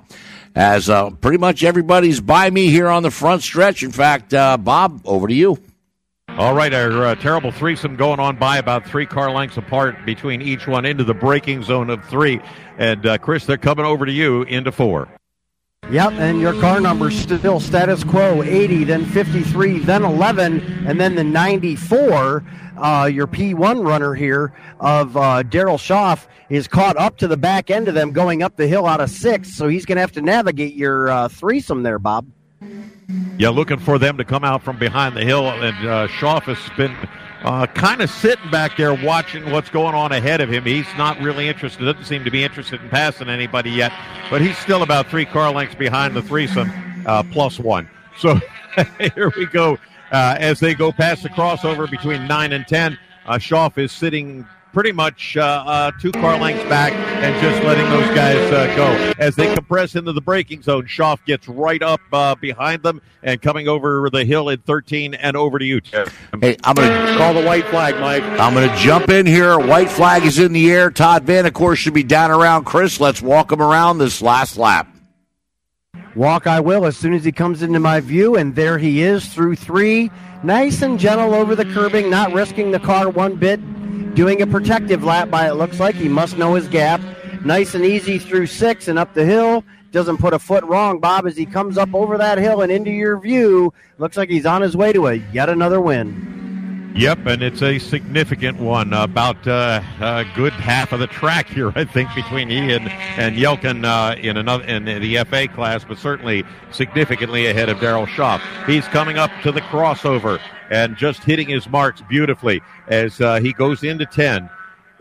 As 0.53 0.89
uh, 0.89 1.11
pretty 1.11 1.37
much 1.37 1.63
everybody's 1.63 2.19
by 2.19 2.49
me 2.49 2.67
here 2.67 2.89
on 2.89 3.03
the 3.03 3.11
front 3.11 3.41
stretch. 3.41 3.83
In 3.83 3.91
fact, 3.91 4.33
uh, 4.33 4.57
Bob, 4.57 5.01
over 5.05 5.29
to 5.29 5.33
you. 5.33 5.57
All 6.27 6.53
right, 6.53 6.73
our 6.73 7.05
uh, 7.05 7.15
terrible 7.15 7.53
threesome 7.53 7.95
going 7.95 8.19
on 8.19 8.35
by 8.37 8.57
about 8.57 8.85
three 8.85 9.05
car 9.05 9.31
lengths 9.31 9.55
apart 9.55 10.05
between 10.05 10.41
each 10.41 10.67
one 10.67 10.83
into 10.83 11.05
the 11.05 11.13
braking 11.13 11.63
zone 11.63 11.89
of 11.89 12.03
three. 12.05 12.41
And 12.77 13.05
uh, 13.05 13.17
Chris, 13.17 13.45
they're 13.45 13.57
coming 13.57 13.85
over 13.85 14.05
to 14.05 14.11
you 14.11 14.43
into 14.43 14.73
four. 14.73 15.07
Yep, 15.89 16.13
and 16.13 16.39
your 16.39 16.53
car 16.61 16.79
number 16.79 17.11
still 17.11 17.59
status 17.59 18.03
quo 18.03 18.43
80, 18.43 18.85
then 18.85 19.03
53, 19.03 19.79
then 19.79 20.03
11, 20.03 20.87
and 20.87 20.99
then 20.99 21.15
the 21.15 21.23
94. 21.23 22.43
Uh, 22.77 23.09
your 23.11 23.27
P1 23.27 23.85
runner 23.85 24.13
here 24.13 24.53
of 24.79 25.17
uh, 25.17 25.43
Daryl 25.43 25.77
Schaff 25.77 26.27
is 26.49 26.67
caught 26.67 26.95
up 26.97 27.17
to 27.17 27.27
the 27.27 27.35
back 27.35 27.69
end 27.69 27.87
of 27.89 27.93
them 27.93 28.11
going 28.11 28.41
up 28.41 28.55
the 28.55 28.67
hill 28.67 28.85
out 28.85 29.01
of 29.01 29.09
six, 29.09 29.53
so 29.53 29.67
he's 29.67 29.85
going 29.85 29.97
to 29.97 30.01
have 30.01 30.13
to 30.13 30.21
navigate 30.21 30.75
your 30.75 31.09
uh, 31.09 31.27
threesome 31.27 31.83
there, 31.83 31.99
Bob. 31.99 32.25
Yeah, 33.37 33.49
looking 33.49 33.79
for 33.79 33.99
them 33.99 34.17
to 34.17 34.23
come 34.23 34.45
out 34.45 34.63
from 34.63 34.77
behind 34.77 35.17
the 35.17 35.25
hill, 35.25 35.49
and 35.49 35.87
uh, 35.87 36.07
Schaff 36.07 36.45
has 36.45 36.57
been 36.77 36.95
uh, 37.43 37.65
kind 37.67 38.01
of 38.01 38.09
sitting 38.09 38.49
back 38.51 38.77
there 38.77 38.93
watching 38.93 39.49
what's 39.51 39.69
going 39.69 39.95
on 39.95 40.11
ahead 40.11 40.41
of 40.41 40.49
him. 40.49 40.63
He's 40.63 40.87
not 40.97 41.19
really 41.19 41.47
interested, 41.47 41.83
doesn't 41.85 42.05
seem 42.05 42.23
to 42.23 42.31
be 42.31 42.43
interested 42.43 42.81
in 42.81 42.89
passing 42.89 43.29
anybody 43.29 43.71
yet, 43.71 43.91
but 44.29 44.41
he's 44.41 44.57
still 44.57 44.83
about 44.83 45.07
three 45.07 45.25
car 45.25 45.51
lengths 45.51 45.75
behind 45.75 46.15
the 46.15 46.21
threesome, 46.21 46.71
uh, 47.05 47.23
plus 47.31 47.59
one. 47.59 47.89
So 48.17 48.39
here 49.15 49.31
we 49.35 49.45
go. 49.47 49.77
Uh, 50.11 50.35
as 50.39 50.59
they 50.59 50.73
go 50.73 50.91
past 50.91 51.23
the 51.23 51.29
crossover 51.29 51.89
between 51.89 52.27
9 52.27 52.53
and 52.53 52.67
10, 52.67 52.99
uh, 53.25 53.69
is 53.77 53.91
sitting 53.91 54.45
pretty 54.73 54.91
much 54.91 55.37
uh, 55.37 55.63
uh, 55.65 55.91
two 55.99 56.11
car 56.11 56.37
lengths 56.39 56.63
back 56.69 56.93
and 56.93 57.41
just 57.41 57.63
letting 57.65 57.89
those 57.89 58.07
guys 58.15 58.37
uh, 58.51 58.75
go. 58.75 59.13
As 59.17 59.35
they 59.35 59.53
compress 59.53 59.95
into 59.95 60.13
the 60.13 60.21
braking 60.21 60.61
zone, 60.61 60.85
Schaff 60.85 61.23
gets 61.25 61.47
right 61.47 61.81
up 61.81 62.01
uh, 62.11 62.35
behind 62.35 62.83
them 62.83 63.01
and 63.23 63.41
coming 63.41 63.67
over 63.67 64.09
the 64.09 64.25
hill 64.25 64.49
in 64.49 64.59
13 64.59 65.13
and 65.13 65.35
over 65.37 65.59
to 65.59 65.65
you, 65.65 65.81
Tim. 65.81 66.07
Hey, 66.39 66.57
I'm 66.63 66.75
going 66.75 66.89
to 66.89 67.17
Call 67.17 67.33
the 67.33 67.43
white 67.43 67.65
flag, 67.67 67.99
Mike. 67.99 68.23
I'm 68.23 68.53
going 68.53 68.67
to 68.67 68.75
jump 68.77 69.09
in 69.09 69.25
here. 69.25 69.59
White 69.59 69.89
flag 69.89 70.23
is 70.23 70.39
in 70.39 70.53
the 70.53 70.71
air. 70.71 70.89
Todd 70.89 71.25
Vanacore, 71.25 71.75
should 71.75 71.93
be 71.93 72.03
down 72.03 72.31
around 72.31 72.63
Chris. 72.63 72.99
Let's 72.99 73.21
walk 73.21 73.51
him 73.51 73.61
around 73.61 73.99
this 73.99 74.21
last 74.21 74.57
lap. 74.57 74.87
Walk 76.15 76.47
I 76.47 76.59
will 76.59 76.85
as 76.85 76.97
soon 76.97 77.13
as 77.13 77.23
he 77.23 77.31
comes 77.31 77.61
into 77.61 77.79
my 77.79 77.99
view, 77.99 78.35
and 78.35 78.55
there 78.55 78.77
he 78.77 79.01
is 79.01 79.25
through 79.33 79.55
three. 79.55 80.11
Nice 80.43 80.81
and 80.81 80.99
gentle 80.99 81.33
over 81.33 81.55
the 81.55 81.65
curbing, 81.65 82.09
not 82.09 82.33
risking 82.33 82.71
the 82.71 82.79
car 82.79 83.09
one 83.09 83.35
bit. 83.35 83.59
Doing 84.15 84.41
a 84.41 84.47
protective 84.47 85.05
lap 85.05 85.29
by 85.29 85.47
it 85.47 85.53
looks 85.53 85.79
like. 85.79 85.95
He 85.95 86.09
must 86.09 86.37
know 86.37 86.55
his 86.55 86.67
gap. 86.67 86.99
Nice 87.45 87.75
and 87.75 87.85
easy 87.85 88.19
through 88.19 88.47
six 88.47 88.89
and 88.89 88.99
up 88.99 89.13
the 89.13 89.25
hill. 89.25 89.63
Doesn't 89.91 90.17
put 90.17 90.33
a 90.33 90.39
foot 90.39 90.65
wrong, 90.65 90.99
Bob, 90.99 91.25
as 91.25 91.37
he 91.37 91.45
comes 91.45 91.77
up 91.77 91.93
over 91.93 92.17
that 92.17 92.37
hill 92.37 92.61
and 92.61 92.71
into 92.71 92.91
your 92.91 93.19
view. 93.19 93.73
Looks 93.97 94.17
like 94.17 94.29
he's 94.29 94.45
on 94.45 94.61
his 94.61 94.75
way 94.75 94.91
to 94.91 95.07
a 95.07 95.13
yet 95.31 95.47
another 95.49 95.79
win. 95.79 96.93
Yep, 96.93 97.25
and 97.25 97.41
it's 97.41 97.61
a 97.61 97.79
significant 97.79 98.59
one. 98.59 98.91
About 98.91 99.47
uh, 99.47 99.81
a 100.01 100.25
good 100.35 100.51
half 100.51 100.91
of 100.91 100.99
the 100.99 101.07
track 101.07 101.47
here, 101.47 101.71
I 101.75 101.85
think, 101.85 102.13
between 102.13 102.49
he 102.49 102.73
and, 102.73 102.89
and 102.89 103.37
Yelkin 103.37 103.85
uh, 103.85 104.15
in 104.17 104.35
another 104.35 104.65
in 104.65 104.83
the 104.83 105.23
FA 105.23 105.47
class, 105.47 105.85
but 105.85 105.97
certainly 105.97 106.43
significantly 106.71 107.47
ahead 107.47 107.69
of 107.69 107.77
Daryl 107.77 108.07
Schaff. 108.07 108.41
He's 108.67 108.85
coming 108.89 109.17
up 109.17 109.31
to 109.43 109.53
the 109.53 109.61
crossover 109.61 110.41
and 110.71 110.97
just 110.97 111.23
hitting 111.23 111.49
his 111.49 111.69
marks 111.69 112.01
beautifully 112.09 112.61
as 112.87 113.19
uh, 113.21 113.39
he 113.39 113.53
goes 113.53 113.83
into 113.83 114.05
10, 114.05 114.49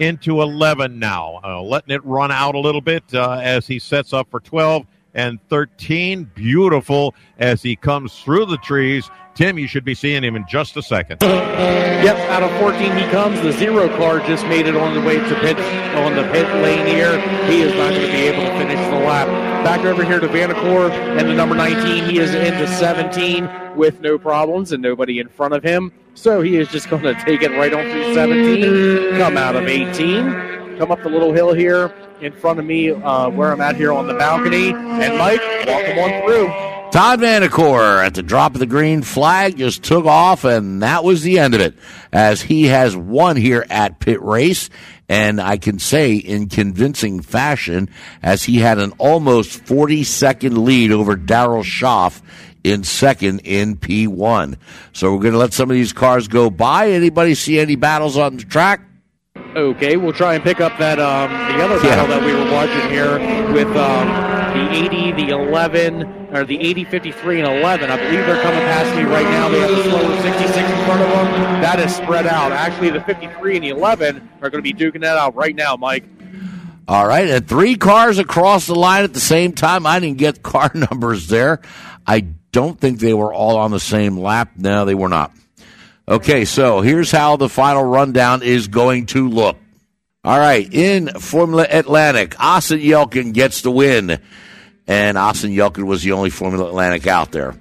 into 0.01 0.43
11 0.43 0.99
now, 0.99 1.41
uh, 1.45 1.63
letting 1.63 1.95
it 1.95 2.05
run 2.05 2.31
out 2.31 2.55
a 2.55 2.59
little 2.59 2.81
bit 2.81 3.05
uh, 3.15 3.41
as 3.43 3.67
he 3.67 3.79
sets 3.79 4.13
up 4.13 4.29
for 4.31 4.41
12 4.41 4.85
and 5.15 5.39
13. 5.49 6.31
Beautiful 6.35 7.15
as 7.39 7.63
he 7.63 7.77
comes 7.77 8.21
through 8.21 8.47
the 8.47 8.59
trees. 8.59 9.11
Tim, 9.35 9.59
you 9.59 9.67
should 9.67 9.85
be 9.85 9.95
seeing 9.95 10.23
him 10.23 10.37
in 10.37 10.45
just 10.49 10.77
a 10.77 10.83
second. 10.83 11.19
Yep, 11.23 12.17
out 12.31 12.43
of 12.43 12.51
14 12.61 12.97
he 12.97 13.05
comes. 13.11 13.41
The 13.41 13.53
zero 13.53 13.89
car 13.97 14.21
just 14.21 14.45
made 14.47 14.67
it 14.67 14.77
on 14.77 14.95
the 14.95 15.01
way 15.01 15.17
to 15.17 15.41
pit 15.41 15.59
on 15.97 16.17
the 16.17 16.25
pit 16.33 16.47
lane 16.63 16.87
here. 16.87 17.21
He 17.47 17.63
is 17.63 17.73
not 17.75 17.91
going 17.91 18.07
to 18.07 18.13
be 18.13 18.23
able 18.23 18.43
to 18.43 18.59
finish 18.59 18.79
the 18.91 18.99
lap. 19.07 19.29
Back 19.65 19.85
over 19.85 20.05
here 20.05 20.21
to 20.21 20.29
Vanacore 20.29 20.91
and 20.91 21.29
the 21.29 21.35
number 21.35 21.55
19. 21.55 22.05
He 22.09 22.19
is 22.19 22.35
into 22.35 22.67
17 22.67 23.77
with 23.77 24.01
no 24.01 24.19
problems 24.19 24.73
and 24.73 24.83
nobody 24.83 25.21
in 25.21 25.29
front 25.29 25.55
of 25.55 25.63
him. 25.63 25.93
So 26.15 26.43
he 26.43 26.57
is 26.57 26.69
just 26.69 26.91
going 26.91 27.03
to 27.03 27.15
take 27.15 27.43
it 27.43 27.51
right 27.53 27.73
on 27.73 27.83
through 27.91 28.15
17. 28.15 29.19
Come 29.19 29.37
out 29.37 29.57
of 29.57 29.65
18. 29.65 30.79
Come 30.79 30.91
up 30.91 31.03
the 31.03 31.09
little 31.09 31.33
hill 31.33 31.55
here 31.55 31.95
in 32.23 32.33
front 32.33 32.59
of 32.59 32.65
me 32.65 32.91
uh, 32.91 33.31
where 33.31 33.53
I'm 33.53 33.61
at 33.61 33.77
here 33.77 33.93
on 33.93 34.07
the 34.07 34.15
balcony. 34.15 34.71
And 34.71 35.19
Mike, 35.19 35.41
him 35.41 35.99
on 35.99 36.23
through. 36.25 36.71
Todd 36.91 37.21
Vanacore 37.21 38.05
at 38.05 38.15
the 38.15 38.23
drop 38.23 38.55
of 38.55 38.59
the 38.59 38.67
green 38.67 39.03
flag 39.03 39.57
just 39.57 39.85
took 39.85 40.07
off, 40.07 40.43
and 40.43 40.83
that 40.83 41.05
was 41.05 41.23
the 41.23 41.39
end 41.39 41.55
of 41.55 41.61
it. 41.61 41.75
As 42.13 42.43
he 42.43 42.67
has 42.67 42.97
won 42.97 43.37
here 43.37 43.65
at 43.71 44.01
Pitt 44.01 44.21
Race, 44.21 44.71
and 45.09 45.41
I 45.41 45.57
can 45.57 45.79
say 45.79 46.17
in 46.17 46.49
convincing 46.49 47.23
fashion, 47.23 47.89
as 48.23 48.43
he 48.43 48.59
had 48.59 48.79
an 48.79 48.93
almost 48.99 49.61
40 49.67 50.03
second 50.03 50.65
lead 50.65 50.91
over 50.91 51.17
Daryl 51.17 51.63
Schaff 51.63 52.23
in 52.65 52.83
second 52.83 53.41
in 53.45 53.77
P1. 53.77 54.57
So 54.93 55.13
we're 55.13 55.23
going 55.23 55.33
to 55.33 55.39
let 55.39 55.53
some 55.53 55.71
of 55.71 55.75
these 55.75 55.93
cars 55.93 56.27
go 56.27 56.51
by. 56.51 56.91
Anybody 56.91 57.35
see 57.37 57.61
any 57.61 57.77
battles 57.77 58.17
on 58.17 58.37
the 58.37 58.45
track? 58.45 58.81
Okay, 59.57 59.97
we'll 59.97 60.13
try 60.13 60.35
and 60.35 60.45
pick 60.45 60.61
up 60.61 60.79
that 60.79 61.01
um, 61.01 61.31
the 61.33 61.65
other 61.65 61.81
battle 61.81 62.07
that 62.07 62.23
we 62.25 62.33
were 62.33 62.51
watching 62.53 62.89
here 62.89 63.19
with 63.53 63.67
um, 63.77 64.07
the 64.55 64.71
80, 64.71 65.13
the 65.13 65.29
11, 65.31 66.29
or 66.33 66.45
the 66.45 66.61
80, 66.61 66.85
53, 66.85 67.41
and 67.41 67.59
11. 67.59 67.91
I 67.91 67.97
believe 67.97 68.27
they're 68.27 68.43
coming 68.43 68.61
past 68.61 68.97
me 68.97 69.03
right 69.03 69.25
now. 69.25 69.49
They 69.49 69.59
have 69.59 69.71
the 69.71 69.83
slower 69.83 70.23
66 70.23 70.57
in 70.57 70.85
front 70.85 71.03
of 71.03 71.09
them. 71.11 71.61
That 71.63 71.81
is 71.81 71.95
spread 71.95 72.29
out. 72.29 72.53
Actually, 72.53 72.91
the 72.91 73.01
53 73.01 73.57
and 73.57 73.65
the 73.65 73.71
11 73.71 74.31
are 74.41 74.51
going 74.51 74.63
to 74.63 74.73
be 74.73 74.73
duking 74.73 75.01
that 75.01 75.17
out 75.17 75.35
right 75.35 75.57
now, 75.57 75.75
Mike. 75.75 76.05
All 76.87 77.07
right, 77.07 77.29
and 77.29 77.49
three 77.49 77.75
cars 77.75 78.19
across 78.19 78.67
the 78.67 78.75
line 78.77 79.03
at 79.03 79.15
the 79.15 79.21
same 79.21 79.53
time. 79.53 79.85
I 79.85 79.99
didn't 79.99 80.19
get 80.19 80.43
car 80.45 80.71
numbers 80.75 81.27
there. 81.27 81.61
I 82.07 82.21
don't 82.53 82.81
think 82.81 83.01
they 83.01 83.15
were 83.15 83.35
all 83.35 83.57
on 83.57 83.73
the 83.73 83.81
same 83.81 84.17
lap. 84.17 84.53
No, 84.57 84.85
they 84.85 84.95
were 84.95 85.09
not. 85.09 85.33
Okay, 86.11 86.45
so 86.45 86.81
here's 86.81 87.13
how 87.13 87.37
the 87.37 87.49
final 87.49 87.85
rundown 87.85 88.43
is 88.43 88.67
going 88.67 89.07
to 89.07 89.29
look. 89.29 89.57
All 90.25 90.41
right, 90.41 90.69
in 90.75 91.07
Formula 91.07 91.65
Atlantic, 91.71 92.35
Austin 92.41 92.81
Yelkin 92.81 93.33
gets 93.33 93.63
the 93.63 93.71
win, 93.71 94.21
and 94.89 95.17
Austin 95.17 95.53
Yelkin 95.53 95.85
was 95.85 96.03
the 96.03 96.11
only 96.11 96.31
Formula 96.31 96.67
Atlantic 96.67 97.07
out 97.07 97.31
there. 97.31 97.55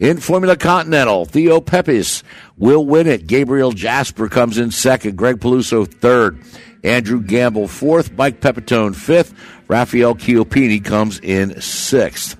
In 0.00 0.16
Formula 0.16 0.56
Continental, 0.56 1.26
Theo 1.26 1.60
Pepis 1.60 2.22
will 2.56 2.86
win 2.86 3.06
it. 3.06 3.26
Gabriel 3.26 3.72
Jasper 3.72 4.30
comes 4.30 4.56
in 4.56 4.70
second. 4.70 5.18
Greg 5.18 5.38
Peluso 5.38 5.86
third. 5.86 6.42
Andrew 6.82 7.20
Gamble 7.20 7.68
fourth. 7.68 8.12
Mike 8.12 8.40
Pepitone 8.40 8.96
fifth. 8.96 9.34
Rafael 9.68 10.14
Chiopini 10.14 10.82
comes 10.82 11.20
in 11.20 11.60
sixth. 11.60 12.38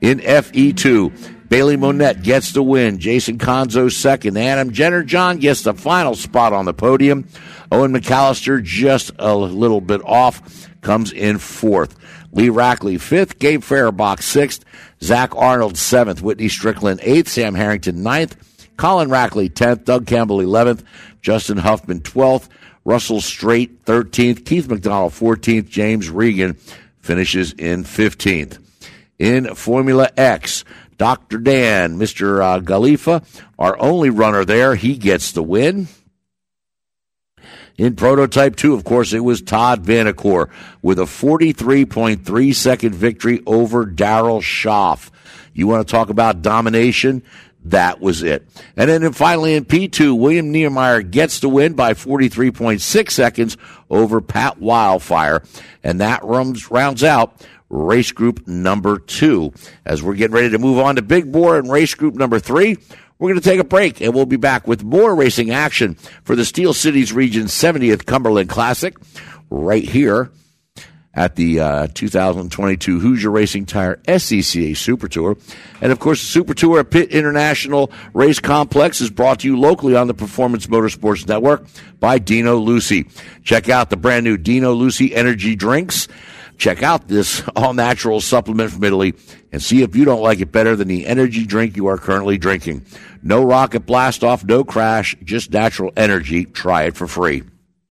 In 0.00 0.18
FE2, 0.18 1.33
Bailey 1.48 1.76
Monette 1.76 2.22
gets 2.22 2.52
the 2.52 2.62
win. 2.62 2.98
Jason 2.98 3.38
Conzo 3.38 3.90
second. 3.92 4.36
Adam 4.36 4.70
Jennerjohn 4.70 5.40
gets 5.40 5.62
the 5.62 5.74
final 5.74 6.14
spot 6.14 6.52
on 6.52 6.64
the 6.64 6.74
podium. 6.74 7.28
Owen 7.70 7.92
McAllister 7.92 8.62
just 8.62 9.10
a 9.18 9.36
little 9.36 9.80
bit 9.80 10.00
off, 10.04 10.68
comes 10.80 11.12
in 11.12 11.38
fourth. 11.38 11.96
Lee 12.32 12.48
Rackley 12.48 13.00
fifth. 13.00 13.38
Gabe 13.38 13.62
Faribaugh 13.62 14.20
sixth. 14.20 14.64
Zach 15.02 15.34
Arnold 15.36 15.76
seventh. 15.76 16.22
Whitney 16.22 16.48
Strickland 16.48 17.00
eighth. 17.02 17.28
Sam 17.28 17.54
Harrington 17.54 18.02
ninth. 18.02 18.36
Colin 18.76 19.08
Rackley 19.08 19.54
tenth. 19.54 19.84
Doug 19.84 20.06
Campbell 20.06 20.40
eleventh. 20.40 20.82
Justin 21.22 21.58
Huffman 21.58 22.00
twelfth. 22.00 22.48
Russell 22.84 23.20
Straight 23.20 23.84
13th. 23.84 24.44
Keith 24.44 24.68
McDonald 24.68 25.12
14th. 25.12 25.68
James 25.68 26.10
Regan 26.10 26.54
finishes 27.00 27.52
in 27.54 27.82
15th. 27.84 28.58
In 29.18 29.54
Formula 29.54 30.10
X, 30.16 30.64
Dr. 30.96 31.38
Dan, 31.38 31.98
Mr. 31.98 32.42
Uh, 32.42 32.60
Galifa, 32.60 33.24
our 33.58 33.78
only 33.80 34.10
runner 34.10 34.44
there, 34.44 34.74
he 34.74 34.96
gets 34.96 35.32
the 35.32 35.42
win. 35.42 35.88
In 37.76 37.96
Prototype 37.96 38.54
2, 38.54 38.72
of 38.72 38.84
course, 38.84 39.12
it 39.12 39.20
was 39.20 39.42
Todd 39.42 39.84
Vanacore 39.84 40.48
with 40.80 41.00
a 41.00 41.04
43.3 41.04 42.54
second 42.54 42.94
victory 42.94 43.42
over 43.46 43.84
Daryl 43.84 44.40
Schaff. 44.40 45.10
You 45.52 45.66
want 45.66 45.86
to 45.86 45.90
talk 45.90 46.08
about 46.08 46.42
domination? 46.42 47.24
That 47.64 48.00
was 48.00 48.22
it. 48.22 48.46
And 48.76 48.90
then 48.90 49.12
finally 49.12 49.54
in 49.54 49.64
P2, 49.64 50.16
William 50.18 50.52
Niemeyer 50.52 51.02
gets 51.02 51.40
the 51.40 51.48
win 51.48 51.72
by 51.72 51.94
43.6 51.94 53.10
seconds 53.10 53.56
over 53.88 54.20
Pat 54.20 54.60
Wildfire. 54.60 55.42
And 55.82 56.00
that 56.00 56.22
runs, 56.22 56.70
rounds 56.70 57.02
out 57.02 57.44
race 57.74 58.12
group 58.12 58.46
number 58.46 58.98
two. 58.98 59.52
As 59.84 60.02
we're 60.02 60.14
getting 60.14 60.34
ready 60.34 60.50
to 60.50 60.58
move 60.58 60.78
on 60.78 60.96
to 60.96 61.02
Big 61.02 61.30
Bore 61.30 61.58
and 61.58 61.70
race 61.70 61.94
group 61.94 62.14
number 62.14 62.38
three, 62.38 62.78
we're 63.18 63.30
going 63.30 63.40
to 63.40 63.48
take 63.48 63.60
a 63.60 63.64
break 63.64 64.00
and 64.00 64.14
we'll 64.14 64.26
be 64.26 64.36
back 64.36 64.66
with 64.66 64.84
more 64.84 65.14
racing 65.14 65.50
action 65.50 65.94
for 66.24 66.36
the 66.36 66.44
Steel 66.44 66.72
Cities 66.72 67.12
Region 67.12 67.44
70th 67.44 68.06
Cumberland 68.06 68.48
Classic 68.48 68.96
right 69.50 69.84
here 69.84 70.30
at 71.16 71.36
the 71.36 71.60
uh, 71.60 71.86
2022 71.94 72.98
Hoosier 72.98 73.30
Racing 73.30 73.66
Tire 73.66 73.96
SCCA 74.08 74.76
Super 74.76 75.06
Tour. 75.06 75.36
And 75.80 75.92
of 75.92 76.00
course, 76.00 76.20
the 76.20 76.26
Super 76.26 76.54
Tour 76.54 76.80
at 76.80 76.90
Pitt 76.90 77.10
International 77.10 77.92
Race 78.12 78.40
Complex 78.40 79.00
is 79.00 79.10
brought 79.10 79.40
to 79.40 79.48
you 79.48 79.58
locally 79.58 79.94
on 79.94 80.08
the 80.08 80.14
Performance 80.14 80.66
Motorsports 80.66 81.26
Network 81.26 81.66
by 82.00 82.18
Dino 82.18 82.56
Lucy. 82.56 83.08
Check 83.44 83.68
out 83.68 83.90
the 83.90 83.96
brand 83.96 84.24
new 84.24 84.36
Dino 84.36 84.72
Lucy 84.72 85.14
Energy 85.14 85.54
Drinks. 85.54 86.08
Check 86.56 86.82
out 86.82 87.08
this 87.08 87.42
all 87.56 87.74
natural 87.74 88.20
supplement 88.20 88.72
from 88.72 88.84
Italy 88.84 89.14
and 89.52 89.62
see 89.62 89.82
if 89.82 89.94
you 89.96 90.04
don't 90.04 90.22
like 90.22 90.40
it 90.40 90.52
better 90.52 90.76
than 90.76 90.88
the 90.88 91.06
energy 91.06 91.46
drink 91.46 91.76
you 91.76 91.86
are 91.86 91.98
currently 91.98 92.38
drinking. 92.38 92.84
No 93.22 93.44
rocket 93.44 93.86
blast 93.86 94.24
off, 94.24 94.44
no 94.44 94.64
crash, 94.64 95.16
just 95.22 95.52
natural 95.52 95.92
energy. 95.96 96.44
Try 96.44 96.84
it 96.84 96.96
for 96.96 97.06
free. 97.06 97.42